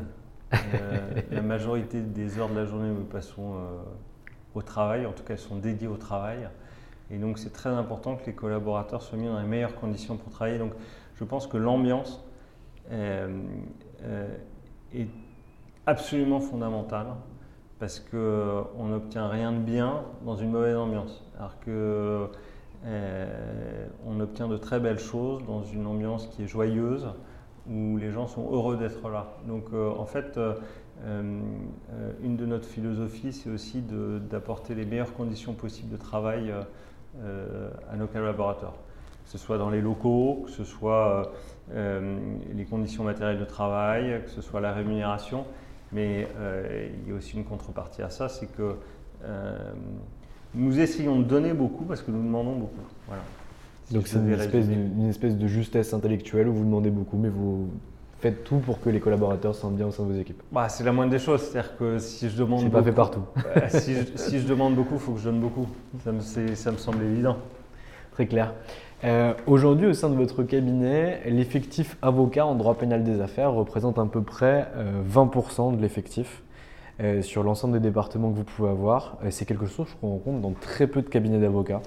la 1.32 1.42
majorité 1.42 2.02
des 2.02 2.38
heures 2.38 2.50
de 2.50 2.56
la 2.56 2.66
journée 2.66 2.90
nous 2.90 3.06
passons 3.06 3.56
au 4.54 4.62
travail, 4.62 5.06
en 5.06 5.14
tout 5.14 5.24
cas 5.24 5.34
elles 5.34 5.40
sont 5.40 5.56
dédiées 5.56 5.88
au 5.88 5.98
travail. 5.98 6.50
Et 7.10 7.18
donc 7.18 7.38
c'est 7.40 7.52
très 7.52 7.70
important 7.70 8.16
que 8.16 8.26
les 8.26 8.34
collaborateurs 8.34 9.02
soient 9.02 9.18
mis 9.18 9.28
dans 9.28 9.40
les 9.40 9.48
meilleures 9.48 9.76
conditions 9.76 10.18
pour 10.18 10.32
travailler. 10.32 10.58
Donc 10.58 10.74
je 11.16 11.24
pense 11.24 11.46
que 11.46 11.58
l'ambiance 11.58 12.24
euh, 12.92 13.44
euh, 14.04 14.36
est 14.94 15.08
absolument 15.86 16.40
fondamentale 16.40 17.08
parce 17.82 18.00
qu'on 18.00 18.16
euh, 18.16 18.64
n'obtient 18.90 19.28
rien 19.28 19.52
de 19.52 19.58
bien 19.58 20.04
dans 20.24 20.38
une 20.38 20.52
mauvaise 20.52 20.78
ambiance. 20.78 21.22
Alors 21.38 21.60
que 21.60 22.28
on 24.08 24.20
obtient 24.22 24.48
de 24.48 24.58
très 24.58 24.80
belles 24.80 24.98
choses 24.98 25.46
dans 25.46 25.64
une 25.64 25.86
ambiance 25.86 26.28
qui 26.28 26.44
est 26.44 26.48
joyeuse, 26.48 27.10
où 27.70 27.98
les 27.98 28.12
gens 28.12 28.26
sont 28.28 28.50
heureux 28.52 28.76
d'être 28.76 29.08
là. 29.10 29.36
Donc 29.48 29.72
en 29.74 30.06
fait, 30.06 30.40
une 31.04 32.38
de 32.38 32.46
notre 32.48 32.66
philosophies, 32.66 33.34
c'est 33.34 33.52
aussi 33.52 33.84
d'apporter 34.32 34.74
les 34.74 34.86
meilleures 34.86 35.14
conditions 35.14 35.54
possibles 35.54 35.92
de 35.92 35.98
travail 35.98 36.52
euh, 37.20 37.70
à 37.92 37.98
nos 37.98 38.08
collaborateurs, 38.08 38.76
que 39.26 39.32
ce 39.32 39.38
soit 39.38 39.58
dans 39.58 39.70
les 39.70 39.82
locaux, 39.82 40.44
que 40.46 40.52
ce 40.52 40.64
soit 40.64 41.34
euh, 41.74 42.18
les 42.54 42.64
conditions 42.64 43.04
matérielles 43.04 43.38
de 43.38 43.44
travail, 43.44 44.22
que 44.24 44.30
ce 44.30 44.40
soit 44.42 44.62
la 44.62 44.72
rémunération. 44.72 45.44
Mais 45.94 46.28
euh, 46.38 46.90
il 47.04 47.10
y 47.10 47.14
a 47.14 47.18
aussi 47.18 47.36
une 47.36 47.44
contrepartie 47.44 48.02
à 48.02 48.10
ça, 48.10 48.30
c'est 48.30 48.48
que 48.48 48.76
nous 50.54 50.80
essayons 50.80 51.20
de 51.20 51.24
donner 51.24 51.54
beaucoup 51.54 51.86
parce 51.86 52.02
que 52.02 52.12
nous 52.12 52.24
demandons 52.24 52.56
beaucoup. 52.56 52.82
Voilà. 53.08 53.24
Si 53.86 53.94
Donc 53.94 54.08
c'est 54.08 54.18
une 54.18 54.32
espèce, 54.32 54.68
de, 54.68 54.74
une 54.74 55.10
espèce 55.10 55.38
de 55.38 55.48
justesse 55.48 55.94
intellectuelle 55.94 56.48
où 56.48 56.54
vous 56.54 56.66
demandez 56.66 56.90
beaucoup, 56.90 57.18
mais 57.18 57.30
vous 57.30 57.70
faites 58.20 58.44
tout 58.44 58.58
pour 58.58 58.80
que 58.80 58.90
les 58.90 59.00
collaborateurs 59.00 59.56
se 59.56 59.62
sentent 59.62 59.76
bien 59.76 59.88
au 59.88 59.92
sein 59.92 60.04
de 60.04 60.12
vos 60.12 60.20
équipes. 60.20 60.42
Bah, 60.52 60.70
c'est 60.70 60.84
la 60.84 60.92
moindre 60.92 61.12
des 61.12 61.20
choses, 61.20 61.42
c'est-à-dire 61.42 61.76
que 61.78 61.98
si 62.00 62.30
je 62.30 62.38
demande 62.38 62.62
C'est 62.62 62.70
pas 62.70 62.84
fait 62.84 62.92
partout. 62.92 63.24
Euh, 63.38 63.62
si, 63.70 63.96
je, 63.96 64.04
si 64.16 64.40
je 64.40 64.48
demande 64.48 64.76
beaucoup, 64.76 64.96
il 64.96 65.00
faut 65.00 65.14
que 65.14 65.20
je 65.20 65.26
donne 65.26 65.40
beaucoup. 65.40 65.68
Ça 66.04 66.12
me, 66.12 66.22
ça 66.22 66.72
me 66.72 66.78
semble 66.78 67.04
évident. 67.04 67.38
Très 68.22 68.28
clair. 68.28 68.54
Euh, 69.04 69.34
Aujourd'hui, 69.48 69.88
au 69.88 69.94
sein 69.94 70.08
de 70.08 70.14
votre 70.14 70.44
cabinet, 70.44 71.22
l'effectif 71.26 71.98
avocat 72.04 72.46
en 72.46 72.54
droit 72.54 72.76
pénal 72.76 73.04
des 73.04 73.20
affaires 73.20 73.52
représente 73.52 73.98
à 73.98 74.06
peu 74.06 74.22
près 74.22 74.68
euh, 74.76 75.02
20% 75.12 75.76
de 75.76 75.82
l'effectif 75.82 76.44
euh, 77.00 77.24
sur 77.24 77.42
l'ensemble 77.42 77.74
des 77.74 77.80
départements 77.80 78.30
que 78.32 78.38
vous 78.38 78.44
pouvez 78.44 78.70
avoir. 78.70 79.18
Euh, 79.26 79.32
C'est 79.32 79.46
quelque 79.46 79.66
chose 79.66 79.88
qu'on 80.00 80.10
rencontre 80.10 80.40
dans 80.42 80.52
très 80.52 80.86
peu 80.86 81.02
de 81.02 81.10
cabinets 81.10 81.40
d'avocats. 81.40 81.82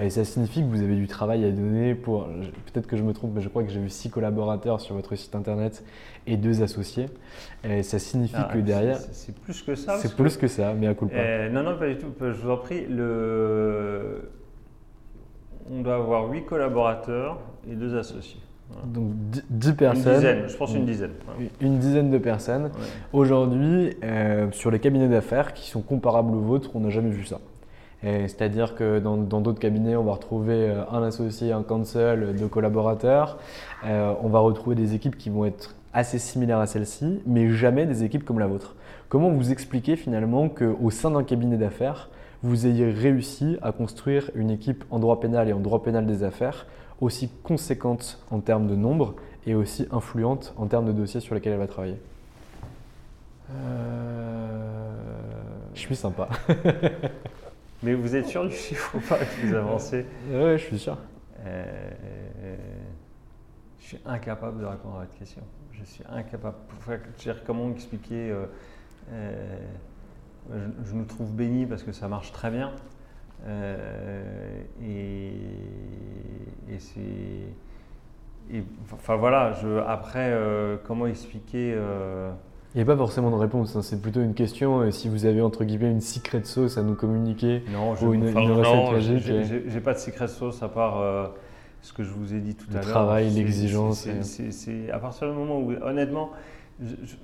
Et 0.00 0.08
ça 0.08 0.24
signifie 0.24 0.60
que 0.62 0.66
vous 0.68 0.80
avez 0.82 0.96
du 0.96 1.06
travail 1.06 1.44
à 1.44 1.50
donner 1.50 1.94
pour, 1.94 2.24
peut-être 2.72 2.86
que 2.86 2.96
je 2.96 3.02
me 3.02 3.12
trompe, 3.12 3.32
mais 3.34 3.42
je 3.42 3.48
crois 3.50 3.62
que 3.62 3.68
j'ai 3.70 3.78
vu 3.78 3.90
six 3.90 4.08
collaborateurs 4.08 4.80
sur 4.80 4.94
votre 4.96 5.14
site 5.16 5.34
internet 5.36 5.84
et 6.26 6.38
deux 6.38 6.62
associés. 6.62 7.06
Et 7.62 7.82
ça 7.82 7.98
signifie 7.98 8.34
Ah, 8.38 8.48
que 8.52 8.58
derrière, 8.58 8.96
c'est- 9.12 9.38
plus 9.38 9.60
que 9.62 9.74
ça. 9.74 9.98
c'est 9.98 10.16
plus 10.16 10.38
que 10.38 10.48
ça, 10.48 10.72
mais 10.72 10.86
à 10.86 10.94
coup 10.94 11.06
pas. 11.08 11.14
Euh, 11.18 11.50
non, 11.50 11.62
non, 11.62 11.78
pas 11.78 11.86
du 11.88 11.98
tout. 11.98 12.06
Je 12.18 12.26
vous 12.32 12.50
en 12.50 12.56
prie. 12.56 12.86
Le... 12.88 14.30
On 15.70 15.82
doit 15.82 15.96
avoir 15.96 16.30
8 16.30 16.44
collaborateurs 16.44 17.38
et 17.70 17.74
2 17.74 17.96
associés. 17.98 18.40
Voilà. 18.70 18.86
Donc 18.86 19.12
10 19.50 19.68
Une 19.68 19.76
personnes. 19.76 20.14
dizaine, 20.14 20.48
je 20.48 20.56
pense 20.56 20.74
une 20.74 20.86
dizaine. 20.86 21.12
Une 21.60 21.78
dizaine 21.78 22.10
de 22.10 22.18
personnes. 22.18 22.64
Ouais. 22.64 22.70
Aujourd'hui, 23.12 23.96
euh, 24.02 24.50
sur 24.52 24.70
les 24.70 24.78
cabinets 24.78 25.08
d'affaires 25.08 25.52
qui 25.52 25.68
sont 25.68 25.82
comparables 25.82 26.34
aux 26.34 26.40
vôtres, 26.40 26.70
on 26.74 26.80
n'a 26.80 26.90
jamais 26.90 27.10
vu 27.10 27.24
ça. 27.24 27.40
C'est-à-dire 28.02 28.74
que 28.74 28.98
dans 28.98 29.16
d'autres 29.16 29.60
cabinets, 29.60 29.96
on 29.96 30.04
va 30.04 30.12
retrouver 30.12 30.68
euh, 30.68 30.82
un 30.92 31.02
associé, 31.02 31.52
un 31.52 31.62
counsel, 31.62 32.36
deux 32.38 32.48
collaborateurs. 32.48 33.38
Euh, 33.86 34.12
on 34.22 34.28
va 34.28 34.40
retrouver 34.40 34.76
des 34.76 34.94
équipes 34.94 35.16
qui 35.16 35.30
vont 35.30 35.46
être 35.46 35.74
assez 35.94 36.18
similaires 36.18 36.58
à 36.58 36.66
celle-ci, 36.66 37.22
mais 37.26 37.48
jamais 37.50 37.86
des 37.86 38.04
équipes 38.04 38.24
comme 38.24 38.38
la 38.38 38.46
vôtre. 38.46 38.74
Comment 39.08 39.30
vous 39.30 39.52
expliquez 39.52 39.96
finalement 39.96 40.48
qu'au 40.50 40.90
sein 40.90 41.12
d'un 41.12 41.22
cabinet 41.22 41.56
d'affaires, 41.56 42.10
vous 42.44 42.66
ayez 42.66 42.90
réussi 42.90 43.56
à 43.62 43.72
construire 43.72 44.30
une 44.34 44.50
équipe 44.50 44.84
en 44.90 44.98
droit 44.98 45.18
pénal 45.18 45.48
et 45.48 45.52
en 45.54 45.60
droit 45.60 45.82
pénal 45.82 46.06
des 46.06 46.22
affaires 46.22 46.66
aussi 47.00 47.30
conséquente 47.42 48.22
en 48.30 48.40
termes 48.40 48.68
de 48.68 48.76
nombre 48.76 49.14
et 49.46 49.54
aussi 49.54 49.88
influente 49.90 50.52
en 50.58 50.66
termes 50.66 50.86
de 50.86 50.92
dossiers 50.92 51.20
sur 51.20 51.34
lesquels 51.34 51.54
elle 51.54 51.58
va 51.58 51.66
travailler 51.66 51.96
Je 55.74 55.80
suis 55.80 55.96
sympa. 55.96 56.28
Mais 57.82 57.94
vous 57.94 58.14
êtes 58.14 58.26
sûr 58.26 58.46
du 58.46 58.54
chiffre 58.54 58.94
ou 58.94 59.00
pas 59.00 59.18
que 59.18 59.46
vous 59.46 59.54
avancez? 59.54 60.06
Ouais, 60.30 60.56
je 60.58 60.64
suis 60.64 60.78
sûr. 60.78 60.96
Euh, 61.46 61.90
Je 63.80 63.86
suis 63.86 63.98
incapable 64.06 64.60
de 64.60 64.66
répondre 64.66 64.96
à 64.96 65.00
votre 65.00 65.18
question. 65.18 65.42
Je 65.72 65.84
suis 65.84 66.04
incapable. 66.08 66.56
Je 67.18 67.32
comment 67.46 67.70
expliquer 67.70 68.30
euh, 68.30 68.46
euh, 69.12 69.58
je, 70.52 70.90
je 70.90 70.94
nous 70.94 71.04
trouve 71.04 71.32
bénis 71.32 71.66
parce 71.66 71.82
que 71.82 71.92
ça 71.92 72.08
marche 72.08 72.32
très 72.32 72.50
bien. 72.50 72.72
Euh, 73.46 74.60
et 74.82 75.32
et 76.72 76.78
c'est. 76.78 77.00
enfin 78.92 79.16
voilà, 79.16 79.52
je, 79.52 79.78
après, 79.86 80.30
euh, 80.32 80.76
comment 80.86 81.06
expliquer 81.06 81.74
euh, 81.76 82.30
Il 82.74 82.78
n'y 82.78 82.82
a 82.82 82.86
pas 82.86 82.96
forcément 82.96 83.30
de 83.30 83.36
réponse, 83.36 83.76
hein. 83.76 83.82
c'est 83.82 84.00
plutôt 84.00 84.20
une 84.22 84.34
question. 84.34 84.80
euh, 84.80 84.90
si 84.90 85.08
vous 85.08 85.26
avez 85.26 85.42
entre 85.42 85.64
guillemets 85.64 85.90
une 85.90 86.00
secret 86.00 86.42
sauce 86.44 86.78
à 86.78 86.82
nous 86.82 86.94
communiquer, 86.94 87.62
Non, 87.72 87.94
je, 87.94 88.06
Ou 88.06 88.14
une- 88.14 88.28
enfin, 88.28 88.40
une 88.40 88.52
recette 88.52 88.92
magique, 88.92 89.22
j'ai- 89.68 89.80
pas 89.80 89.92
de 89.94 89.98
secret 89.98 90.28
sauce 90.28 90.62
à 90.62 90.68
part 90.68 91.00
euh, 91.00 91.26
ce 91.82 91.92
que 91.92 92.02
je 92.02 92.10
vous 92.12 92.32
ai 92.34 92.40
dit 92.40 92.54
tout 92.54 92.66
Le 92.70 92.78
à 92.78 92.80
l'heure. 92.80 92.90
travail, 92.90 93.30
C'est- 93.30 93.38
l'exigence 93.38 94.08
c'est- 94.22 94.70
et- 94.72 94.90
à 94.90 94.98
partir 94.98 95.28
du 95.30 95.36
moment 95.36 95.60
où, 95.60 95.72
honnêtement, 95.82 96.30
je- 96.80 96.86
je- 97.04 97.16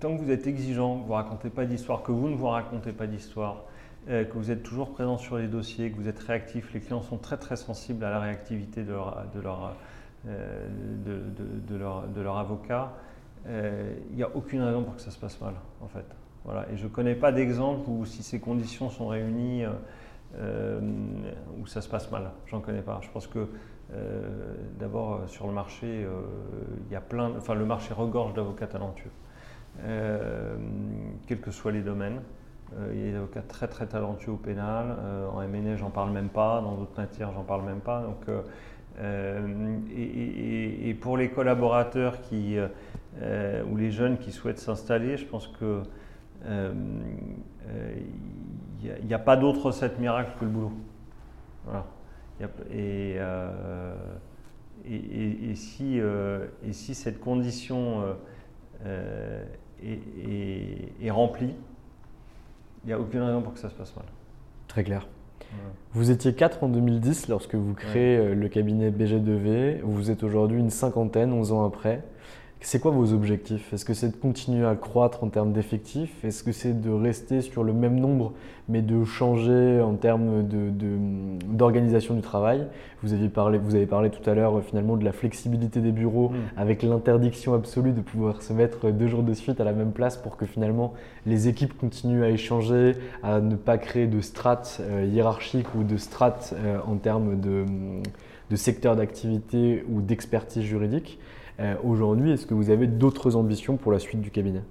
tant 0.00 0.16
que 0.16 0.22
vous 0.22 0.30
êtes 0.30 0.46
exigeant, 0.46 1.00
que 1.00 1.06
vous 1.06 1.12
racontez 1.12 1.50
pas 1.50 1.66
d'histoire, 1.66 2.02
que 2.02 2.12
vous 2.12 2.28
ne 2.28 2.34
vous 2.34 2.46
racontez 2.46 2.92
pas 2.92 3.06
d'histoire, 3.06 3.64
euh, 4.08 4.24
que 4.24 4.32
vous 4.32 4.50
êtes 4.50 4.62
toujours 4.62 4.92
présent 4.92 5.18
sur 5.18 5.36
les 5.36 5.46
dossiers, 5.46 5.90
que 5.92 5.96
vous 5.96 6.08
êtes 6.08 6.18
réactif, 6.18 6.72
les 6.72 6.80
clients 6.80 7.02
sont 7.02 7.18
très 7.18 7.36
très 7.36 7.56
sensibles 7.56 8.02
à 8.02 8.10
la 8.10 8.18
réactivité 8.18 8.82
de 8.82 8.92
leur, 8.92 9.26
de 9.34 9.40
leur, 9.40 9.76
euh, 10.26 10.66
de, 11.04 11.76
leur, 11.76 12.38
avocat. 12.38 12.94
Euh, 13.46 13.92
Il 14.10 14.16
n'y 14.16 14.22
a 14.22 14.34
aucune 14.34 14.62
raison 14.62 14.82
pour 14.82 14.96
que 14.96 15.02
ça 15.02 15.10
se 15.10 15.18
passe 15.18 15.38
mal, 15.40 15.52
en 15.82 15.88
fait. 15.88 16.06
Voilà. 16.44 16.66
Et 16.72 16.78
je 16.78 16.84
ne 16.84 16.88
connais 16.88 17.14
pas 17.14 17.30
d'exemple 17.30 17.82
où, 17.88 18.06
si 18.06 18.22
ces 18.22 18.40
conditions 18.40 18.88
sont 18.88 19.08
réunies, 19.08 19.64
où 21.60 21.66
ça 21.66 21.82
se 21.82 21.88
passe 21.88 22.10
mal. 22.10 22.30
J'en 22.46 22.60
connais 22.60 22.80
pas. 22.80 23.00
Je 23.02 23.10
pense 23.10 23.26
que, 23.26 23.48
d'abord, 24.78 25.28
sur 25.28 25.46
le 25.46 25.52
marché, 25.52 26.06
il 26.86 26.92
y 26.92 26.96
a 26.96 27.02
plein. 27.02 27.32
Enfin, 27.36 27.54
le 27.54 27.66
marché 27.66 27.92
regorge 27.92 28.32
d'avocats 28.32 28.68
talentueux, 28.68 29.10
quels 31.26 31.40
que 31.40 31.50
soient 31.50 31.72
les 31.72 31.82
domaines. 31.82 32.20
Euh, 32.78 32.90
il 32.94 33.00
y 33.00 33.02
a 33.02 33.10
des 33.10 33.16
avocats 33.16 33.42
très 33.42 33.66
très 33.66 33.86
talentueux 33.86 34.32
au 34.32 34.36
pénal. 34.36 34.96
Euh, 35.00 35.28
en 35.28 35.46
MNE, 35.46 35.76
j'en 35.76 35.90
parle 35.90 36.10
même 36.12 36.28
pas. 36.28 36.60
Dans 36.60 36.76
d'autres 36.76 36.98
matières, 36.98 37.32
j'en 37.32 37.42
parle 37.42 37.64
même 37.64 37.80
pas. 37.80 38.02
Donc, 38.02 38.28
euh, 38.28 38.42
euh, 38.98 39.78
et, 39.96 40.94
pour 40.94 41.16
les 41.16 41.30
collaborateurs 41.30 42.20
qui, 42.22 42.58
euh, 42.58 42.68
euh, 43.22 43.64
ou 43.64 43.76
les 43.76 43.90
jeunes 43.90 44.18
qui 44.18 44.30
souhaitent 44.30 44.58
s'installer, 44.58 45.16
je 45.16 45.24
pense 45.24 45.48
que 45.48 45.82
euh, 46.46 46.72
euh, 47.68 47.94
il 48.82 49.06
n'y 49.06 49.14
a, 49.14 49.18
pas 49.18 49.36
d'autre 49.36 49.66
recette 49.66 49.98
miracle 49.98 50.32
que 50.38 50.44
le 50.44 50.50
boulot. 50.50 50.72
Voilà. 51.64 51.86
Et, 52.70 53.16
euh, 53.18 53.94
si, 55.54 56.00
euh, 56.00 56.46
et 56.64 56.72
si 56.72 56.94
cette 56.94 57.20
condition 57.20 58.00
euh, 58.00 58.14
euh, 58.86 59.44
est, 59.82 60.28
est- 60.28 61.06
est 61.06 61.10
remplie, 61.10 61.54
il 62.84 62.86
n'y 62.88 62.92
a 62.92 62.98
aucune 63.00 63.20
raison 63.20 63.42
pour 63.42 63.52
que 63.54 63.58
ça 63.58 63.68
se 63.70 63.74
passe 63.74 63.94
mal. 63.96 64.04
Très 64.68 64.84
clair. 64.84 65.06
Vous 65.92 66.10
étiez 66.12 66.34
4 66.34 66.62
en 66.62 66.68
2010 66.68 67.26
lorsque 67.28 67.56
vous 67.56 67.74
créez 67.74 68.16
euh, 68.16 68.34
le 68.34 68.48
cabinet 68.48 68.90
BG2V. 68.90 69.80
Vous 69.82 70.10
êtes 70.10 70.22
aujourd'hui 70.22 70.60
une 70.60 70.70
cinquantaine, 70.70 71.32
11 71.32 71.50
ans 71.52 71.64
après. 71.64 72.04
C'est 72.62 72.78
quoi 72.78 72.90
vos 72.90 73.14
objectifs? 73.14 73.72
Est-ce 73.72 73.86
que 73.86 73.94
c'est 73.94 74.10
de 74.10 74.16
continuer 74.16 74.66
à 74.66 74.74
croître 74.76 75.24
en 75.24 75.28
termes 75.28 75.50
d'effectifs? 75.52 76.22
Est-ce 76.24 76.44
que 76.44 76.52
c'est 76.52 76.78
de 76.78 76.90
rester 76.90 77.40
sur 77.40 77.64
le 77.64 77.72
même 77.72 77.98
nombre 77.98 78.32
mais 78.68 78.82
de 78.82 79.02
changer 79.04 79.80
en 79.80 79.94
termes 79.94 80.46
de- 80.46 80.68
de- 80.68 80.98
d'organisation 81.48 82.14
du 82.14 82.20
travail? 82.20 82.66
Vous, 83.02 83.14
aviez 83.14 83.30
parlé, 83.30 83.56
vous 83.56 83.74
avez 83.76 83.86
parlé 83.86 84.10
tout 84.10 84.28
à 84.28 84.34
l'heure 84.34 84.58
euh, 84.58 84.60
finalement 84.60 84.98
de 84.98 85.04
la 85.06 85.12
flexibilité 85.12 85.80
des 85.80 85.90
bureaux 85.90 86.28
Mm. 86.28 86.34
avec 86.58 86.82
l'interdiction 86.82 87.54
absolue 87.54 87.92
de 87.92 88.02
pouvoir 88.02 88.42
se 88.42 88.52
mettre 88.52 88.90
deux 88.90 89.08
jours 89.08 89.22
de 89.22 89.32
suite 89.32 89.58
à 89.58 89.64
la 89.64 89.72
même 89.72 89.92
place 89.92 90.18
pour 90.18 90.36
que 90.36 90.44
finalement 90.44 90.92
les 91.24 91.48
équipes 91.48 91.76
continuent 91.78 92.24
à 92.24 92.28
échanger, 92.28 92.94
à 93.22 93.40
ne 93.40 93.56
pas 93.56 93.78
créer 93.78 94.06
de 94.06 94.20
strates 94.20 94.82
euh, 94.82 95.06
hiérarchiques 95.10 95.74
ou 95.74 95.82
de 95.82 95.96
strates 95.96 96.52
euh, 96.58 96.78
en 96.86 96.96
termes 96.96 97.40
de, 97.40 97.64
de 98.50 98.56
secteur 98.56 98.96
d'activité 98.96 99.82
ou 99.90 100.02
d'expertise 100.02 100.62
juridique. 100.62 101.18
Euh, 101.60 101.74
Aujourd'hui, 101.84 102.30
est-ce 102.32 102.46
que 102.46 102.54
vous 102.54 102.70
avez 102.70 102.86
d'autres 102.86 103.36
ambitions 103.36 103.76
pour 103.76 103.92
la 103.92 103.98
suite 103.98 104.20
du 104.20 104.30
cabinet 104.30 104.62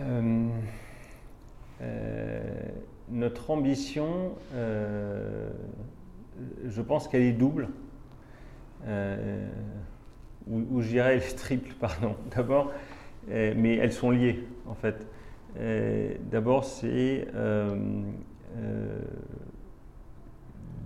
Euh, 0.00 0.48
euh, 1.80 2.40
notre 3.10 3.50
ambition, 3.50 4.32
je 6.66 6.82
pense 6.82 7.08
qu'elle 7.08 7.22
est 7.22 7.32
double, 7.32 7.68
ou, 8.86 10.60
ou 10.70 10.80
je 10.80 10.88
dirais 10.88 11.14
elle 11.16 11.22
est 11.22 11.36
triple, 11.38 11.74
pardon. 11.80 12.14
D'abord, 12.34 12.72
mais 13.28 13.76
elles 13.76 13.92
sont 13.92 14.10
liées 14.10 14.44
en 14.66 14.74
fait. 14.74 15.06
D'abord, 16.30 16.64
c'est 16.64 17.28
euh, 17.34 17.76
euh, 18.56 18.98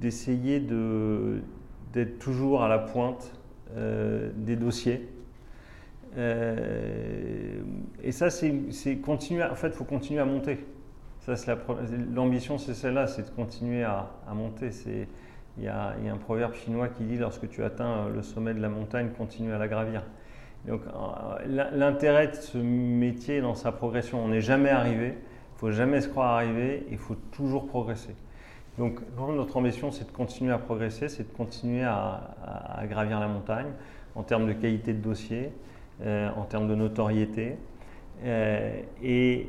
d'essayer 0.01 0.61
de- 0.61 1.41
d'être 1.93 2.19
toujours 2.19 2.63
à 2.63 2.69
la 2.69 2.79
pointe 2.79 3.33
des 3.77 4.57
dossiers. 4.57 5.09
Euh, 6.19 7.63
et 8.03 8.13
ça, 8.13 8.29
c'est 8.31 8.97
continuer. 9.03 9.45
En 9.45 9.55
fait, 9.55 9.69
il 9.69 9.73
faut 9.75 9.85
continuer 9.85 10.21
à 10.21 10.25
monter. 10.25 10.59
L'ambition, 12.15 12.59
c'est 12.59 12.75
celle-là, 12.75 13.07
c'est 13.07 13.23
de 13.23 13.31
continuer 13.31 13.85
à, 13.85 14.11
à 14.29 14.35
monter. 14.35 14.71
Il 15.57 15.63
y, 15.63 15.67
y 15.67 15.69
a 15.69 15.95
un 16.13 16.17
proverbe 16.17 16.55
chinois 16.55 16.89
qui 16.89 17.05
dit 17.05 17.17
lorsque 17.17 17.49
tu 17.49 17.63
atteins 17.63 18.09
le 18.09 18.23
sommet 18.23 18.55
de 18.55 18.61
la 18.61 18.69
montagne, 18.69 19.11
continue 19.17 19.53
à 19.53 19.59
la 19.59 19.69
gravir. 19.69 20.03
Donc, 20.67 20.83
euh, 20.87 20.91
l'in- 21.47 21.71
l'intérêt 21.73 22.29
de 22.29 22.35
ce 22.35 22.59
métier 22.59 23.41
dans 23.41 23.55
sa 23.55 23.73
progression, 23.73 24.25
on 24.25 24.29
n'est 24.29 24.41
jamais 24.41 24.71
arrivé. 24.71 25.15
Il 25.57 25.59
faut 25.59 25.71
jamais 25.73 26.01
se 26.01 26.09
croire 26.09 26.35
arrivé. 26.35 26.87
Il 26.91 26.99
faut 26.99 27.17
toujours 27.31 27.67
progresser. 27.67 28.15
Donc, 28.79 29.01
notre 29.19 29.57
ambition, 29.57 29.91
c'est 29.91 30.07
de 30.07 30.17
continuer 30.17 30.53
à 30.53 30.59
progresser, 30.59 31.09
c'est 31.09 31.25
de 31.25 31.37
continuer 31.37 31.85
à, 31.85 32.83
gravir 32.89 33.21
la 33.21 33.29
montagne 33.29 33.71
en 34.15 34.23
termes 34.23 34.47
de 34.47 34.53
qualité 34.53 34.93
de 34.93 35.01
dossier, 35.01 35.53
euh, 36.03 36.31
en 36.37 36.45
termes 36.45 36.69
de 36.69 36.75
notoriété. 36.75 37.57
Euh, 38.25 38.81
et 39.03 39.47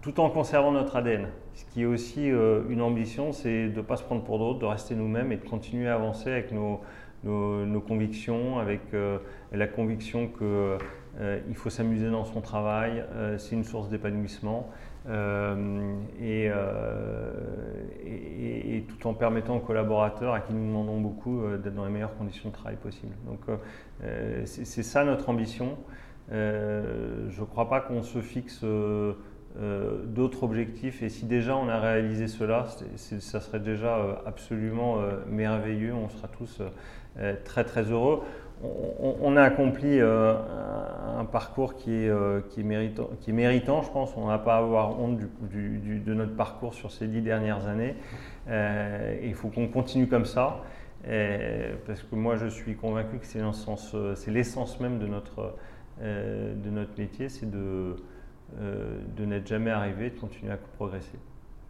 tout 0.00 0.20
en 0.20 0.30
conservant 0.30 0.72
notre 0.72 0.96
ADN. 0.96 1.28
Ce 1.54 1.64
qui 1.66 1.82
est 1.82 1.86
aussi 1.86 2.30
euh, 2.30 2.62
une 2.70 2.80
ambition, 2.80 3.32
c'est 3.32 3.68
de 3.68 3.76
ne 3.76 3.82
pas 3.82 3.96
se 3.96 4.04
prendre 4.04 4.22
pour 4.22 4.38
d'autres, 4.38 4.58
de 4.58 4.66
rester 4.66 4.94
nous-mêmes 4.94 5.32
et 5.32 5.36
de 5.36 5.46
continuer 5.46 5.88
à 5.88 5.94
avancer 5.94 6.30
avec 6.30 6.50
nos, 6.50 6.80
nos, 7.24 7.80
convictions, 7.80 8.58
avec 8.58 8.80
la 9.52 9.66
conviction 9.68 10.28
qu'il 10.28 11.54
faut 11.54 11.70
s'amuser 11.70 12.10
dans 12.10 12.24
son 12.24 12.40
travail, 12.40 13.04
c'est 13.38 13.54
une 13.54 13.62
source 13.62 13.88
d'épanouissement. 13.90 14.70
Et, 15.08 16.50
et, 18.06 18.84
tout 18.88 19.06
en 19.06 19.14
permettant 19.14 19.56
aux 19.56 19.60
collaborateurs, 19.60 20.34
à 20.34 20.40
qui 20.40 20.52
nous 20.52 20.66
demandons 20.66 21.00
beaucoup, 21.00 21.42
d'être 21.62 21.74
dans 21.74 21.84
les 21.84 21.90
meilleures 21.90 22.16
conditions 22.16 22.50
de 22.50 22.54
travail 22.54 22.76
possibles. 22.76 23.14
Donc 23.26 23.40
c'est 24.44 24.82
ça 24.82 25.04
notre 25.04 25.28
ambition. 25.28 25.76
je 26.30 27.40
ne 27.40 27.46
crois 27.46 27.68
pas 27.68 27.80
qu'on 27.80 28.02
se 28.02 28.20
fixe 28.20 28.64
euh, 29.60 30.06
d'autres 30.06 30.44
objectifs. 30.44 31.02
Et 31.02 31.10
si 31.10 31.26
déjà 31.26 31.56
on 31.56 31.68
a 31.68 31.78
réalisé 31.78 32.26
cela, 32.26 32.66
ça 32.96 33.40
serait 33.40 33.60
déjà 33.60 33.98
euh, 33.98 34.14
absolument 34.24 35.00
euh, 35.00 35.18
merveilleux. 35.28 35.92
On 35.92 36.08
sera 36.08 36.28
tous 36.28 36.62
très 37.44 37.64
très 37.64 37.82
heureux. 37.90 38.22
On, 39.00 39.36
a 39.36 39.42
accompli 39.42 40.00
un, 40.00 41.24
parcours 41.30 41.74
qui 41.74 41.92
est, 41.92 42.12
qui, 42.50 42.60
est 42.60 42.64
méritant, 42.64 43.10
qui 43.20 43.30
est 43.30 43.32
méritant, 43.32 43.82
je 43.82 43.90
pense. 43.90 44.16
On 44.16 44.28
n'a 44.28 44.38
pas 44.38 44.54
à 44.54 44.58
avoir 44.58 45.00
honte 45.00 45.18
du, 45.50 45.98
de 45.98 46.14
notre 46.14 46.36
parcours 46.36 46.74
sur 46.74 46.92
ces 46.92 47.08
dix 47.08 47.22
dernières 47.22 47.66
années. 47.66 47.96
il 48.48 49.34
faut 49.34 49.48
qu'on 49.48 49.66
continue 49.66 50.06
comme 50.06 50.26
ça. 50.26 50.62
parce 51.04 52.02
que 52.02 52.14
moi, 52.14 52.36
je 52.36 52.46
suis 52.46 52.76
convaincu 52.76 53.18
que 53.18 53.26
c'est 53.26 54.30
l'essence 54.30 54.78
même 54.78 54.98
de 54.98 55.06
notre, 55.06 55.56
de 56.00 56.70
notre 56.70 56.96
métier, 56.98 57.28
c'est 57.28 57.50
de, 57.50 57.96
euh, 58.60 58.98
de 59.16 59.24
n'être 59.24 59.46
jamais 59.46 59.70
arrivé, 59.70 60.10
de 60.10 60.18
continuer 60.18 60.52
à 60.52 60.58
progresser. 60.76 61.18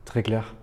Très 0.05 0.23
clair. 0.23 0.55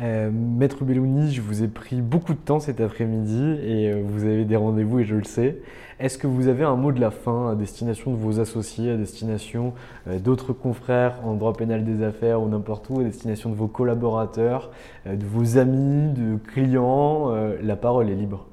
Euh, 0.00 0.30
Maître 0.32 0.84
Bellouni, 0.84 1.32
je 1.32 1.42
vous 1.42 1.62
ai 1.62 1.68
pris 1.68 2.00
beaucoup 2.00 2.32
de 2.32 2.38
temps 2.38 2.60
cet 2.60 2.80
après-midi 2.80 3.58
et 3.62 3.92
euh, 3.92 4.02
vous 4.02 4.24
avez 4.24 4.46
des 4.46 4.56
rendez-vous 4.56 5.00
et 5.00 5.04
je 5.04 5.16
le 5.16 5.24
sais. 5.24 5.58
Est-ce 6.00 6.16
que 6.16 6.26
vous 6.26 6.48
avez 6.48 6.64
un 6.64 6.76
mot 6.76 6.92
de 6.92 7.00
la 7.00 7.10
fin 7.10 7.50
à 7.50 7.54
destination 7.54 8.10
de 8.10 8.16
vos 8.16 8.40
associés, 8.40 8.90
à 8.90 8.96
destination 8.96 9.74
d'autres 10.06 10.52
confrères 10.52 11.20
en 11.24 11.34
droit 11.34 11.52
pénal 11.52 11.84
des 11.84 12.02
affaires 12.02 12.42
ou 12.42 12.48
n'importe 12.48 12.88
où, 12.90 13.00
à 13.00 13.04
destination 13.04 13.50
de 13.50 13.54
vos 13.54 13.68
collaborateurs, 13.68 14.72
de 15.06 15.24
vos 15.24 15.58
amis, 15.58 16.12
de 16.12 16.38
clients 16.38 17.30
La 17.62 17.76
parole 17.76 18.10
est 18.10 18.16
libre. 18.16 18.48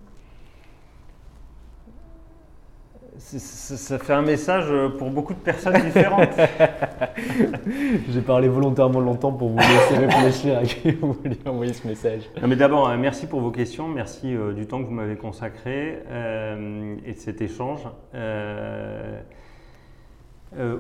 Ça 3.38 4.00
fait 4.00 4.14
un 4.14 4.24
message 4.24 4.74
pour 4.98 5.12
beaucoup 5.12 5.34
de 5.34 5.40
personnes 5.40 5.80
différentes. 5.84 6.30
J'ai 8.10 8.22
parlé 8.22 8.48
volontairement 8.48 9.00
longtemps 9.00 9.32
pour 9.32 9.50
vous 9.50 9.58
laisser 9.58 9.98
réfléchir 9.98 10.58
à 10.58 10.64
qui 10.64 10.92
vous 10.92 11.14
vouliez 11.14 11.38
envoyer 11.46 11.74
ce 11.74 11.88
message. 11.88 12.24
mais 12.46 12.56
d'abord, 12.56 12.90
euh, 12.90 12.98
merci 12.98 13.28
pour 13.28 13.42
vos 13.42 13.52
questions, 13.52 13.88
merci 13.88 14.34
euh, 14.34 14.54
du 14.54 14.66
temps 14.66 14.82
que 14.82 14.88
vous 14.88 14.94
m'avez 14.94 15.16
consacré 15.16 16.02
euh, 16.08 16.96
et 17.06 17.14
de 17.14 17.18
cet 17.18 17.42
échange. 17.42 17.82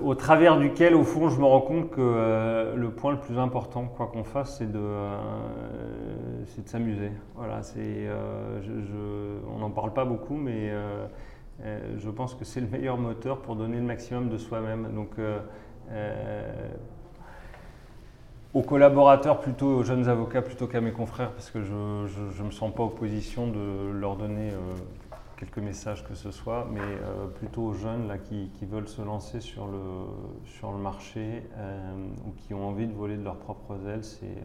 au 0.01 0.15
travers 0.15 0.57
duquel, 0.57 0.95
au 0.95 1.03
fond, 1.03 1.29
je 1.29 1.39
me 1.39 1.45
rends 1.45 1.61
compte 1.61 1.91
que 1.91 2.73
le 2.75 2.89
point 2.89 3.11
le 3.11 3.19
plus 3.19 3.37
important, 3.37 3.85
quoi 3.85 4.07
qu'on 4.07 4.23
fasse, 4.23 4.57
c'est 4.57 4.71
de, 4.71 4.79
de 4.79 6.67
s'amuser. 6.67 7.11
Voilà, 7.35 7.61
c'est, 7.61 8.07
on 9.55 9.59
n'en 9.59 9.69
parle 9.69 9.93
pas 9.93 10.05
beaucoup, 10.05 10.35
mais 10.35 10.71
euh, 10.71 11.05
je 11.63 12.09
pense 12.09 12.35
que 12.35 12.45
c'est 12.45 12.61
le 12.61 12.67
meilleur 12.67 12.97
moteur 12.97 13.41
pour 13.41 13.55
donner 13.55 13.77
le 13.77 13.83
maximum 13.83 14.29
de 14.29 14.37
soi-même. 14.37 14.93
Donc, 14.93 15.11
euh, 15.19 15.39
euh, 15.91 16.69
aux 18.53 18.61
collaborateurs 18.61 19.39
plutôt, 19.39 19.67
aux 19.67 19.83
jeunes 19.83 20.07
avocats 20.07 20.41
plutôt 20.41 20.67
qu'à 20.67 20.81
mes 20.81 20.91
confrères, 20.91 21.31
parce 21.31 21.51
que 21.51 21.61
je 21.61 21.73
ne 21.73 22.43
me 22.45 22.51
sens 22.51 22.73
pas 22.73 22.83
en 22.83 22.87
position 22.87 23.47
de 23.47 23.91
leur 23.91 24.15
donner 24.15 24.51
quelques 25.37 25.59
messages 25.59 26.03
que 26.03 26.15
ce 26.15 26.31
soit, 26.31 26.67
mais 26.71 26.81
plutôt 27.35 27.61
aux 27.61 27.73
jeunes 27.73 28.07
là, 28.07 28.17
qui, 28.17 28.49
veulent 28.63 28.87
se 28.87 29.03
lancer 29.03 29.39
sur 29.39 29.67
le, 29.67 29.79
sur 30.45 30.71
le 30.71 30.79
marché 30.79 31.43
ou 32.25 32.31
qui 32.37 32.55
ont 32.55 32.67
envie 32.67 32.87
de 32.87 32.93
voler 32.93 33.17
de 33.17 33.23
leurs 33.23 33.37
propres 33.37 33.77
ailes, 33.87 34.03
c'est 34.03 34.41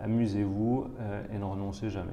amusez-vous 0.00 0.86
et 1.32 1.38
ne 1.38 1.44
renoncez 1.44 1.90
jamais. 1.90 2.12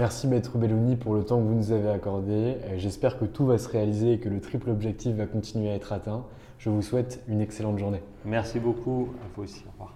Merci 0.00 0.26
Maître 0.26 0.56
Belloni 0.56 0.96
pour 0.96 1.14
le 1.14 1.22
temps 1.22 1.36
que 1.38 1.44
vous 1.44 1.54
nous 1.54 1.70
avez 1.70 1.90
accordé. 1.90 2.56
J'espère 2.78 3.18
que 3.18 3.26
tout 3.26 3.44
va 3.44 3.58
se 3.58 3.68
réaliser 3.68 4.14
et 4.14 4.18
que 4.18 4.30
le 4.30 4.40
triple 4.40 4.70
objectif 4.70 5.14
va 5.16 5.26
continuer 5.26 5.70
à 5.70 5.74
être 5.74 5.92
atteint. 5.92 6.24
Je 6.56 6.70
vous 6.70 6.80
souhaite 6.80 7.22
une 7.28 7.42
excellente 7.42 7.78
journée. 7.78 8.02
Merci 8.24 8.58
beaucoup, 8.58 9.10
à 9.22 9.26
vous 9.36 9.42
aussi. 9.42 9.62
Au 9.68 9.72
revoir. 9.72 9.94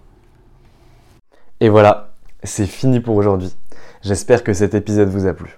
Et 1.59 1.69
voilà, 1.69 2.13
c'est 2.43 2.67
fini 2.67 2.99
pour 2.99 3.15
aujourd'hui. 3.15 3.55
J'espère 4.03 4.43
que 4.43 4.53
cet 4.53 4.75
épisode 4.75 5.09
vous 5.09 5.25
a 5.25 5.33
plu. 5.33 5.57